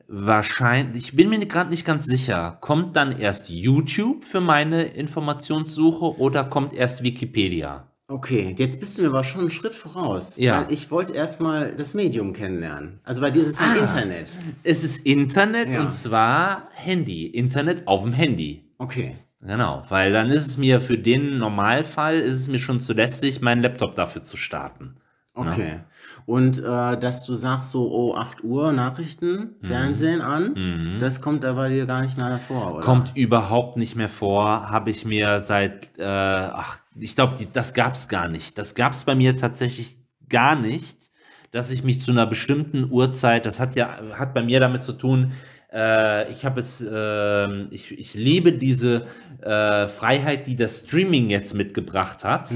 wahrscheinlich, 0.08 1.04
ich 1.04 1.16
bin 1.16 1.28
mir 1.28 1.38
gerade 1.46 1.70
nicht 1.70 1.84
ganz 1.84 2.06
sicher, 2.06 2.58
kommt 2.60 2.96
dann 2.96 3.16
erst 3.16 3.48
YouTube 3.48 4.24
für 4.24 4.40
meine 4.40 4.82
Informationssuche 4.82 6.18
oder 6.18 6.44
kommt 6.44 6.72
erst 6.72 7.04
Wikipedia? 7.04 7.89
Okay, 8.10 8.56
jetzt 8.58 8.80
bist 8.80 8.98
du 8.98 9.02
mir 9.02 9.08
aber 9.08 9.22
schon 9.22 9.42
einen 9.42 9.50
Schritt 9.52 9.74
voraus. 9.76 10.36
Ja. 10.36 10.66
Weil 10.66 10.72
ich 10.74 10.90
wollte 10.90 11.12
erstmal 11.14 11.72
das 11.76 11.94
Medium 11.94 12.32
kennenlernen. 12.32 12.98
Also 13.04 13.20
bei 13.20 13.30
dir 13.30 13.40
ist 13.42 13.50
es 13.50 13.60
ja 13.60 13.66
Ah. 13.72 13.76
Internet. 13.76 14.36
Es 14.64 14.82
ist 14.82 15.06
Internet 15.06 15.72
Ja. 15.74 15.80
und 15.80 15.92
zwar 15.94 16.68
Handy. 16.74 17.26
Internet 17.26 17.86
auf 17.86 18.02
dem 18.02 18.12
Handy. 18.12 18.64
Okay. 18.78 19.14
Genau, 19.42 19.84
weil 19.88 20.12
dann 20.12 20.28
ist 20.30 20.46
es 20.48 20.56
mir 20.58 20.80
für 20.80 20.98
den 20.98 21.38
Normalfall 21.38 22.18
ist 22.18 22.34
es 22.40 22.48
mir 22.48 22.58
schon 22.58 22.80
zu 22.80 22.92
lästig, 22.94 23.40
meinen 23.40 23.62
Laptop 23.62 23.94
dafür 23.94 24.22
zu 24.24 24.36
starten. 24.36 24.96
Okay. 25.34 25.80
Und 26.26 26.58
äh, 26.58 26.96
dass 26.98 27.24
du 27.24 27.34
sagst 27.34 27.70
so, 27.70 27.90
oh, 27.90 28.14
8 28.14 28.44
Uhr 28.44 28.72
Nachrichten, 28.72 29.56
Fernsehen 29.62 30.20
an, 30.20 30.98
das 31.00 31.20
kommt 31.20 31.44
aber 31.44 31.68
dir 31.68 31.86
gar 31.86 32.02
nicht 32.02 32.16
mehr 32.16 32.28
davor, 32.28 32.74
oder? 32.74 32.84
Kommt 32.84 33.16
überhaupt 33.16 33.76
nicht 33.76 33.96
mehr 33.96 34.08
vor, 34.08 34.70
habe 34.70 34.90
ich 34.90 35.04
mir 35.04 35.40
seit, 35.40 35.88
äh, 35.98 36.04
ach, 36.04 36.78
ich 36.98 37.14
glaube, 37.14 37.34
das 37.52 37.74
gab 37.74 37.94
es 37.94 38.08
gar 38.08 38.28
nicht. 38.28 38.58
Das 38.58 38.74
gab 38.74 38.92
es 38.92 39.04
bei 39.04 39.14
mir 39.14 39.36
tatsächlich 39.36 39.98
gar 40.28 40.56
nicht, 40.56 41.10
dass 41.52 41.70
ich 41.70 41.84
mich 41.84 42.00
zu 42.00 42.10
einer 42.10 42.26
bestimmten 42.26 42.90
Uhrzeit, 42.90 43.46
das 43.46 43.58
hat 43.60 43.74
ja, 43.74 43.98
hat 44.12 44.34
bei 44.34 44.42
mir 44.42 44.60
damit 44.60 44.82
zu 44.82 44.92
tun, 44.92 45.32
äh, 45.72 46.30
ich 46.30 46.44
habe 46.44 46.60
es, 46.60 46.84
ähm, 46.88 47.68
ich, 47.70 47.96
ich 47.98 48.14
liebe 48.14 48.52
diese 48.52 49.06
äh, 49.42 49.86
Freiheit, 49.88 50.46
die 50.46 50.56
das 50.56 50.80
Streaming 50.80 51.30
jetzt 51.30 51.54
mitgebracht 51.54 52.24
hat. 52.24 52.50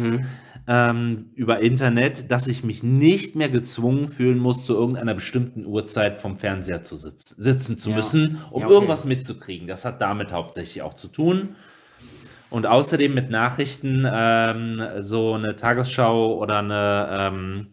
Ähm, 0.66 1.26
über 1.34 1.60
Internet, 1.60 2.30
dass 2.30 2.46
ich 2.46 2.64
mich 2.64 2.82
nicht 2.82 3.36
mehr 3.36 3.50
gezwungen 3.50 4.08
fühlen 4.08 4.38
muss, 4.38 4.64
zu 4.64 4.72
irgendeiner 4.74 5.12
bestimmten 5.14 5.66
Uhrzeit 5.66 6.18
vom 6.18 6.38
Fernseher 6.38 6.82
zu 6.82 6.96
sitz 6.96 7.28
sitzen 7.36 7.78
zu 7.78 7.90
Ja. 7.90 7.96
müssen, 7.96 8.38
um 8.50 8.60
Ja, 8.62 8.66
okay. 8.66 8.74
irgendwas 8.74 9.04
mitzukriegen. 9.04 9.68
Das 9.68 9.84
hat 9.84 10.00
damit 10.00 10.32
hauptsächlich 10.32 10.80
auch 10.82 10.94
zu 10.94 11.08
tun. 11.08 11.50
Und 12.48 12.66
außerdem 12.66 13.12
mit 13.12 13.28
Nachrichten, 13.30 14.08
ähm, 14.10 14.80
so 15.00 15.34
eine 15.34 15.54
Tagesschau 15.56 16.38
oder 16.38 16.60
eine, 16.60 17.08
ähm, 17.10 17.66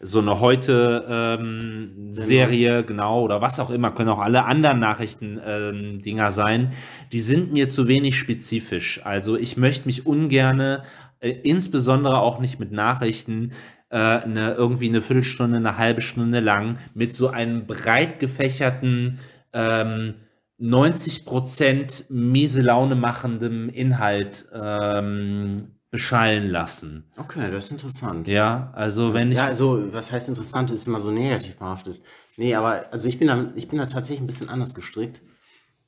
so 0.00 0.20
eine 0.20 0.38
Heute-Serie, 0.40 2.84
genau, 2.84 3.22
oder 3.22 3.40
was 3.40 3.58
auch 3.60 3.70
immer, 3.70 3.90
können 3.90 4.08
auch 4.10 4.20
alle 4.20 4.44
anderen 4.44 4.78
Nachrichten-Dinger 4.78 6.30
sein, 6.30 6.70
die 7.12 7.20
sind 7.20 7.52
mir 7.52 7.68
zu 7.68 7.88
wenig 7.88 8.16
spezifisch. 8.16 9.00
Also 9.04 9.36
ich 9.36 9.56
möchte 9.56 9.86
mich 9.86 10.06
ungerne, 10.06 10.82
äh, 11.20 11.30
insbesondere 11.30 12.20
auch 12.20 12.38
nicht 12.40 12.58
mit 12.60 12.72
Nachrichten, 12.72 13.52
äh, 13.90 13.96
eine, 13.96 14.52
irgendwie 14.54 14.88
eine 14.88 15.00
Viertelstunde, 15.00 15.56
eine 15.56 15.78
halbe 15.78 16.02
Stunde 16.02 16.40
lang 16.40 16.78
mit 16.94 17.14
so 17.14 17.28
einem 17.28 17.66
breit 17.66 18.18
gefächerten, 18.18 19.18
ähm, 19.52 20.14
90% 20.60 22.06
miese 22.08 22.62
Laune 22.62 22.96
machendem 22.96 23.68
Inhalt 23.68 24.46
ähm, 24.52 25.78
beschallen 25.90 26.50
lassen. 26.50 27.04
Okay, 27.16 27.50
das 27.50 27.64
ist 27.64 27.70
interessant. 27.70 28.28
Ja, 28.28 28.72
also 28.74 29.14
wenn 29.14 29.30
ich. 29.30 29.38
Ja, 29.38 29.46
also, 29.46 29.92
was 29.92 30.12
heißt 30.12 30.28
interessant, 30.28 30.70
ist 30.70 30.86
immer 30.86 31.00
so 31.00 31.10
negativ 31.10 31.56
behaftet. 31.56 32.02
Nee, 32.36 32.54
aber 32.54 32.92
also 32.92 33.08
ich 33.08 33.18
bin 33.18 33.28
da, 33.28 33.50
ich 33.54 33.68
bin 33.68 33.78
da 33.78 33.86
tatsächlich 33.86 34.20
ein 34.20 34.26
bisschen 34.26 34.48
anders 34.48 34.74
gestrickt. 34.74 35.22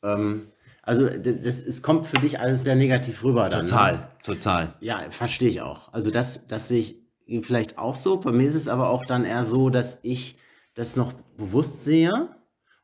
Ähm, 0.03 0.49
also 0.91 1.09
das, 1.09 1.63
es 1.63 1.83
kommt 1.83 2.05
für 2.05 2.19
dich 2.19 2.41
alles 2.41 2.65
sehr 2.65 2.75
negativ 2.75 3.23
rüber 3.23 3.49
dann. 3.49 3.67
Ne? 3.67 3.71
total, 3.71 4.09
total. 4.25 4.75
Ja, 4.81 5.01
verstehe 5.11 5.49
ich 5.49 5.63
auch. 5.63 5.93
Also 5.93 6.11
das, 6.11 6.49
das 6.49 6.67
sehe 6.67 6.81
ich 6.81 6.97
vielleicht 7.43 7.79
auch 7.79 7.95
so. 7.95 8.19
Bei 8.19 8.33
mir 8.33 8.45
ist 8.45 8.57
es 8.57 8.67
aber 8.67 8.91
auch 8.91 9.07
dann 9.07 9.25
eher 9.25 9.45
so, 9.45 9.71
dass 9.71 10.01
ich 10.03 10.37
das 10.75 10.97
noch 10.97 11.13
bewusst 11.37 11.85
sehe 11.85 12.31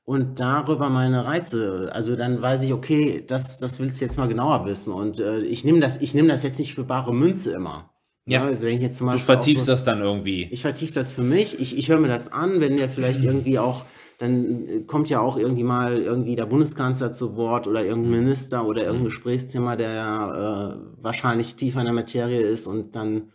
und 0.05 0.39
darüber 0.39 0.89
meine 0.89 1.27
Reize. 1.27 1.91
Also 1.93 2.15
dann 2.15 2.41
weiß 2.41 2.63
ich, 2.63 2.73
okay, 2.73 3.25
das, 3.27 3.59
das 3.59 3.81
willst 3.81 4.01
du 4.01 4.05
jetzt 4.05 4.19
mal 4.19 4.29
genauer 4.29 4.65
wissen. 4.67 4.93
Und 4.93 5.19
äh, 5.19 5.41
ich 5.41 5.65
nehme 5.65 5.81
das, 5.81 5.97
ich 5.97 6.15
nehme 6.15 6.29
das 6.29 6.45
jetzt 6.45 6.61
nicht 6.61 6.77
für 6.77 6.85
bare 6.85 7.13
Münze 7.13 7.55
immer. 7.55 7.91
Ja. 8.29 8.45
also 8.45 8.67
wenn 8.67 8.75
ich 8.75 8.83
jetzt 8.83 8.99
zum 8.99 9.09
Du 9.09 9.15
Beispiel 9.15 9.35
auch 9.35 9.39
vertiefst 9.39 9.67
so, 9.67 9.73
das 9.73 9.85
dann 9.85 10.01
irgendwie. 10.01 10.49
ich 10.53 10.63
vertiefe 10.63 10.93
das 10.93 11.11
für 11.11 11.23
mich. 11.23 11.59
Ich, 11.59 11.77
ich 11.77 11.89
höre 11.89 11.99
mir 11.99 12.09
das 12.09 12.33
an, 12.33 12.61
wenn 12.61 12.77
der 12.77 12.89
vielleicht 12.89 13.25
irgendwie 13.25 13.59
auch, 13.59 13.85
dann 14.19 14.69
äh, 14.69 14.81
kommt 14.81 15.09
ja 15.09 15.21
auch 15.21 15.37
irgendwie 15.37 15.65
mal 15.65 15.99
irgendwie 15.99 16.37
der 16.37 16.47
Bundeskanzler 16.47 17.13
zu 17.13 17.37
Wort 17.37 17.67
oder 17.67 17.85
irgendein 17.85 18.23
Minister 18.23 18.67
oder 18.67 18.83
irgendein 18.83 19.07
Gesprächsthema, 19.07 19.77
der 19.77 20.79
äh, 20.79 21.03
wahrscheinlich 21.03 21.57
tiefer 21.57 21.81
in 21.81 21.87
der 21.87 21.95
Materie 21.95 22.41
ist 22.41 22.67
und 22.67 22.97
dann 22.97 23.31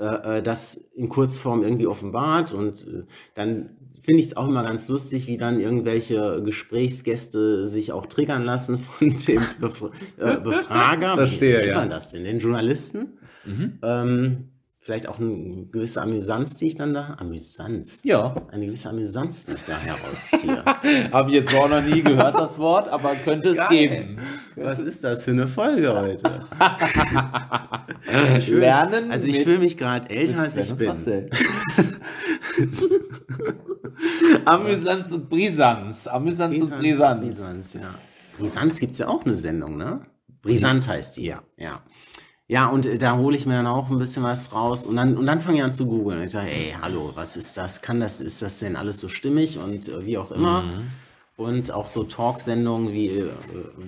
äh, 0.00 0.38
äh, 0.38 0.42
das 0.42 0.74
in 0.74 1.08
Kurzform 1.08 1.62
irgendwie 1.62 1.86
offenbart 1.86 2.52
und 2.52 2.86
äh, 2.86 3.04
dann 3.34 3.70
finde 4.02 4.20
ich 4.20 4.26
es 4.26 4.36
auch 4.36 4.48
immer 4.48 4.62
ganz 4.62 4.88
lustig, 4.88 5.26
wie 5.26 5.36
dann 5.36 5.60
irgendwelche 5.60 6.40
Gesprächsgäste 6.42 7.68
sich 7.68 7.92
auch 7.92 8.06
triggern 8.06 8.44
lassen 8.44 8.78
von 8.78 9.08
dem 9.08 9.42
Bef 9.60 9.82
äh, 10.16 10.38
Befrager. 10.38 11.14
Verstehe, 11.14 11.58
wie 11.58 11.66
nennt 11.66 11.76
ja. 11.76 11.86
das 11.86 12.10
denn? 12.10 12.24
Den 12.24 12.38
Journalisten? 12.38 13.18
Ähm, 13.82 14.48
vielleicht 14.88 15.06
auch 15.06 15.18
eine 15.18 15.66
gewisse 15.70 16.00
Amüsanz, 16.00 16.56
die 16.56 16.68
ich 16.68 16.74
dann 16.74 16.94
da. 16.94 17.16
Amüsanz. 17.18 18.00
Ja. 18.06 18.34
Eine 18.50 18.64
gewisse 18.64 18.88
Amüsanz, 18.88 19.44
die 19.44 19.52
ich 19.52 19.62
da 19.64 19.76
herausziehe. 19.76 20.64
Habe 21.12 21.28
ich 21.28 21.34
jetzt 21.36 21.54
auch 21.54 21.68
noch 21.68 21.82
nie 21.82 22.00
gehört, 22.00 22.34
das 22.40 22.58
Wort, 22.58 22.88
aber 22.88 23.14
könnte 23.16 23.50
es 23.50 23.58
Geil. 23.58 23.68
geben. 23.68 24.16
Was 24.56 24.80
ist 24.80 25.04
das 25.04 25.24
für 25.24 25.32
eine 25.32 25.46
Folge 25.46 25.94
heute? 25.94 26.46
Ich 28.38 28.46
fühl 28.46 28.54
mich- 28.54 28.60
Lernen 28.62 29.10
Also 29.12 29.26
ich 29.28 29.42
fühle 29.42 29.58
mich 29.58 29.76
gerade 29.76 30.08
älter 30.08 30.38
als 30.38 30.56
ich 30.56 30.72
bin. 30.74 30.90
Amüsanz 34.46 35.12
und 35.12 35.28
Brisanz. 35.28 36.06
Amüsanz 36.06 36.58
und 36.62 36.78
Brisanz. 36.78 37.20
Brisanz, 37.20 37.74
ja. 37.74 37.94
Brisanz 38.38 38.80
gibt 38.80 38.92
es 38.92 38.98
ja 38.98 39.08
auch 39.08 39.26
eine 39.26 39.36
Sendung, 39.36 39.76
ne? 39.76 40.00
Brisant 40.40 40.88
heißt 40.88 41.18
die. 41.18 41.26
Ja. 41.26 41.42
Ja, 41.58 41.82
ja 42.48 42.68
und 42.68 42.86
äh, 42.86 42.98
da 42.98 43.16
hole 43.18 43.36
ich 43.36 43.46
mir 43.46 43.54
dann 43.54 43.66
auch 43.66 43.88
ein 43.90 43.98
bisschen 43.98 44.24
was 44.24 44.52
raus 44.54 44.84
und 44.86 44.96
dann, 44.96 45.16
und 45.16 45.26
dann 45.26 45.40
fange 45.40 45.58
ich 45.58 45.62
an 45.64 45.72
zu 45.72 45.86
googeln. 45.86 46.22
Ich 46.22 46.30
sage, 46.30 46.50
ey, 46.50 46.74
hallo, 46.82 47.12
was 47.14 47.36
ist 47.36 47.56
das? 47.56 47.80
Kann 47.82 48.00
das, 48.00 48.20
ist 48.20 48.42
das 48.42 48.58
denn 48.58 48.74
alles 48.76 48.98
so 49.00 49.08
stimmig 49.08 49.58
und 49.58 49.88
äh, 49.88 50.04
wie 50.04 50.18
auch 50.18 50.32
immer? 50.32 50.62
Mhm. 50.62 50.90
Und 51.36 51.70
auch 51.70 51.86
so 51.86 52.02
Talksendungen 52.02 52.92
wie 52.92 53.06
äh, 53.18 53.30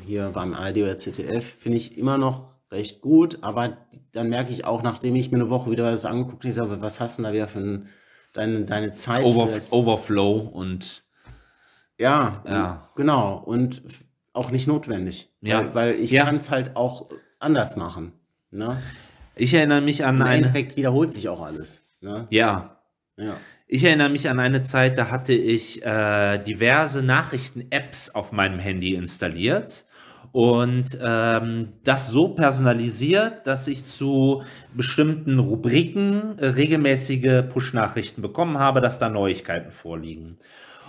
hier 0.06 0.30
beim 0.32 0.54
ARD 0.54 0.76
oder 0.78 0.96
ZDF 0.96 1.44
finde 1.58 1.78
ich 1.78 1.98
immer 1.98 2.16
noch 2.16 2.48
recht 2.70 3.00
gut, 3.00 3.38
aber 3.40 3.76
dann 4.12 4.28
merke 4.28 4.52
ich 4.52 4.64
auch, 4.64 4.82
nachdem 4.84 5.16
ich 5.16 5.32
mir 5.32 5.38
eine 5.38 5.50
Woche 5.50 5.70
wieder 5.72 5.84
was 5.92 6.04
angeguckt 6.04 6.44
habe, 6.44 6.48
ich 6.48 6.54
sage, 6.54 6.80
was 6.80 7.00
hast 7.00 7.18
du 7.18 7.22
denn 7.22 7.30
da 7.30 7.34
wieder 7.34 7.48
für 7.48 7.58
ein, 7.58 7.88
deine, 8.34 8.64
deine 8.64 8.92
Zeit? 8.92 9.24
Over, 9.24 9.48
für 9.48 9.54
das- 9.54 9.72
Overflow 9.72 10.36
und 10.38 11.02
ja, 11.98 12.42
Ja. 12.46 12.88
genau. 12.94 13.38
Und 13.38 13.82
auch 14.32 14.50
nicht 14.52 14.68
notwendig. 14.68 15.28
Ja. 15.40 15.58
Weil, 15.58 15.74
weil 15.74 15.94
ich 15.96 16.12
Ja. 16.12 16.24
kann 16.24 16.36
es 16.36 16.50
halt 16.50 16.76
auch 16.76 17.08
anders 17.40 17.76
machen. 17.76 18.12
Ne? 18.50 18.78
ich 19.36 19.54
erinnere 19.54 19.80
mich 19.80 20.04
an 20.04 20.16
Im 20.16 20.22
eine. 20.22 20.36
Endeffekt 20.36 20.76
wiederholt 20.76 21.12
sich 21.12 21.28
auch 21.28 21.40
alles. 21.42 21.84
Ne? 22.00 22.26
Ja, 22.30 22.80
Ja. 23.16 23.36
Ich 23.72 23.84
erinnere 23.84 24.08
mich 24.08 24.28
an 24.28 24.40
eine 24.40 24.62
Zeit, 24.62 24.98
da 24.98 25.10
hatte 25.10 25.32
ich 25.32 25.84
äh, 25.84 26.38
diverse 26.38 27.04
Nachrichten-Apps 27.04 28.10
auf 28.10 28.32
meinem 28.32 28.58
Handy 28.58 28.94
installiert 28.94 29.86
und 30.32 30.98
ähm, 31.00 31.74
das 31.84 32.08
so 32.08 32.28
personalisiert, 32.28 33.46
dass 33.46 33.68
ich 33.68 33.84
zu 33.84 34.42
bestimmten 34.74 35.38
Rubriken 35.38 36.36
äh, 36.38 36.46
regelmäßige 36.46 37.44
Push-Nachrichten 37.48 38.22
bekommen 38.22 38.58
habe, 38.58 38.80
dass 38.80 38.98
da 38.98 39.08
Neuigkeiten 39.08 39.70
vorliegen. 39.70 40.38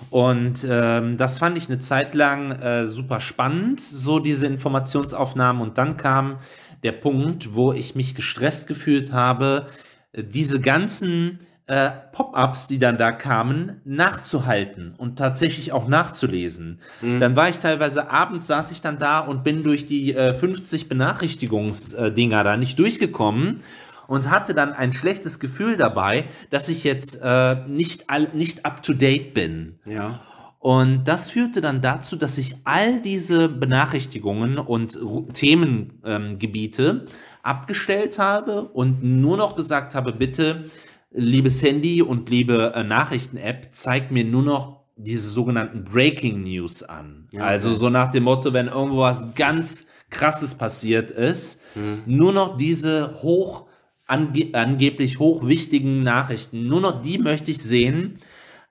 Und 0.09 0.65
ähm, 0.67 1.17
das 1.17 1.37
fand 1.37 1.57
ich 1.57 1.67
eine 1.67 1.79
Zeit 1.79 2.15
lang 2.15 2.51
äh, 2.51 2.85
super 2.87 3.19
spannend, 3.19 3.79
so 3.79 4.19
diese 4.19 4.47
Informationsaufnahmen. 4.47 5.61
Und 5.61 5.77
dann 5.77 5.97
kam 5.97 6.37
der 6.83 6.93
Punkt, 6.93 7.55
wo 7.55 7.73
ich 7.73 7.95
mich 7.95 8.15
gestresst 8.15 8.67
gefühlt 8.67 9.11
habe, 9.11 9.67
diese 10.15 10.59
ganzen 10.59 11.39
äh, 11.67 11.91
Pop-ups, 12.11 12.67
die 12.67 12.79
dann 12.79 12.97
da 12.97 13.11
kamen, 13.11 13.79
nachzuhalten 13.85 14.93
und 14.97 15.17
tatsächlich 15.17 15.71
auch 15.71 15.87
nachzulesen. 15.87 16.79
Dann 17.19 17.35
war 17.35 17.49
ich 17.49 17.59
teilweise 17.59 18.09
abends, 18.11 18.47
saß 18.47 18.71
ich 18.71 18.81
dann 18.81 18.97
da 18.97 19.19
und 19.19 19.43
bin 19.43 19.63
durch 19.63 19.85
die 19.85 20.13
äh, 20.13 20.33
50 20.33 20.89
Benachrichtigungsdinger 20.89 22.43
da 22.43 22.57
nicht 22.57 22.77
durchgekommen 22.77 23.59
und 24.07 24.29
hatte 24.29 24.53
dann 24.53 24.73
ein 24.73 24.91
schlechtes 24.91 25.39
Gefühl 25.39 25.77
dabei, 25.77 26.25
dass 26.49 26.67
ich 26.67 26.83
jetzt 26.83 27.19
äh, 27.23 27.55
nicht, 27.67 28.09
all, 28.09 28.27
nicht 28.33 28.65
up 28.65 28.83
to 28.83 28.93
date 28.93 29.33
bin. 29.33 29.79
Ja. 29.85 30.19
Und 30.61 31.05
das 31.05 31.31
führte 31.31 31.59
dann 31.59 31.81
dazu, 31.81 32.15
dass 32.15 32.37
ich 32.37 32.55
all 32.65 33.01
diese 33.01 33.49
Benachrichtigungen 33.49 34.59
und 34.59 34.95
Themengebiete 35.33 37.07
abgestellt 37.43 38.19
habe 38.19 38.63
und 38.69 39.03
nur 39.03 39.37
noch 39.37 39.55
gesagt 39.55 39.95
habe, 39.95 40.13
bitte, 40.13 40.65
liebes 41.11 41.61
Handy 41.63 42.01
und 42.03 42.29
liebe 42.29 42.73
äh, 42.75 42.83
Nachrichten-App, 42.83 43.69
zeigt 43.71 44.11
mir 44.11 44.23
nur 44.23 44.43
noch 44.43 44.81
diese 44.95 45.29
sogenannten 45.29 45.83
Breaking 45.83 46.43
News 46.43 46.83
an. 46.83 47.27
Ja, 47.33 47.43
Also 47.45 47.69
okay. 47.71 47.79
so 47.79 47.89
nach 47.89 48.11
dem 48.11 48.23
Motto, 48.23 48.53
wenn 48.53 48.67
irgendwo 48.67 48.99
was 48.99 49.33
ganz 49.33 49.85
krasses 50.11 50.53
passiert 50.55 51.09
ist, 51.11 51.59
Mhm. 51.73 52.01
nur 52.05 52.33
noch 52.33 52.57
diese 52.57 53.13
hoch 53.23 53.65
ange 54.05 54.49
angeblich 54.53 55.19
hochwichtigen 55.19 56.03
Nachrichten, 56.03 56.67
nur 56.67 56.81
noch 56.81 57.01
die 57.01 57.17
möchte 57.17 57.49
ich 57.49 57.63
sehen, 57.63 58.19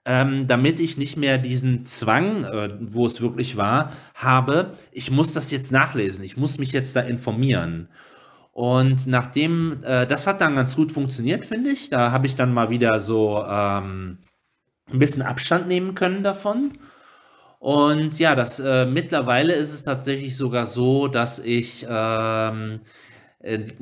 ähm, 0.04 0.46
damit 0.46 0.80
ich 0.80 0.96
nicht 0.96 1.16
mehr 1.16 1.38
diesen 1.38 1.84
Zwang, 1.84 2.44
äh, 2.44 2.70
wo 2.80 3.06
es 3.06 3.20
wirklich 3.20 3.56
war, 3.56 3.92
habe, 4.14 4.74
ich 4.92 5.10
muss 5.10 5.32
das 5.32 5.50
jetzt 5.50 5.72
nachlesen, 5.72 6.24
ich 6.24 6.36
muss 6.36 6.58
mich 6.58 6.72
jetzt 6.72 6.96
da 6.96 7.00
informieren. 7.00 7.88
Und 8.52 9.06
nachdem, 9.06 9.82
äh, 9.84 10.06
das 10.06 10.26
hat 10.26 10.40
dann 10.40 10.56
ganz 10.56 10.74
gut 10.76 10.92
funktioniert, 10.92 11.44
finde 11.44 11.70
ich. 11.70 11.90
Da 11.90 12.12
habe 12.12 12.26
ich 12.26 12.36
dann 12.36 12.52
mal 12.52 12.70
wieder 12.70 12.98
so 12.98 13.44
ähm, 13.46 14.18
ein 14.92 14.98
bisschen 14.98 15.22
Abstand 15.22 15.68
nehmen 15.68 15.94
können 15.94 16.22
davon. 16.22 16.70
Und 17.58 18.18
ja, 18.18 18.34
das 18.34 18.58
äh, 18.58 18.86
mittlerweile 18.86 19.52
ist 19.52 19.72
es 19.72 19.82
tatsächlich 19.82 20.36
sogar 20.36 20.64
so, 20.66 21.08
dass 21.08 21.38
ich 21.38 21.86
ähm, 21.88 22.74
äh, 22.74 22.78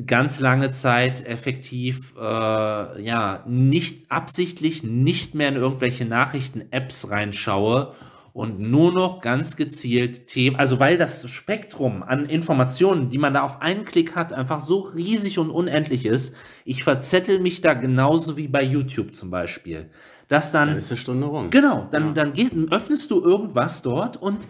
ganz 0.07 0.39
lange 0.39 0.71
Zeit 0.71 1.27
effektiv 1.27 2.15
äh, 2.17 2.23
ja 2.23 3.45
nicht 3.47 4.11
absichtlich 4.11 4.85
nicht 4.85 5.35
mehr 5.35 5.49
in 5.49 5.57
irgendwelche 5.57 6.05
Nachrichten-Apps 6.05 7.11
reinschaue 7.11 7.95
und 8.33 8.61
nur 8.61 8.93
noch 8.93 9.21
ganz 9.21 9.57
gezielt 9.57 10.29
Themen, 10.29 10.55
also 10.57 10.79
weil 10.79 10.97
das 10.97 11.29
Spektrum 11.29 12.05
an 12.05 12.27
Informationen, 12.27 13.11
die 13.11 13.19
man 13.19 13.35
da 13.35 13.43
auf 13.43 13.61
einen 13.61 13.85
Klick 13.85 14.15
hat, 14.15 14.33
einfach 14.33 14.61
so 14.61 14.79
riesig 14.81 15.41
und 15.41 15.51
unendlich 15.51 16.07
ist. 16.07 16.37
Ich 16.65 16.85
verzettel 16.85 17.41
mich 17.41 17.61
da 17.61 17.75
genauso 17.75 18.37
wie 18.37 18.47
bei 18.47 18.63
YouTube 18.63 19.13
zum 19.13 19.31
Beispiel 19.31 19.91
dass 20.29 20.53
dann. 20.53 20.69
Dann 20.69 20.79
ist 20.79 20.91
eine 20.93 20.99
Stunde 20.99 21.27
rum. 21.27 21.51
Genau, 21.51 21.89
dann, 21.91 22.09
ja. 22.09 22.13
dann 22.13 22.33
gehst, 22.35 22.53
öffnest 22.71 23.11
du 23.11 23.23
irgendwas 23.23 23.83
dort 23.83 24.17
und 24.19 24.47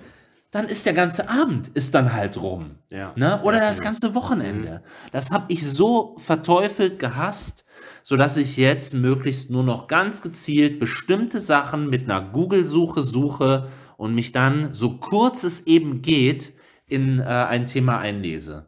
dann 0.51 0.65
ist 0.65 0.87
der 0.87 0.95
ganze 0.95 1.29
Abend 1.29 1.69
ist 1.69 1.95
dann 1.95 2.13
halt 2.13 2.41
rum. 2.41 2.77
Ja. 2.91 3.13
Ne? 3.17 3.43
Oder 3.43 3.61
das 3.61 3.81
ganze 3.81 4.15
Wochenende. 4.15 4.83
Mhm. 4.83 5.11
Das 5.13 5.31
habe 5.31 5.45
ich 5.49 5.69
so 5.71 6.17
verteufelt 6.19 6.99
gehasst, 6.99 7.67
sodass 8.03 8.37
ich 8.39 8.57
jetzt 8.57 8.95
möglichst 8.95 9.51
nur 9.51 9.63
noch 9.63 9.89
ganz 9.89 10.23
gezielt 10.23 10.79
bestimmte 10.79 11.41
Sachen 11.41 11.91
mit 11.91 12.05
einer 12.05 12.23
Google-Suche 12.23 13.03
suche 13.03 13.69
und 13.99 14.15
mich 14.15 14.33
dann, 14.33 14.73
so 14.73 14.97
kurz 14.99 15.45
es 15.45 15.67
eben 15.67 16.01
geht, 16.01 16.55
in 16.87 17.19
äh, 17.19 17.25
ein 17.25 17.67
Thema 17.67 17.99
einlese. 17.99 18.67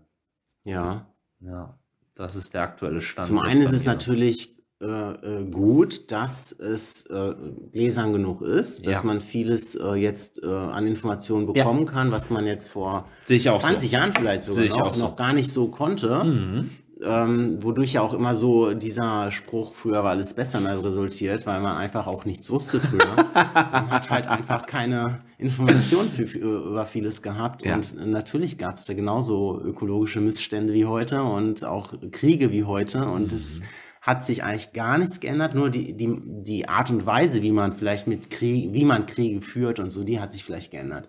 Ja. 0.65 1.07
Ja, 1.41 1.79
das 2.15 2.37
ist 2.37 2.53
der 2.53 2.63
aktuelle 2.63 3.01
Stand. 3.01 3.27
Zum 3.27 3.39
einen 3.39 3.63
ist 3.63 3.73
es 3.73 3.87
natürlich 3.87 4.60
äh, 4.83 4.87
äh, 4.87 5.45
gut, 5.45 6.11
dass 6.11 6.53
es 6.53 7.05
äh, 7.11 7.35
gläsern 7.71 8.15
genug 8.15 8.41
ist, 8.41 8.87
dass 8.87 9.01
ja. 9.01 9.05
man 9.05 9.21
vieles 9.21 9.75
äh, 9.75 9.93
jetzt 9.93 10.43
äh, 10.43 10.47
an 10.47 10.87
Informationen 10.87 11.45
bekommen 11.45 11.85
ja. 11.85 11.93
kann, 11.93 12.11
was 12.13 12.31
man 12.31 12.47
jetzt 12.47 12.69
vor 12.69 13.05
20 13.27 13.43
so. 13.43 13.87
Jahren 13.95 14.15
vielleicht 14.15 14.43
sogar 14.45 14.65
noch, 14.69 14.95
so. 14.95 15.05
noch, 15.05 15.17
gar 15.17 15.35
nicht 15.35 15.53
so 15.53 15.69
konnte. 15.69 16.25
Mhm. 16.25 16.71
Ähm, 17.03 17.59
wodurch 17.61 17.93
ja 17.93 18.01
auch 18.01 18.15
immer 18.15 18.35
so 18.35 18.73
dieser 18.73 19.31
Spruch, 19.31 19.75
früher 19.75 20.03
war 20.03 20.13
alles 20.13 20.33
besser 20.33 20.63
resultiert, 20.83 21.47
weil 21.47 21.61
man 21.61 21.77
einfach 21.77 22.07
auch 22.07 22.25
nichts 22.25 22.51
wusste 22.51 22.81
früher. 22.81 23.17
man 23.35 23.91
hat 23.91 24.09
halt 24.09 24.29
einfach 24.29 24.65
keine 24.65 25.21
Informationen 25.37 26.09
für, 26.09 26.27
für, 26.27 26.39
über 26.39 26.87
vieles 26.87 27.21
gehabt. 27.21 27.67
Ja. 27.67 27.75
Und 27.75 28.07
natürlich 28.07 28.57
gab 28.57 28.77
es 28.77 28.87
da 28.87 28.95
genauso 28.95 29.61
ökologische 29.63 30.23
Missstände 30.23 30.73
wie 30.73 30.87
heute 30.87 31.23
und 31.23 31.67
auch 31.67 31.93
Kriege 32.13 32.51
wie 32.51 32.65
heute. 32.65 33.05
Und 33.05 33.31
mhm 33.33 33.63
hat 34.01 34.25
sich 34.25 34.43
eigentlich 34.43 34.73
gar 34.73 34.97
nichts 34.97 35.21
geändert, 35.21 35.55
nur 35.55 35.71
die, 35.71 35.97
die, 35.97 36.19
die 36.43 36.69
Art 36.69 36.91
und 36.91 37.05
Weise, 37.05 37.43
wie 37.43 37.53
man 37.53 37.73
vielleicht 37.73 38.07
mit 38.07 38.31
Krieg, 38.31 38.73
wie 38.73 38.85
man 38.85 39.07
Kriege 39.07 39.43
führt 39.43 39.79
und 39.79 39.91
so, 39.91 40.05
die 40.05 40.21
hat 40.21 40.33
sich 40.33 40.45
vielleicht 40.45 40.71
geändert. 40.71 41.09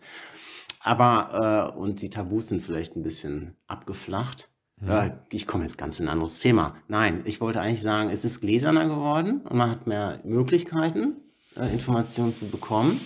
Aber, 0.81 1.71
äh, 1.73 1.77
und 1.77 2.01
die 2.01 2.09
Tabus 2.09 2.49
sind 2.49 2.63
vielleicht 2.63 2.95
ein 2.95 3.03
bisschen 3.03 3.55
abgeflacht. 3.67 4.49
Ja. 4.85 5.15
Ich 5.29 5.45
komme 5.45 5.63
jetzt 5.63 5.77
ganz 5.77 5.99
in 5.99 6.07
ein 6.07 6.13
anderes 6.13 6.39
Thema. 6.39 6.75
Nein, 6.87 7.21
ich 7.25 7.39
wollte 7.39 7.61
eigentlich 7.61 7.83
sagen, 7.83 8.09
es 8.09 8.25
ist 8.25 8.41
gläserner 8.41 8.87
geworden 8.87 9.41
und 9.41 9.55
man 9.55 9.69
hat 9.69 9.85
mehr 9.85 10.19
Möglichkeiten, 10.23 11.17
äh, 11.55 11.71
Informationen 11.71 12.33
zu 12.33 12.47
bekommen. 12.47 12.99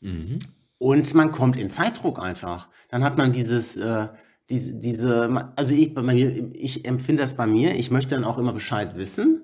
Mhm. 0.00 0.38
Und 0.78 1.14
man 1.14 1.32
kommt 1.32 1.56
in 1.56 1.70
Zeitdruck 1.70 2.20
einfach. 2.20 2.68
Dann 2.90 3.02
hat 3.02 3.18
man 3.18 3.32
dieses, 3.32 3.76
äh, 3.76 4.08
diese, 4.50 4.78
diese, 4.78 5.50
also 5.56 5.74
ich, 5.74 5.94
bei 5.94 6.02
mir, 6.02 6.54
ich 6.54 6.84
empfinde 6.84 7.22
das 7.22 7.36
bei 7.36 7.46
mir, 7.46 7.74
ich 7.76 7.90
möchte 7.90 8.14
dann 8.14 8.24
auch 8.24 8.38
immer 8.38 8.52
Bescheid 8.52 8.96
wissen. 8.96 9.42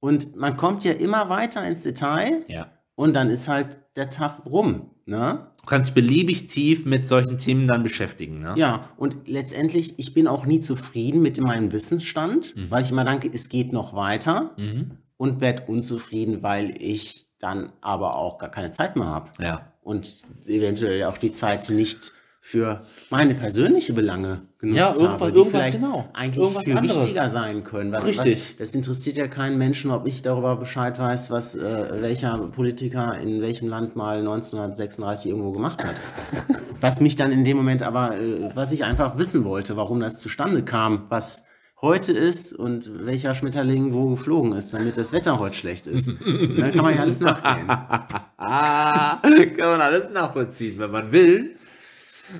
Und 0.00 0.36
man 0.36 0.56
kommt 0.56 0.84
ja 0.84 0.92
immer 0.92 1.28
weiter 1.28 1.66
ins 1.66 1.82
Detail. 1.82 2.44
Ja. 2.48 2.72
Und 2.94 3.14
dann 3.14 3.30
ist 3.30 3.48
halt 3.48 3.78
der 3.96 4.10
Tag 4.10 4.44
rum. 4.46 4.90
Ne? 5.06 5.46
Du 5.60 5.66
kannst 5.66 5.94
beliebig 5.94 6.48
tief 6.48 6.84
mit 6.84 7.06
solchen 7.06 7.38
Themen 7.38 7.66
dann 7.66 7.82
beschäftigen. 7.82 8.40
Ne? 8.40 8.54
Ja, 8.56 8.90
und 8.96 9.28
letztendlich, 9.28 9.98
ich 9.98 10.14
bin 10.14 10.26
auch 10.26 10.46
nie 10.46 10.60
zufrieden 10.60 11.22
mit 11.22 11.40
meinem 11.40 11.72
Wissensstand, 11.72 12.56
mhm. 12.56 12.70
weil 12.70 12.82
ich 12.82 12.90
immer 12.90 13.04
denke, 13.04 13.30
es 13.32 13.48
geht 13.48 13.72
noch 13.72 13.94
weiter 13.94 14.54
mhm. 14.56 14.98
und 15.16 15.40
werde 15.40 15.64
unzufrieden, 15.66 16.42
weil 16.42 16.74
ich 16.80 17.28
dann 17.38 17.72
aber 17.80 18.16
auch 18.16 18.38
gar 18.38 18.50
keine 18.50 18.70
Zeit 18.70 18.96
mehr 18.96 19.06
habe. 19.06 19.30
Ja. 19.40 19.72
Und 19.82 20.22
eventuell 20.46 21.04
auch 21.04 21.18
die 21.18 21.32
Zeit 21.32 21.68
nicht 21.70 22.12
für 22.44 22.82
meine 23.08 23.36
persönliche 23.36 23.92
Belange 23.92 24.42
genutzt 24.58 24.76
ja, 24.76 24.92
irgendwas, 24.92 25.20
habe, 25.20 25.32
die 25.32 25.44
vielleicht 25.48 25.80
genau. 25.80 26.08
eigentlich 26.12 26.42
irgendwas 26.42 26.64
viel 26.64 26.76
anderes. 26.76 26.96
wichtiger 26.98 27.28
sein 27.28 27.62
können. 27.62 27.92
Was, 27.92 28.08
Richtig. 28.08 28.34
Was, 28.34 28.56
das 28.56 28.74
interessiert 28.74 29.16
ja 29.16 29.28
keinen 29.28 29.58
Menschen, 29.58 29.92
ob 29.92 30.08
ich 30.08 30.22
darüber 30.22 30.56
Bescheid 30.56 30.98
weiß, 30.98 31.30
was 31.30 31.54
äh, 31.54 32.02
welcher 32.02 32.36
Politiker 32.48 33.16
in 33.20 33.40
welchem 33.40 33.68
Land 33.68 33.94
mal 33.94 34.18
1936 34.18 35.30
irgendwo 35.30 35.52
gemacht 35.52 35.84
hat. 35.84 35.94
was 36.80 37.00
mich 37.00 37.14
dann 37.14 37.30
in 37.30 37.44
dem 37.44 37.56
Moment 37.56 37.84
aber, 37.84 38.18
äh, 38.18 38.50
was 38.56 38.72
ich 38.72 38.84
einfach 38.84 39.16
wissen 39.18 39.44
wollte, 39.44 39.76
warum 39.76 40.00
das 40.00 40.18
zustande 40.18 40.64
kam, 40.64 41.04
was 41.10 41.44
heute 41.80 42.12
ist 42.12 42.52
und 42.52 43.06
welcher 43.06 43.36
Schmetterling 43.36 43.94
wo 43.94 44.10
geflogen 44.10 44.52
ist, 44.52 44.74
damit 44.74 44.96
das 44.96 45.12
Wetter 45.12 45.38
heute 45.38 45.56
schlecht 45.56 45.86
ist. 45.86 46.08
dann 46.08 46.72
kann 46.72 46.84
man 46.84 46.94
ja 46.94 47.02
alles 47.02 47.20
nachgehen. 47.20 47.68
kann 48.36 49.70
man 49.70 49.80
alles 49.80 50.10
nachvollziehen, 50.12 50.80
wenn 50.80 50.90
man 50.90 51.12
will. 51.12 51.56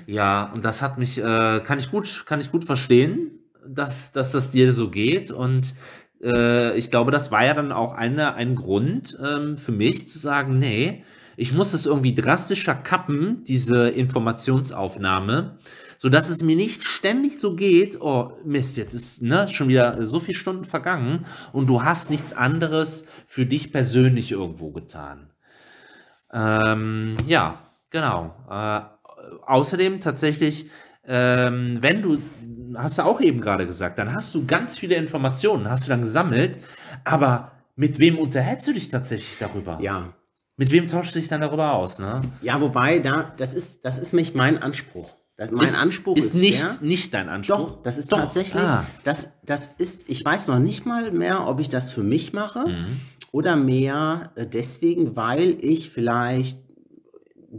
Ja, 0.05 0.51
und 0.55 0.63
das 0.65 0.81
hat 0.81 0.97
mich, 0.97 1.19
äh, 1.19 1.61
kann 1.63 1.79
ich 1.79 1.89
gut, 1.91 2.25
kann 2.25 2.39
ich 2.39 2.51
gut 2.51 2.63
verstehen, 2.63 3.31
dass, 3.67 4.11
dass 4.11 4.31
das 4.31 4.51
dir 4.51 4.73
so 4.73 4.89
geht. 4.89 5.31
Und 5.31 5.75
äh, 6.21 6.77
ich 6.77 6.91
glaube, 6.91 7.11
das 7.11 7.31
war 7.31 7.45
ja 7.45 7.53
dann 7.53 7.71
auch 7.71 7.93
eine, 7.93 8.35
ein 8.35 8.55
Grund 8.55 9.17
ähm, 9.23 9.57
für 9.57 9.71
mich 9.71 10.09
zu 10.09 10.19
sagen, 10.19 10.59
nee, 10.59 11.03
ich 11.35 11.53
muss 11.53 11.73
es 11.73 11.85
irgendwie 11.85 12.13
drastischer 12.13 12.75
kappen, 12.75 13.43
diese 13.43 13.89
Informationsaufnahme, 13.89 15.57
sodass 15.97 16.29
es 16.29 16.43
mir 16.43 16.55
nicht 16.55 16.83
ständig 16.83 17.39
so 17.39 17.55
geht, 17.55 17.99
oh 18.01 18.33
Mist, 18.45 18.77
jetzt 18.77 18.93
ist 18.93 19.21
ne, 19.21 19.47
schon 19.47 19.67
wieder 19.67 20.05
so 20.05 20.19
viele 20.19 20.37
Stunden 20.37 20.65
vergangen 20.65 21.25
und 21.51 21.67
du 21.67 21.83
hast 21.83 22.11
nichts 22.11 22.33
anderes 22.33 23.07
für 23.25 23.45
dich 23.45 23.71
persönlich 23.71 24.31
irgendwo 24.31 24.71
getan. 24.71 25.31
Ähm, 26.31 27.17
ja, 27.25 27.59
genau. 27.89 28.35
Äh, 28.49 28.81
außerdem 29.47 30.01
tatsächlich, 30.01 30.69
ähm, 31.05 31.77
wenn 31.81 32.01
du, 32.01 32.17
hast 32.75 32.97
du 32.97 33.03
auch 33.03 33.21
eben 33.21 33.41
gerade 33.41 33.65
gesagt, 33.65 33.99
dann 33.99 34.13
hast 34.13 34.35
du 34.35 34.45
ganz 34.45 34.77
viele 34.77 34.95
Informationen, 34.95 35.69
hast 35.69 35.85
du 35.85 35.89
dann 35.89 36.01
gesammelt, 36.01 36.59
aber 37.03 37.51
mit 37.75 37.99
wem 37.99 38.17
unterhältst 38.17 38.67
du 38.67 38.73
dich 38.73 38.89
tatsächlich 38.89 39.37
darüber? 39.39 39.79
Ja. 39.81 40.13
Mit 40.55 40.71
wem 40.71 40.87
tauschst 40.87 41.15
du 41.15 41.19
dich 41.19 41.27
dann 41.27 41.41
darüber 41.41 41.73
aus, 41.73 41.97
ne? 41.97 42.21
Ja, 42.41 42.61
wobei, 42.61 42.99
da, 42.99 43.33
das 43.37 43.55
ist, 43.55 43.85
das 43.85 43.97
ist 43.97 44.13
mich 44.13 44.35
mein 44.35 44.61
Anspruch. 44.61 45.15
Das, 45.35 45.51
mein 45.51 45.65
ist, 45.65 45.75
Anspruch 45.75 46.15
ist, 46.15 46.27
ist 46.27 46.35
nicht, 46.35 46.63
der, 46.63 46.77
nicht 46.81 47.13
dein 47.13 47.27
Anspruch. 47.27 47.57
Doch, 47.57 47.83
das 47.83 47.97
ist 47.97 48.11
Doch. 48.11 48.19
tatsächlich, 48.19 48.63
ah. 48.63 48.85
das, 49.03 49.31
das 49.43 49.71
ist, 49.77 50.07
ich 50.07 50.23
weiß 50.23 50.47
noch 50.47 50.59
nicht 50.59 50.85
mal 50.85 51.11
mehr, 51.11 51.47
ob 51.47 51.59
ich 51.59 51.69
das 51.69 51.91
für 51.91 52.03
mich 52.03 52.33
mache 52.33 52.67
mhm. 52.67 52.99
oder 53.31 53.55
mehr 53.55 54.31
deswegen, 54.37 55.15
weil 55.15 55.57
ich 55.59 55.89
vielleicht 55.89 56.59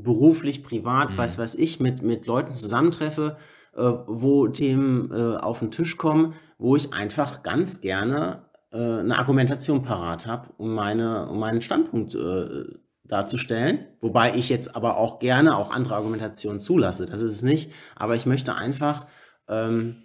beruflich, 0.03 0.63
privat, 0.65 1.11
mhm. 1.11 1.19
weiß 1.19 1.39
was 1.39 1.55
ich, 1.55 1.81
mit, 1.81 2.03
mit 2.03 2.27
Leuten 2.27 2.53
zusammentreffe, 2.53 3.37
äh, 3.75 3.83
wo 4.07 4.49
Themen 4.49 5.11
äh, 5.13 5.37
auf 5.37 5.61
den 5.61 5.71
Tisch 5.71 5.97
kommen, 5.97 6.35
wo 6.59 6.77
ich 6.77 6.93
einfach 6.93 7.43
ganz 7.43 7.81
gerne 7.81 8.45
äh, 8.73 8.77
eine 8.77 9.19
Argumentation 9.19 9.83
parat 9.83 10.27
habe, 10.27 10.51
um, 10.57 10.75
meine, 10.75 11.29
um 11.29 11.39
meinen 11.39 11.63
Standpunkt 11.63 12.15
äh, 12.15 12.65
darzustellen. 13.05 13.87
Wobei 14.01 14.35
ich 14.35 14.49
jetzt 14.49 14.75
aber 14.75 14.97
auch 14.97 15.21
gerne 15.21 15.57
auch 15.57 15.71
andere 15.71 15.97
Argumentationen 15.97 16.61
zulasse. 16.61 17.07
Das 17.07 17.21
ist 17.21 17.35
es 17.35 17.43
nicht. 17.43 17.73
Aber 17.95 18.17
ich 18.17 18.27
möchte 18.27 18.55
einfach 18.55 19.07
ähm, 19.49 20.03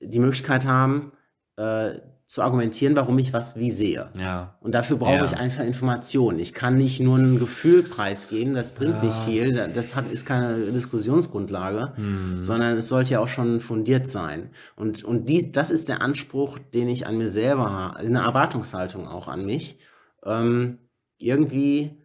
die 0.00 0.18
Möglichkeit 0.18 0.66
haben, 0.66 1.12
äh, 1.56 2.00
zu 2.32 2.40
argumentieren, 2.40 2.96
warum 2.96 3.18
ich 3.18 3.34
was 3.34 3.56
wie 3.56 3.70
sehe. 3.70 4.08
Ja. 4.18 4.56
Und 4.60 4.74
dafür 4.74 4.96
brauche 4.96 5.16
ja. 5.16 5.24
ich 5.26 5.36
einfach 5.36 5.64
Informationen. 5.64 6.38
Ich 6.38 6.54
kann 6.54 6.78
nicht 6.78 6.98
nur 6.98 7.18
ein 7.18 7.38
Gefühl 7.38 7.82
preisgeben, 7.82 8.54
das 8.54 8.72
bringt 8.72 8.94
ja. 8.94 9.04
nicht 9.04 9.18
viel, 9.18 9.52
das 9.74 9.96
hat, 9.96 10.10
ist 10.10 10.24
keine 10.24 10.72
Diskussionsgrundlage, 10.72 11.92
hm. 11.94 12.40
sondern 12.40 12.78
es 12.78 12.88
sollte 12.88 13.12
ja 13.12 13.20
auch 13.20 13.28
schon 13.28 13.60
fundiert 13.60 14.08
sein. 14.08 14.48
Und, 14.76 15.04
und 15.04 15.28
dies, 15.28 15.52
das 15.52 15.70
ist 15.70 15.90
der 15.90 16.00
Anspruch, 16.00 16.58
den 16.58 16.88
ich 16.88 17.06
an 17.06 17.18
mir 17.18 17.28
selber 17.28 17.70
habe, 17.70 17.98
eine 17.98 18.20
Erwartungshaltung 18.20 19.06
auch 19.06 19.28
an 19.28 19.44
mich, 19.44 19.76
ähm, 20.24 20.78
irgendwie 21.18 21.98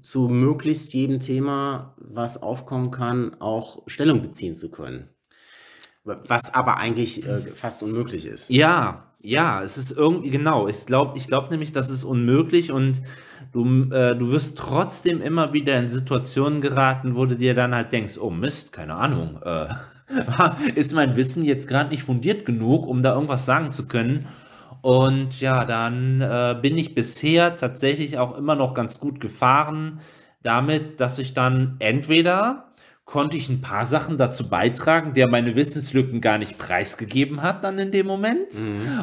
zu 0.00 0.26
möglichst 0.26 0.92
jedem 0.92 1.20
Thema, 1.20 1.94
was 1.98 2.42
aufkommen 2.42 2.90
kann, 2.90 3.36
auch 3.38 3.84
Stellung 3.86 4.22
beziehen 4.22 4.56
zu 4.56 4.72
können. 4.72 5.08
Was 6.02 6.52
aber 6.52 6.78
eigentlich 6.78 7.24
äh, 7.28 7.42
fast 7.42 7.84
unmöglich 7.84 8.26
ist. 8.26 8.50
Ja, 8.50 9.06
ja, 9.22 9.62
es 9.62 9.78
ist 9.78 9.92
irgendwie, 9.92 10.30
genau. 10.30 10.68
Ich 10.68 10.86
glaube 10.86 11.16
ich 11.18 11.26
glaub 11.26 11.50
nämlich, 11.50 11.72
das 11.72 11.90
ist 11.90 12.04
unmöglich 12.04 12.72
und 12.72 13.02
du, 13.52 13.90
äh, 13.92 14.16
du 14.16 14.30
wirst 14.30 14.58
trotzdem 14.58 15.20
immer 15.22 15.52
wieder 15.52 15.78
in 15.78 15.88
Situationen 15.88 16.60
geraten, 16.60 17.14
wo 17.14 17.26
du 17.26 17.36
dir 17.36 17.54
dann 17.54 17.74
halt 17.74 17.92
denkst, 17.92 18.18
oh 18.18 18.30
Mist, 18.30 18.72
keine 18.72 18.94
Ahnung, 18.94 19.40
äh, 19.44 19.68
ist 20.74 20.94
mein 20.94 21.16
Wissen 21.16 21.44
jetzt 21.44 21.68
gerade 21.68 21.90
nicht 21.90 22.02
fundiert 22.02 22.44
genug, 22.44 22.86
um 22.86 23.02
da 23.02 23.14
irgendwas 23.14 23.46
sagen 23.46 23.70
zu 23.70 23.86
können. 23.86 24.26
Und 24.82 25.40
ja, 25.40 25.66
dann 25.66 26.20
äh, 26.22 26.56
bin 26.60 26.78
ich 26.78 26.94
bisher 26.94 27.54
tatsächlich 27.56 28.18
auch 28.18 28.36
immer 28.36 28.54
noch 28.54 28.72
ganz 28.72 28.98
gut 28.98 29.20
gefahren 29.20 30.00
damit, 30.42 31.00
dass 31.00 31.18
ich 31.18 31.34
dann 31.34 31.76
entweder 31.80 32.69
konnte 33.10 33.36
ich 33.36 33.48
ein 33.48 33.60
paar 33.60 33.84
Sachen 33.84 34.18
dazu 34.18 34.48
beitragen, 34.48 35.14
der 35.14 35.28
meine 35.28 35.56
Wissenslücken 35.56 36.20
gar 36.20 36.38
nicht 36.38 36.58
preisgegeben 36.58 37.42
hat 37.42 37.64
dann 37.64 37.78
in 37.80 37.90
dem 37.90 38.06
Moment. 38.06 38.54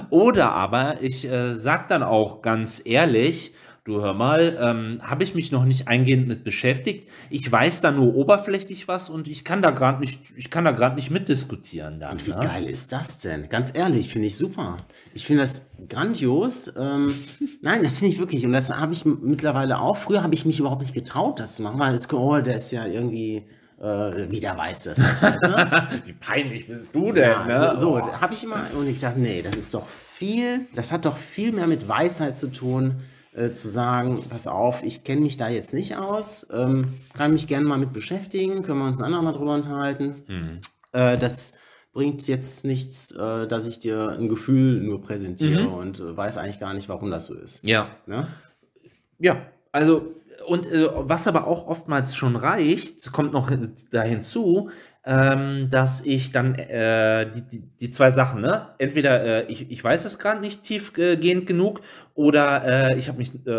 Oder 0.09 0.51
aber 0.51 1.01
ich 1.01 1.29
äh, 1.29 1.55
sag 1.55 1.89
dann 1.89 2.03
auch 2.03 2.41
ganz 2.41 2.81
ehrlich, 2.85 3.53
du 3.83 4.01
hör 4.01 4.13
mal, 4.13 4.57
ähm, 4.61 5.01
habe 5.01 5.25
ich 5.25 5.35
mich 5.35 5.51
noch 5.51 5.65
nicht 5.65 5.89
eingehend 5.89 6.25
mit 6.25 6.45
beschäftigt. 6.45 7.09
Ich 7.29 7.51
weiß 7.51 7.81
da 7.81 7.91
nur 7.91 8.15
oberflächlich 8.15 8.87
was 8.87 9.09
und 9.09 9.27
ich 9.27 9.43
kann 9.43 9.61
da 9.61 9.71
gerade 9.71 9.99
nicht, 9.99 10.21
ich 10.37 10.49
kann 10.49 10.63
da 10.63 10.71
gerade 10.71 10.95
nicht 10.95 11.11
mitdiskutieren 11.11 11.99
dann. 11.99 12.13
Und 12.13 12.27
wie 12.27 12.31
ne? 12.31 12.39
geil 12.41 12.65
ist 12.65 12.93
das 12.93 13.19
denn? 13.19 13.49
Ganz 13.49 13.73
ehrlich, 13.75 14.07
finde 14.07 14.27
ich 14.27 14.37
super. 14.37 14.77
Ich 15.15 15.25
finde 15.25 15.41
das 15.41 15.67
grandios. 15.89 16.73
Ähm, 16.77 17.13
nein, 17.61 17.83
das 17.83 17.99
finde 17.99 18.13
ich 18.13 18.19
wirklich. 18.19 18.45
Und 18.45 18.53
das 18.53 18.73
habe 18.73 18.93
ich 18.93 19.03
mittlerweile 19.03 19.81
auch. 19.81 19.97
Früher 19.97 20.23
habe 20.23 20.33
ich 20.33 20.45
mich 20.45 20.59
überhaupt 20.59 20.81
nicht 20.81 20.93
getraut, 20.93 21.41
das 21.41 21.57
zu 21.57 21.63
machen, 21.63 21.79
weil 21.79 21.93
es, 21.93 22.11
oh, 22.13 22.39
der 22.39 22.55
ist 22.55 22.71
ja 22.71 22.85
irgendwie, 22.85 23.45
äh, 23.79 24.31
wieder 24.31 24.57
weiß 24.57 24.83
das 24.85 24.97
nicht. 24.97 25.21
Weißt 25.21 25.43
du? 25.43 26.01
Wie 26.05 26.13
peinlich 26.13 26.67
bist 26.67 26.87
du 26.93 27.11
denn? 27.11 27.29
Ja, 27.29 27.45
ne? 27.45 27.75
so, 27.75 27.75
so 27.75 27.97
Oh. 27.97 28.21
habe 28.21 28.33
ich 28.33 28.43
immer, 28.43 28.63
und 28.77 28.87
ich 28.87 28.99
sage, 28.99 29.19
nee, 29.19 29.41
das 29.41 29.55
ist 29.55 29.73
doch 29.73 29.87
viel, 29.87 30.61
das 30.75 30.91
hat 30.91 31.05
doch 31.05 31.15
viel 31.17 31.51
mehr 31.51 31.67
mit 31.67 31.87
Weisheit 31.87 32.37
zu 32.37 32.47
tun, 32.51 32.95
äh, 33.33 33.51
zu 33.51 33.69
sagen, 33.69 34.23
pass 34.29 34.47
auf, 34.47 34.81
ich 34.83 35.03
kenne 35.03 35.21
mich 35.21 35.37
da 35.37 35.47
jetzt 35.49 35.73
nicht 35.75 35.95
aus, 35.95 36.47
ähm, 36.51 36.95
kann 37.15 37.33
mich 37.33 37.47
gerne 37.47 37.65
mal 37.67 37.77
mit 37.77 37.93
beschäftigen, 37.93 38.63
können 38.63 38.79
wir 38.79 38.87
uns 38.87 38.99
ein 38.99 39.05
andermal 39.05 39.33
drüber 39.33 39.53
unterhalten. 39.53 40.23
Mhm. 40.27 40.59
Äh, 40.93 41.17
das 41.17 41.53
bringt 41.93 42.27
jetzt 42.27 42.65
nichts, 42.65 43.11
äh, 43.11 43.47
dass 43.47 43.65
ich 43.67 43.79
dir 43.79 44.09
ein 44.09 44.27
Gefühl 44.29 44.81
nur 44.81 45.01
präsentiere 45.01 45.67
und 45.67 45.99
äh, 45.99 46.17
weiß 46.17 46.37
eigentlich 46.37 46.59
gar 46.59 46.73
nicht, 46.73 46.89
warum 46.89 47.11
das 47.11 47.25
so 47.25 47.35
ist. 47.35 47.63
Ja. 47.65 47.89
Ne? 48.07 48.27
Ja, 49.19 49.41
also 49.71 50.15
und 50.47 50.65
äh, 50.71 50.87
was 50.93 51.27
aber 51.27 51.47
auch 51.47 51.67
oftmals 51.67 52.15
schon 52.15 52.35
reicht, 52.35 53.11
kommt 53.13 53.33
noch 53.33 53.49
hin- 53.49 53.73
da 53.91 54.01
hinzu, 54.03 54.69
ähm, 55.05 55.69
dass 55.69 56.01
ich 56.05 56.31
dann 56.31 56.55
äh, 56.55 57.31
die, 57.33 57.41
die, 57.41 57.61
die 57.79 57.91
zwei 57.91 58.11
Sachen, 58.11 58.41
ne? 58.41 58.73
Entweder 58.79 59.23
äh, 59.47 59.51
ich, 59.51 59.69
ich 59.71 59.83
weiß 59.83 60.05
es 60.05 60.19
gerade 60.19 60.41
nicht 60.41 60.63
tiefgehend 60.63 61.47
genug 61.47 61.81
oder 62.15 62.89
äh, 62.91 62.97
ich 62.97 63.07
habe 63.09 63.17
mich, 63.17 63.33
äh, 63.45 63.49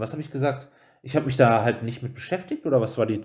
was 0.00 0.12
habe 0.12 0.22
ich 0.22 0.30
gesagt? 0.30 0.68
Ich 1.02 1.16
habe 1.16 1.26
mich 1.26 1.36
da 1.36 1.62
halt 1.62 1.82
nicht 1.82 2.02
mit 2.02 2.14
beschäftigt 2.14 2.66
oder 2.66 2.80
was 2.80 2.98
war 2.98 3.06
die 3.06 3.20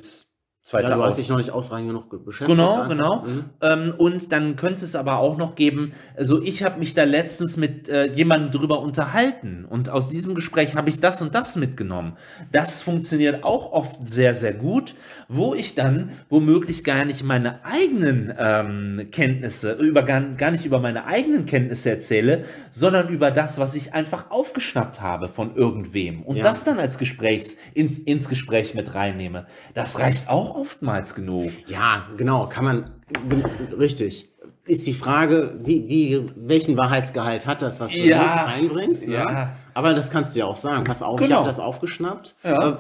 zweite 0.70 0.90
Ja, 0.90 0.96
du 0.96 1.04
hast 1.04 1.18
dich 1.18 1.30
noch 1.30 1.38
nicht 1.38 1.52
ausreichend 1.52 1.88
genug 1.90 2.10
ge- 2.10 2.20
beschäftigt. 2.24 2.58
Genau, 2.58 2.76
einfach. 2.76 2.90
genau. 2.90 3.24
Mhm. 3.26 3.46
Ähm, 3.62 3.94
und 3.98 4.32
dann 4.32 4.56
könnte 4.56 4.86
es 4.86 4.96
aber 4.96 5.18
auch 5.18 5.38
noch 5.38 5.56
geben, 5.56 5.94
also 6.16 6.42
ich 6.42 6.64
habe 6.64 6.80
mich 6.80 6.94
da 6.94 7.04
letztens 7.04 7.58
mit 7.58 7.90
äh, 7.90 8.06
jemandem 8.14 8.52
drüber 8.52 8.80
unterhalten 8.82 9.66
und 9.70 9.90
aus 9.90 10.10
diesem 10.10 10.36
Gespräch 10.36 10.76
habe 10.76 10.90
ich 10.90 11.00
das 11.00 11.22
und 11.22 11.36
das 11.36 11.56
mitgenommen. 11.56 12.14
Das 12.52 12.82
funktioniert 12.84 13.44
auch 13.44 13.72
oft 13.72 13.96
sehr, 14.08 14.34
sehr 14.36 14.54
gut, 14.54 14.96
wo 15.28 15.54
ich 15.54 15.76
dann 15.76 16.10
womöglich 16.30 16.84
gar 16.84 17.06
nicht 17.06 17.24
meine 17.24 17.66
eigenen 17.66 18.34
ähm, 18.38 19.08
Kenntnisse, 19.12 19.74
über, 19.74 20.04
gar, 20.04 20.22
gar 20.22 20.52
nicht 20.52 20.66
über 20.66 20.80
meine 20.80 21.06
eigenen 21.06 21.46
Kenntnisse 21.46 21.90
erzähle, 21.90 22.46
sondern 22.70 23.10
über 23.10 23.32
das, 23.32 23.60
was 23.60 23.76
ich 23.76 23.94
einfach 23.94 24.32
aufgeschnappt 24.32 25.02
habe 25.02 25.28
von 25.28 25.56
irgendwem 25.56 26.22
und 26.24 26.38
Ja. 26.38 26.44
das 26.44 26.64
dann 26.64 26.80
als 26.80 26.98
Gesprächs, 26.98 27.56
ins, 27.74 27.98
ins 27.98 28.30
Gespräch 28.30 28.76
mit 28.76 28.94
reinnehme. 28.96 29.46
Das 29.74 30.00
reicht 30.00 30.30
auch 30.30 30.56
oftmals 30.60 31.16
genug. 31.16 31.52
Ja, 31.68 32.08
genau, 32.18 32.48
kann 32.48 32.66
man, 32.66 32.90
richtig. 33.78 34.30
Ist 34.66 34.86
die 34.86 34.94
Frage, 34.94 35.60
wie, 35.64 35.88
wie, 35.90 36.26
welchen 36.36 36.78
Wahrheitsgehalt 36.78 37.48
hat 37.48 37.64
das, 37.64 37.80
was 37.80 37.92
du 37.92 38.00
Ja. 38.02 38.20
mit 38.46 38.54
reinbringst? 38.56 39.08
Ne? 39.08 39.16
Ja. 39.16 39.50
Aber 39.74 39.94
das 39.94 40.12
kannst 40.12 40.36
du 40.36 40.42
ja 40.42 40.46
auch 40.46 40.58
sagen. 40.58 40.84
Pass 40.84 41.02
auf, 41.02 41.20
ich 41.20 41.26
Genau. 41.26 41.38
habe 41.40 41.48
das 41.48 41.60
aufgeschnappt. 41.60 42.36
Ja. 42.44 42.70
Äh, 42.70 42.74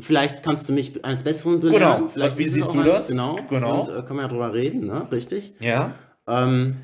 vielleicht 0.00 0.42
kannst 0.42 0.66
du 0.68 0.72
mich 0.72 1.04
eines 1.04 1.22
Besseren 1.22 1.60
Genau. 1.60 1.72
belehren. 1.74 2.08
Vielleicht 2.10 2.38
Wie 2.38 2.44
siehst 2.44 2.72
du 2.72 2.82
das? 2.82 3.08
Genau. 3.08 3.36
Genau. 3.50 3.80
Und 3.80 3.88
äh, 3.90 4.02
können 4.02 4.20
wir 4.20 4.22
ja 4.22 4.28
drüber 4.28 4.54
reden, 4.54 4.86
ne? 4.86 5.06
Richtig. 5.12 5.52
Ja. 5.60 5.90
Ähm, 6.26 6.76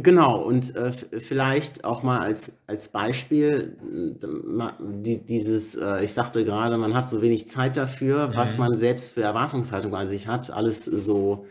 genau, 0.00 0.42
und 0.42 0.74
äh, 0.74 0.92
vielleicht 0.92 1.84
auch 1.84 2.02
mal 2.02 2.20
als, 2.20 2.58
als 2.66 2.88
Beispiel, 2.88 3.76
äh, 4.20 4.68
die, 4.80 5.24
dieses, 5.24 5.74
äh, 5.74 6.04
ich 6.04 6.12
sagte 6.12 6.44
gerade, 6.44 6.78
man 6.78 6.94
hat 6.94 7.08
so 7.08 7.20
wenig 7.20 7.46
Zeit 7.48 7.76
dafür, 7.76 8.32
was 8.34 8.58
man 8.58 8.76
selbst 8.76 9.10
für 9.10 9.22
Erwartungshaltung 9.22 9.90
bei 9.90 10.06
sich 10.06 10.28
hat, 10.28 10.50
alles 10.50 10.84
so 10.84 11.46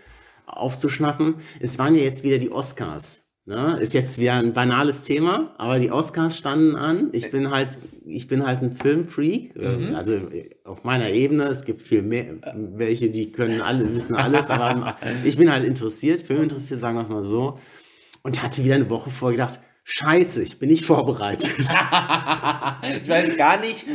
aufzuschnappen. 0.45 1.35
Es 1.59 1.77
waren 1.79 1.95
ja 1.95 2.01
jetzt 2.01 2.23
wieder 2.23 2.39
die 2.39 2.51
Oscars. 2.51 3.19
Ne? 3.45 3.79
Ist 3.81 3.93
jetzt 3.93 4.19
wieder 4.19 4.35
ein 4.35 4.53
banales 4.53 5.01
Thema, 5.01 5.53
aber 5.57 5.79
die 5.79 5.91
Oscars 5.91 6.37
standen 6.37 6.75
an. 6.75 7.09
Ich 7.11 7.31
bin 7.31 7.49
halt, 7.49 7.79
ich 8.05 8.27
bin 8.27 8.45
halt 8.45 8.61
ein 8.61 8.71
Filmfreak, 8.71 9.55
äh, 9.55 9.95
also 9.95 10.13
äh, 10.13 10.51
auf 10.63 10.83
meiner 10.83 11.09
Ebene. 11.09 11.45
Es 11.45 11.65
gibt 11.65 11.81
viel 11.81 12.03
mehr, 12.03 12.35
welche, 12.55 13.09
die 13.09 13.31
können 13.31 13.61
alle, 13.61 13.95
wissen 13.95 14.15
alles, 14.15 14.51
aber 14.51 14.95
ich 15.23 15.37
bin 15.37 15.51
halt 15.51 15.65
interessiert, 15.65 16.21
Film 16.21 16.43
interessiert, 16.43 16.81
sagen 16.81 16.97
wir 16.97 17.03
es 17.03 17.09
mal 17.09 17.23
so. 17.23 17.57
Und 18.23 18.43
hatte 18.43 18.63
wieder 18.63 18.75
eine 18.75 18.89
Woche 18.89 19.09
vorher 19.09 19.37
gedacht, 19.37 19.59
Scheiße, 19.83 20.43
ich 20.43 20.59
bin 20.59 20.69
nicht 20.69 20.85
vorbereitet. 20.85 21.49
ich 21.59 23.09
weiß 23.09 23.35
gar 23.35 23.59
nicht, 23.59 23.85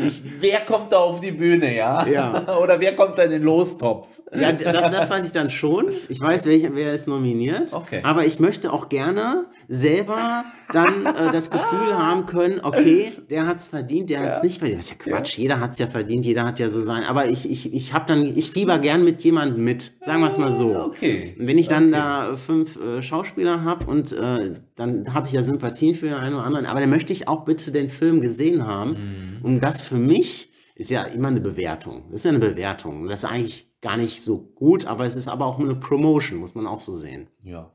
wer 0.41 0.61
kommt 0.61 0.93
da 0.93 0.99
auf 0.99 1.21
die 1.21 1.31
Bühne, 1.31 1.75
ja? 1.75 2.05
Ja. 2.07 2.59
Oder 2.63 2.81
wer 2.81 2.97
kommt 2.97 3.17
da 3.19 3.23
in 3.23 3.31
den 3.31 3.43
Lostopf? 3.43 4.09
Ja, 4.35 4.53
das, 4.53 4.91
das 4.91 5.11
weiß 5.11 5.25
ich 5.25 5.33
dann 5.33 5.51
schon. 5.51 5.87
Ich 6.09 6.21
weiß, 6.21 6.47
welcher, 6.47 6.75
wer 6.75 6.93
ist 6.93 7.07
nominiert. 7.07 7.73
Okay. 7.73 8.01
Aber 8.03 8.27
ich 8.27 8.41
möchte 8.41 8.73
auch 8.73 8.89
gerne 8.89 9.47
selber 9.69 10.45
dann 10.73 11.07
äh, 11.07 11.33
das 11.33 11.51
Gefühl 11.51 11.97
haben 11.97 12.27
können, 12.27 12.61
okay, 12.63 13.13
der 13.31 13.47
hat 13.47 13.59
es 13.59 13.69
verdient, 13.69 14.11
der 14.11 14.21
hat 14.21 14.37
es 14.37 14.43
nicht 14.43 14.59
verdient. 14.59 14.81
Das 14.81 14.91
ist 14.91 14.99
ja 14.99 15.13
Quatsch, 15.13 15.39
jeder 15.39 15.61
hat 15.61 15.73
es 15.73 15.79
ja 15.79 15.87
verdient, 15.87 16.27
jeder 16.27 16.45
hat 16.45 16.59
ja 16.59 16.69
so 16.69 16.81
sein. 16.81 17.05
Aber 17.05 17.29
ich, 17.29 17.51
ich, 17.51 17.73
ich 17.73 17.93
habe 17.93 18.07
dann, 18.07 18.37
ich 18.37 18.51
fieber 18.51 18.79
gern 18.79 19.05
mit 19.05 19.23
jemandem 19.23 19.65
mit. 19.65 19.93
Sagen 20.01 20.21
wir 20.21 20.29
es 20.29 20.39
mal 20.39 20.53
so. 20.53 20.77
Okay. 20.77 21.35
Und 21.39 21.47
wenn 21.47 21.59
ich 21.59 21.69
dann 21.69 21.93
da 21.93 22.37
fünf 22.37 22.77
äh, 22.77 23.03
Schauspieler 23.03 23.65
habe 23.65 23.87
und 23.87 24.13
äh, 24.13 24.55
dann 24.75 25.15
habe 25.15 25.27
ich 25.27 25.33
ja 25.33 25.43
Sympathien 25.43 25.95
für 25.95 26.07
den 26.07 26.15
einen 26.15 26.35
oder 26.35 26.45
anderen, 26.45 26.67
aber 26.67 26.81
dann 26.81 26.91
möchte 26.91 27.13
ich 27.13 27.29
auch 27.29 27.45
bitte 27.45 27.73
den 27.73 27.89
Film 27.89 28.21
gesehen 28.21 28.67
haben. 28.67 29.41
Und 29.43 29.61
das 29.61 29.81
für 29.81 29.97
mich 29.97 30.53
ist 30.75 30.91
ja 30.91 31.03
immer 31.03 31.29
eine 31.29 31.41
Bewertung. 31.41 32.05
Das 32.11 32.21
ist 32.21 32.25
ja 32.25 32.31
eine 32.31 32.39
Bewertung. 32.39 33.03
Und 33.03 33.09
das 33.09 33.25
ist 33.25 33.31
eigentlich 33.31 33.67
gar 33.81 33.97
nicht 33.97 34.23
so 34.23 34.39
gut, 34.55 34.87
aber 34.87 35.07
es 35.07 35.17
ist 35.17 35.29
aber 35.29 35.47
auch 35.47 35.59
eine 35.59 35.75
Promotion, 35.75 36.39
muss 36.39 36.55
man 36.55 36.67
auch 36.67 36.81
so 36.81 36.93
sehen. 36.93 37.29
Ja. 37.45 37.73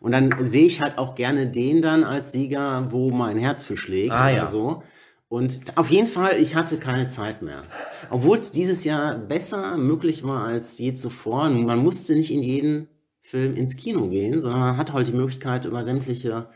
Und 0.00 0.12
dann 0.12 0.34
sehe 0.42 0.66
ich 0.66 0.80
halt 0.80 0.98
auch 0.98 1.14
gerne 1.14 1.46
den 1.46 1.82
dann 1.82 2.04
als 2.04 2.32
Sieger, 2.32 2.88
wo 2.90 3.10
mein 3.10 3.36
Herz 3.36 3.62
für 3.62 3.76
schlägt 3.76 4.12
Ah, 4.12 4.26
oder 4.28 4.36
ja. 4.36 4.46
so. 4.46 4.82
Und 5.28 5.60
auf 5.76 5.90
jeden 5.90 6.08
Fall, 6.08 6.36
ich 6.40 6.56
hatte 6.56 6.76
keine 6.76 7.06
Zeit 7.06 7.40
mehr. 7.42 7.62
Obwohl 8.10 8.36
es 8.36 8.50
dieses 8.50 8.82
Jahr 8.84 9.14
besser 9.16 9.76
möglich 9.76 10.24
war 10.24 10.44
als 10.44 10.76
je 10.78 10.92
zuvor. 10.94 11.48
Man 11.50 11.78
musste 11.78 12.14
nicht 12.16 12.32
in 12.32 12.42
jeden 12.42 12.88
Film 13.22 13.54
ins 13.54 13.76
Kino 13.76 14.08
gehen, 14.08 14.40
sondern 14.40 14.58
man 14.60 14.76
hat 14.76 14.92
halt 14.92 15.06
die 15.06 15.12
Möglichkeit 15.12 15.66
über 15.66 15.84
sämtliche 15.84 16.48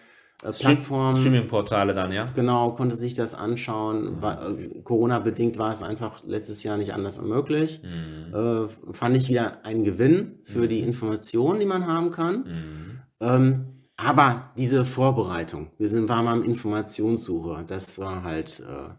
äh, 0.42 0.50
Plattformen. 0.50 1.16
Streaming-Portale 1.16 1.94
dann, 1.94 2.10
ja? 2.10 2.28
Genau, 2.34 2.72
konnte 2.72 2.96
sich 2.96 3.14
das 3.14 3.36
anschauen. 3.36 4.20
War, 4.20 4.50
äh, 4.58 4.80
Corona-bedingt 4.82 5.56
war 5.56 5.70
es 5.70 5.80
einfach 5.80 6.24
letztes 6.24 6.64
Jahr 6.64 6.76
nicht 6.76 6.94
anders 6.94 7.22
möglich. 7.22 7.80
Äh, 8.34 8.66
fand 8.92 9.16
ich 9.16 9.28
wieder 9.28 9.64
einen 9.64 9.84
Gewinn 9.84 10.40
für 10.42 10.66
die 10.66 10.80
Informationen, 10.80 11.60
die 11.60 11.66
man 11.66 11.86
haben 11.86 12.10
kann. 12.10 12.93
Ähm, 13.24 13.74
aber 13.96 14.52
diese 14.58 14.84
Vorbereitung, 14.84 15.70
wir 15.78 15.88
sind, 15.88 16.08
waren 16.08 16.24
mal 16.24 16.36
im 16.36 16.44
Informationssuche, 16.44 17.64
das 17.66 17.98
war 17.98 18.24
halt 18.24 18.60
äh, 18.60 18.94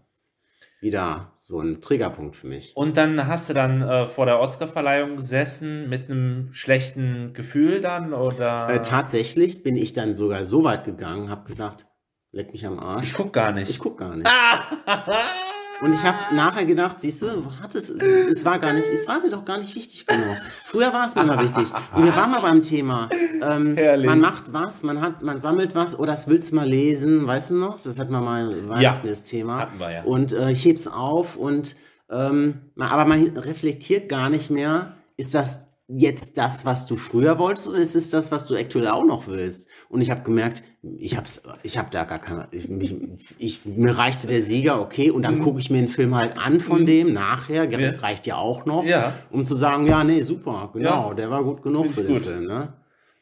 wieder 0.82 1.32
so 1.36 1.60
ein 1.60 1.82
Triggerpunkt 1.82 2.36
für 2.36 2.48
mich. 2.48 2.72
Und 2.76 2.96
dann 2.96 3.28
hast 3.28 3.50
du 3.50 3.54
dann 3.54 3.82
äh, 3.82 4.06
vor 4.06 4.26
der 4.26 4.40
Oscarverleihung 4.40 5.18
gesessen 5.18 5.90
mit 5.90 6.10
einem 6.10 6.54
schlechten 6.54 7.34
Gefühl 7.34 7.82
dann, 7.82 8.14
oder? 8.14 8.70
Äh, 8.70 8.82
tatsächlich 8.82 9.64
bin 9.64 9.76
ich 9.76 9.94
dann 9.94 10.16
sogar 10.16 10.46
so 10.46 10.64
weit 10.64 10.86
gegangen, 10.86 11.30
habe 11.30 11.46
gesagt, 11.48 11.88
leck 12.32 12.54
mich 12.54 12.66
am 12.66 12.80
Arsch. 12.80 13.10
ich 13.10 13.14
guck 13.16 13.34
gar 13.34 13.52
nicht. 13.52 13.70
Ich 13.70 13.80
guck 13.80 13.98
gar 13.98 14.16
nicht. 14.16 14.30
Und 15.82 15.94
ich 15.94 16.04
habe 16.04 16.36
nachher 16.36 16.66
gedacht, 16.66 17.00
siehst 17.00 17.22
du, 17.22 17.28
hat 17.62 17.76
es, 17.76 17.90
es 17.90 18.46
war 18.46 18.60
gar 18.60 18.74
nicht, 18.74 18.88
es 18.88 19.08
war 19.08 19.22
dir 19.22 19.30
doch 19.30 19.44
gar 19.44 19.58
nicht 19.58 19.76
wichtig 19.76 20.06
genug. 20.06 20.38
Früher 20.64 20.94
war 20.94 21.06
es 21.06 21.16
mir 21.16 21.26
mal 21.26 21.42
wichtig. 21.42 21.68
Und 21.94 22.06
wir 22.06 22.16
waren 22.16 22.32
mal 22.32 22.42
beim 22.42 22.64
Thema. 22.64 23.10
Ähm, 23.42 23.76
Herrlich. 23.76 24.08
man 24.10 24.22
macht 24.22 24.54
was, 24.54 24.84
man 24.84 25.02
hat, 25.02 25.22
man 25.22 25.40
sammelt 25.40 25.76
was, 25.76 25.98
oder 25.98 26.14
das 26.14 26.28
willst 26.28 26.52
du 26.52 26.56
mal 26.56 26.68
lesen, 26.68 27.28
weißt 27.28 27.52
du 27.52 27.56
noch? 27.56 27.82
Das 27.82 28.00
hatten 28.00 28.12
wir 28.12 28.22
mal 28.22 28.70
Weihnachten 28.70 29.08
das 29.08 29.24
Thema. 29.24 29.60
hatten 29.60 29.80
wir, 29.80 29.92
ja. 29.92 30.04
Und 30.04 30.32
äh, 30.34 30.52
ich 30.52 30.64
heb's 30.64 30.88
auf 30.88 31.36
und 31.36 31.76
ähm, 32.10 32.72
aber 32.80 33.06
man 33.06 33.36
reflektiert 33.38 34.10
gar 34.10 34.30
nicht 34.30 34.50
mehr, 34.50 34.96
ist 35.18 35.34
das 35.34 35.66
jetzt 35.88 36.38
das, 36.38 36.66
was 36.66 36.88
du 36.88 36.96
früher 36.96 37.38
wolltest, 37.38 37.68
oder 37.68 37.78
ist 37.78 37.96
es 37.96 38.10
das, 38.10 38.32
was 38.32 38.48
du 38.48 38.56
aktuell 38.56 38.88
auch 38.88 39.06
noch 39.06 39.28
willst? 39.28 39.68
Und 39.88 40.02
ich 40.02 40.10
habe 40.10 40.24
gemerkt, 40.24 40.64
ich 40.82 41.16
habe 41.16 41.28
ich 41.64 41.78
hab 41.78 41.92
da 41.92 42.06
gar 42.06 42.18
keine, 42.18 42.48
ich, 42.52 42.68
mich, 42.68 42.96
ich, 43.38 43.66
mir 43.66 43.96
reichte 43.96 44.28
der 44.28 44.42
Sieger, 44.42 44.82
okay, 44.82 45.12
und 45.12 45.22
dann 45.24 45.42
gucke 45.42 45.60
ich 45.60 45.70
mir 45.70 45.78
den 45.80 45.90
Film 45.90 46.16
halt 46.16 46.38
an 46.38 46.60
von 46.60 46.86
dem 46.86 47.14
nachher, 47.14 47.70
Ja. 47.70 47.92
reicht 47.98 48.26
ja 48.26 48.38
auch 48.38 48.66
noch, 48.66 48.84
Ja. 48.84 49.14
um 49.30 49.46
zu 49.46 49.54
sagen, 49.56 49.86
ja, 49.88 50.04
nee, 50.04 50.22
super, 50.24 50.72
genau, 50.74 51.10
Ja. 51.10 51.14
der 51.14 51.30
war 51.30 51.44
gut 51.44 51.62
genug 51.62 51.84
Find 51.86 51.96
für 51.96 52.04
den 52.04 52.14
gut. 52.14 52.26
Film, 52.26 52.46
ne? 52.46 52.74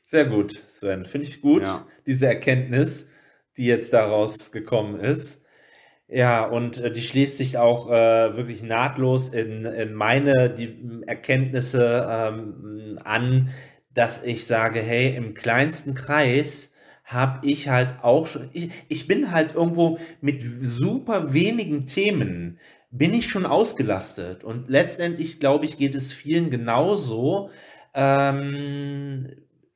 Sehr 0.06 0.26
gut, 0.26 0.62
Sven. 0.68 1.06
Finde 1.06 1.28
ich 1.28 1.42
gut, 1.42 1.64
diese 2.06 2.28
Erkenntnis, 2.28 3.08
die 3.58 3.66
jetzt 3.66 3.94
daraus 3.94 4.52
gekommen 4.52 5.00
ist. 5.00 5.43
Ja, 6.14 6.46
und 6.46 6.78
äh, 6.80 6.92
die 6.92 7.02
schließt 7.02 7.38
sich 7.38 7.58
auch 7.58 7.90
äh, 7.90 8.36
wirklich 8.38 8.62
nahtlos 8.62 9.30
in, 9.30 9.66
in 9.66 9.94
meine 9.96 10.50
die 10.50 10.78
Erkenntnisse 11.08 12.08
ähm, 12.10 13.00
an, 13.04 13.50
dass 13.94 14.22
ich 14.24 14.46
sage, 14.46 14.80
hey, 14.80 15.16
im 15.16 15.34
kleinsten 15.34 15.96
Kreis 15.96 16.74
habe 17.04 17.46
ich 17.48 17.68
halt 17.70 17.96
auch 18.04 18.28
schon, 18.28 18.50
ich, 18.54 18.70
ich 18.90 19.08
bin 19.08 19.32
halt 19.32 19.56
irgendwo 19.56 19.98
mit 20.22 20.44
super 20.62 21.34
wenigen 21.34 21.88
Themen, 21.88 22.60
bin 22.92 23.14
ich 23.14 23.28
schon 23.30 23.46
ausgelastet. 23.48 24.44
Und 24.44 24.70
letztendlich, 24.70 25.40
glaube 25.40 25.66
ich, 25.66 25.78
geht 25.78 25.96
es 25.96 26.14
vielen 26.14 26.50
genauso. 26.52 27.50
Ähm, 27.96 29.28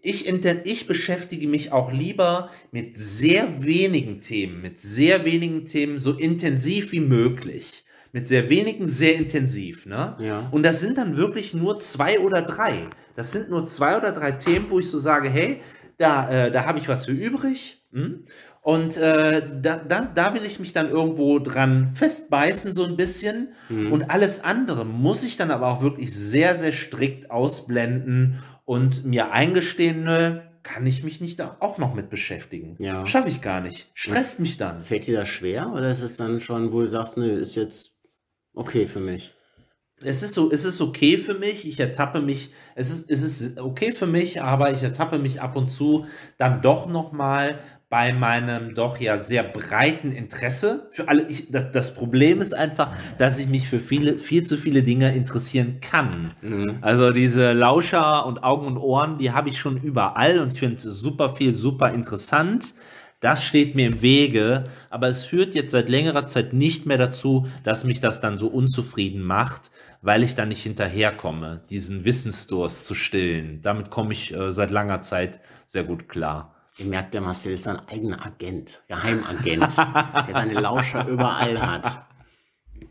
ich, 0.02 0.28
ich 0.28 0.88
beschäftige 0.88 1.48
mich 1.48 1.72
auch 1.72 1.92
lieber 1.92 2.50
mit 2.72 2.98
sehr 2.98 3.64
wenigen 3.64 4.22
Themen, 4.22 4.62
mit 4.62 4.80
sehr 4.80 5.26
wenigen 5.26 5.66
Themen 5.66 6.00
so 6.00 6.14
intensiv 6.14 6.92
wie 6.92 7.00
möglich. 7.00 7.84
Mit 8.14 8.28
sehr 8.28 8.50
wenigen, 8.50 8.88
sehr 8.88 9.16
intensiv. 9.16 9.86
Ne? 9.86 10.16
Ja. 10.20 10.48
Und 10.52 10.64
das 10.64 10.80
sind 10.80 10.98
dann 10.98 11.18
wirklich 11.18 11.54
nur 11.54 11.80
zwei 11.80 12.20
oder 12.20 12.42
drei. 12.42 12.88
Das 13.16 13.32
sind 13.32 13.50
nur 13.50 13.66
zwei 13.66 13.98
oder 13.98 14.12
drei 14.12 14.32
Themen, 14.32 14.68
wo 14.70 14.80
ich 14.80 14.90
so 14.90 14.98
sage, 14.98 15.30
hey, 15.30 15.60
da, 15.98 16.30
äh, 16.30 16.52
da 16.52 16.66
habe 16.66 16.80
ich 16.80 16.88
was 16.88 17.06
für 17.06 17.12
übrig. 17.12 17.86
Hm? 17.92 18.24
Und 18.62 18.98
äh, 18.98 19.42
da, 19.62 19.78
da, 19.78 20.06
da 20.06 20.34
will 20.34 20.44
ich 20.46 20.60
mich 20.60 20.74
dann 20.74 20.90
irgendwo 20.90 21.40
dran 21.40 21.92
festbeißen, 21.94 22.74
so 22.74 22.84
ein 22.84 22.98
bisschen. 22.98 23.54
Und 23.70 24.10
alles 24.10 24.44
andere 24.44 24.86
muss 24.86 25.24
ich 25.24 25.38
dann 25.38 25.52
aber 25.52 25.68
auch 25.68 25.82
wirklich 25.82 26.14
sehr, 26.14 26.56
sehr 26.56 26.74
strikt 26.74 27.32
ausblenden 27.32 28.44
und 28.68 29.06
mir 29.06 29.32
eingestehen, 29.32 30.04
nö, 30.04 30.42
kann 30.62 30.86
ich 30.86 31.02
mich 31.02 31.22
nicht 31.22 31.42
auch 31.42 31.78
noch 31.78 31.96
mit 31.96 32.10
beschäftigen. 32.10 32.76
Ja. 32.80 33.08
Schaffe 33.08 33.30
ich 33.30 33.42
gar 33.42 33.62
nicht. 33.62 33.90
Stresst 33.94 34.42
mich 34.42 34.58
dann. 34.58 34.84
Fällt 34.84 35.08
dir 35.08 35.18
das 35.18 35.30
schwer 35.30 35.72
oder 35.72 35.90
ist 35.90 36.02
es 36.02 36.18
dann 36.18 36.42
schon, 36.42 36.74
wo 36.74 36.82
du 36.82 36.88
sagst, 36.88 37.18
nö, 37.18 37.32
ist 37.32 37.56
jetzt 37.56 37.98
okay 38.54 38.86
für 38.86 39.00
mich? 39.00 39.34
Es 40.04 40.22
ist 40.22 40.34
so, 40.34 40.52
es 40.52 40.66
ist 40.66 40.82
okay 40.82 41.18
für 41.18 41.36
mich. 41.36 41.66
Ich 41.66 41.80
ertappe 41.80 42.22
mich, 42.22 42.52
es 42.76 42.90
ist, 42.90 43.10
es 43.10 43.24
ist 43.24 43.58
okay 43.58 43.94
für 43.94 44.06
mich, 44.06 44.42
aber 44.42 44.74
ich 44.74 44.84
ertappe 44.84 45.18
mich 45.18 45.42
ab 45.42 45.56
und 45.56 45.70
zu 45.70 46.06
dann 46.38 46.62
doch 46.62 46.88
nochmal 46.88 47.60
bei 47.90 48.12
meinem 48.12 48.76
doch 48.76 49.00
ja 49.00 49.18
sehr 49.18 49.44
breiten 49.44 50.12
Interesse. 50.12 50.90
Für 50.92 51.08
alle, 51.08 51.28
ich, 51.30 51.50
das, 51.52 51.72
das 51.72 51.94
Problem 51.96 52.42
ist 52.42 52.54
einfach, 52.54 52.92
dass 53.18 53.40
ich 53.40 53.48
mich 53.48 53.70
für 53.70 53.80
viele, 53.80 54.20
viel 54.20 54.44
zu 54.44 54.58
viele 54.58 54.84
Dinge 54.84 55.16
interessieren 55.16 55.80
kann. 55.80 56.34
Also 56.82 57.12
diese 57.12 57.54
Lauscher 57.54 58.26
und 58.26 58.44
Augen 58.44 58.68
und 58.68 58.78
Ohren, 58.78 59.18
die 59.20 59.32
habe 59.32 59.48
ich 59.50 59.58
schon 59.58 59.78
überall 59.82 60.40
und 60.40 60.54
ich 60.54 60.60
finde 60.60 60.80
super 60.80 61.36
viel, 61.36 61.54
super 61.54 61.94
interessant. 61.94 62.74
Das 63.22 63.44
steht 63.44 63.74
mir 63.74 63.88
im 63.88 64.02
Wege, 64.02 64.66
aber 64.92 65.08
es 65.08 65.24
führt 65.24 65.56
jetzt 65.56 65.72
seit 65.72 65.90
längerer 65.90 66.28
Zeit 66.28 66.54
nicht 66.54 66.86
mehr 66.86 67.00
dazu, 67.00 67.48
dass 67.64 67.84
mich 67.84 68.00
das 68.00 68.20
dann 68.20 68.38
so 68.38 68.48
unzufrieden 68.48 69.24
macht, 69.24 69.72
weil 70.02 70.22
ich 70.22 70.36
da 70.36 70.46
nicht 70.46 70.62
hinterherkomme, 70.62 71.64
diesen 71.70 72.06
Wissensdurst 72.06 72.86
zu 72.86 72.94
stillen. 72.94 73.62
Damit 73.62 73.90
komme 73.90 74.12
ich 74.14 74.34
äh, 74.36 74.52
seit 74.52 74.70
langer 74.70 75.02
Zeit 75.02 75.40
sehr 75.66 75.84
gut 75.84 76.10
klar. 76.10 76.57
Ihr 76.78 76.86
merkt, 76.86 77.14
der 77.14 77.22
Marcel 77.22 77.54
ist 77.54 77.68
ein 77.68 77.80
eigener 77.88 78.24
Agent, 78.26 78.84
Geheimagent, 78.88 79.78
der 79.78 80.28
seine 80.32 80.54
Lauscher 80.54 81.08
überall 81.08 81.60
hat. 81.60 82.06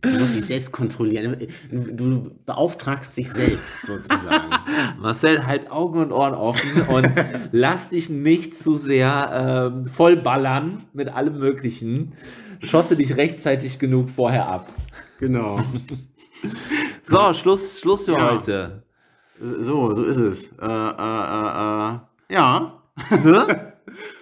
Du 0.01 0.11
musst 0.11 0.35
dich 0.35 0.45
selbst 0.45 0.73
kontrollieren. 0.73 1.37
Du 1.71 2.33
beauftragst 2.45 3.17
dich 3.17 3.31
selbst 3.31 3.87
sozusagen. 3.87 4.51
Marcel, 5.01 5.47
halt 5.47 5.71
Augen 5.71 6.01
und 6.01 6.13
Ohren 6.13 6.35
offen 6.35 6.83
und 6.83 7.09
lass 7.53 7.91
dich 7.91 8.09
nicht 8.09 8.57
zu 8.57 8.77
sehr 8.77 9.71
ähm, 9.77 9.87
vollballern 9.87 10.83
mit 10.93 11.09
allem 11.09 11.39
Möglichen. 11.39 12.13
Schotte 12.61 12.97
dich 12.97 13.17
rechtzeitig 13.17 13.79
genug 13.79 14.11
vorher 14.11 14.47
ab. 14.49 14.69
Genau. 15.21 15.61
So, 17.03 17.33
Schluss, 17.33 17.81
Schluss 17.81 18.05
für 18.05 18.13
Ja. 18.13 18.33
heute. 18.33 18.83
So, 19.41 19.95
so 19.95 20.05
ist 20.05 20.17
es. 20.19 20.49
Äh, 20.61 20.67
äh, 20.67 20.71
äh, 20.71 21.95
äh, 21.95 21.99
ja? 22.35 22.73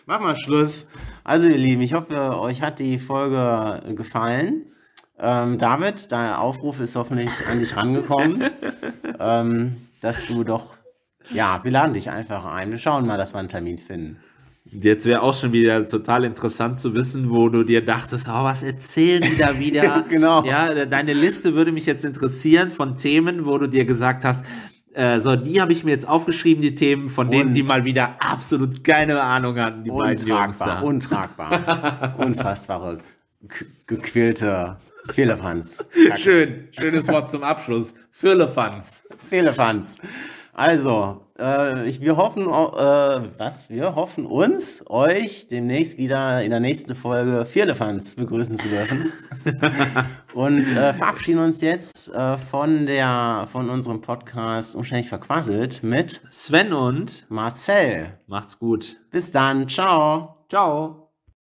Mach 0.06 0.20
mal 0.20 0.36
Schluss. 0.36 0.86
Also, 1.22 1.48
ihr 1.48 1.56
Lieben, 1.56 1.82
ich 1.82 1.94
hoffe, 1.94 2.38
euch 2.38 2.62
hat 2.62 2.78
die 2.78 2.98
Folge 2.98 3.94
gefallen. 3.94 4.66
Ähm, 5.18 5.58
David, 5.58 6.10
der 6.10 6.40
Aufruf 6.40 6.80
ist 6.80 6.96
hoffentlich 6.96 7.30
an 7.50 7.60
dich 7.60 7.76
rangekommen, 7.76 8.42
ähm, 9.20 9.76
dass 10.00 10.26
du 10.26 10.42
doch, 10.42 10.74
ja, 11.30 11.60
wir 11.62 11.70
laden 11.70 11.94
dich 11.94 12.10
einfach 12.10 12.44
ein. 12.44 12.72
Wir 12.72 12.78
schauen 12.78 13.06
mal, 13.06 13.16
dass 13.16 13.32
wir 13.32 13.38
einen 13.38 13.48
Termin 13.48 13.78
finden. 13.78 14.18
Jetzt 14.66 15.06
wäre 15.06 15.22
auch 15.22 15.34
schon 15.34 15.52
wieder 15.52 15.86
total 15.86 16.24
interessant 16.24 16.80
zu 16.80 16.94
wissen, 16.94 17.30
wo 17.30 17.48
du 17.48 17.64
dir 17.64 17.84
dachtest, 17.84 18.28
oh, 18.28 18.44
was 18.44 18.62
erzählen 18.62 19.22
die 19.22 19.36
da 19.36 19.58
wieder? 19.58 20.04
Genau. 20.08 20.42
Ja, 20.44 20.86
deine 20.86 21.12
Liste 21.12 21.54
würde 21.54 21.70
mich 21.70 21.86
jetzt 21.86 22.04
interessieren 22.04 22.70
von 22.70 22.96
Themen, 22.96 23.44
wo 23.46 23.58
du 23.58 23.68
dir 23.68 23.84
gesagt 23.84 24.24
hast, 24.24 24.44
äh, 24.94 25.20
so, 25.20 25.36
die 25.36 25.60
habe 25.60 25.72
ich 25.72 25.84
mir 25.84 25.90
jetzt 25.90 26.08
aufgeschrieben, 26.08 26.62
die 26.62 26.74
Themen, 26.74 27.08
von 27.08 27.30
denen 27.30 27.48
Und- 27.48 27.54
die 27.54 27.62
mal 27.62 27.84
wieder 27.84 28.16
absolut 28.20 28.82
keine 28.84 29.20
Ahnung 29.20 29.58
hatten, 29.58 29.84
die 29.84 29.90
beiden 29.90 30.26
Jungs 30.26 30.58
da. 30.58 30.80
Untragbar, 30.80 31.52
untragbar. 31.52 32.14
Unfassbare, 32.18 32.98
gequälte 33.86 34.76
Fehlerfans. 35.10 35.84
Schön, 36.16 36.68
schönes 36.72 37.08
Wort 37.08 37.30
zum 37.30 37.42
Abschluss. 37.42 37.94
Firlefanz. 38.10 39.02
Fehlerfans. 39.28 39.98
Also, 40.54 41.20
äh, 41.36 41.88
ich, 41.88 42.00
wir 42.00 42.16
hoffen, 42.16 42.44
äh, 42.44 42.48
was? 43.38 43.70
Wir 43.70 43.96
hoffen 43.96 44.24
uns, 44.24 44.84
euch 44.86 45.48
demnächst 45.48 45.98
wieder 45.98 46.44
in 46.44 46.50
der 46.50 46.60
nächsten 46.60 46.94
Folge 46.94 47.44
Vierlefanz 47.44 48.14
begrüßen 48.14 48.56
zu 48.56 48.68
dürfen. 48.68 49.12
Und 50.34 50.60
äh, 50.76 50.94
verabschieden 50.94 51.40
uns 51.40 51.60
jetzt 51.60 52.08
äh, 52.14 52.38
von 52.38 52.86
der, 52.86 53.48
von 53.50 53.68
unserem 53.68 54.00
Podcast 54.00 54.76
Umständlich 54.76 55.08
verquasselt 55.08 55.82
mit 55.82 56.22
Sven 56.30 56.72
und 56.72 57.26
Marcel. 57.28 58.18
macht's 58.28 58.58
gut. 58.58 59.00
Bis 59.10 59.32
dann. 59.32 59.68
Ciao. 59.68 60.36
Ciao. 60.48 61.03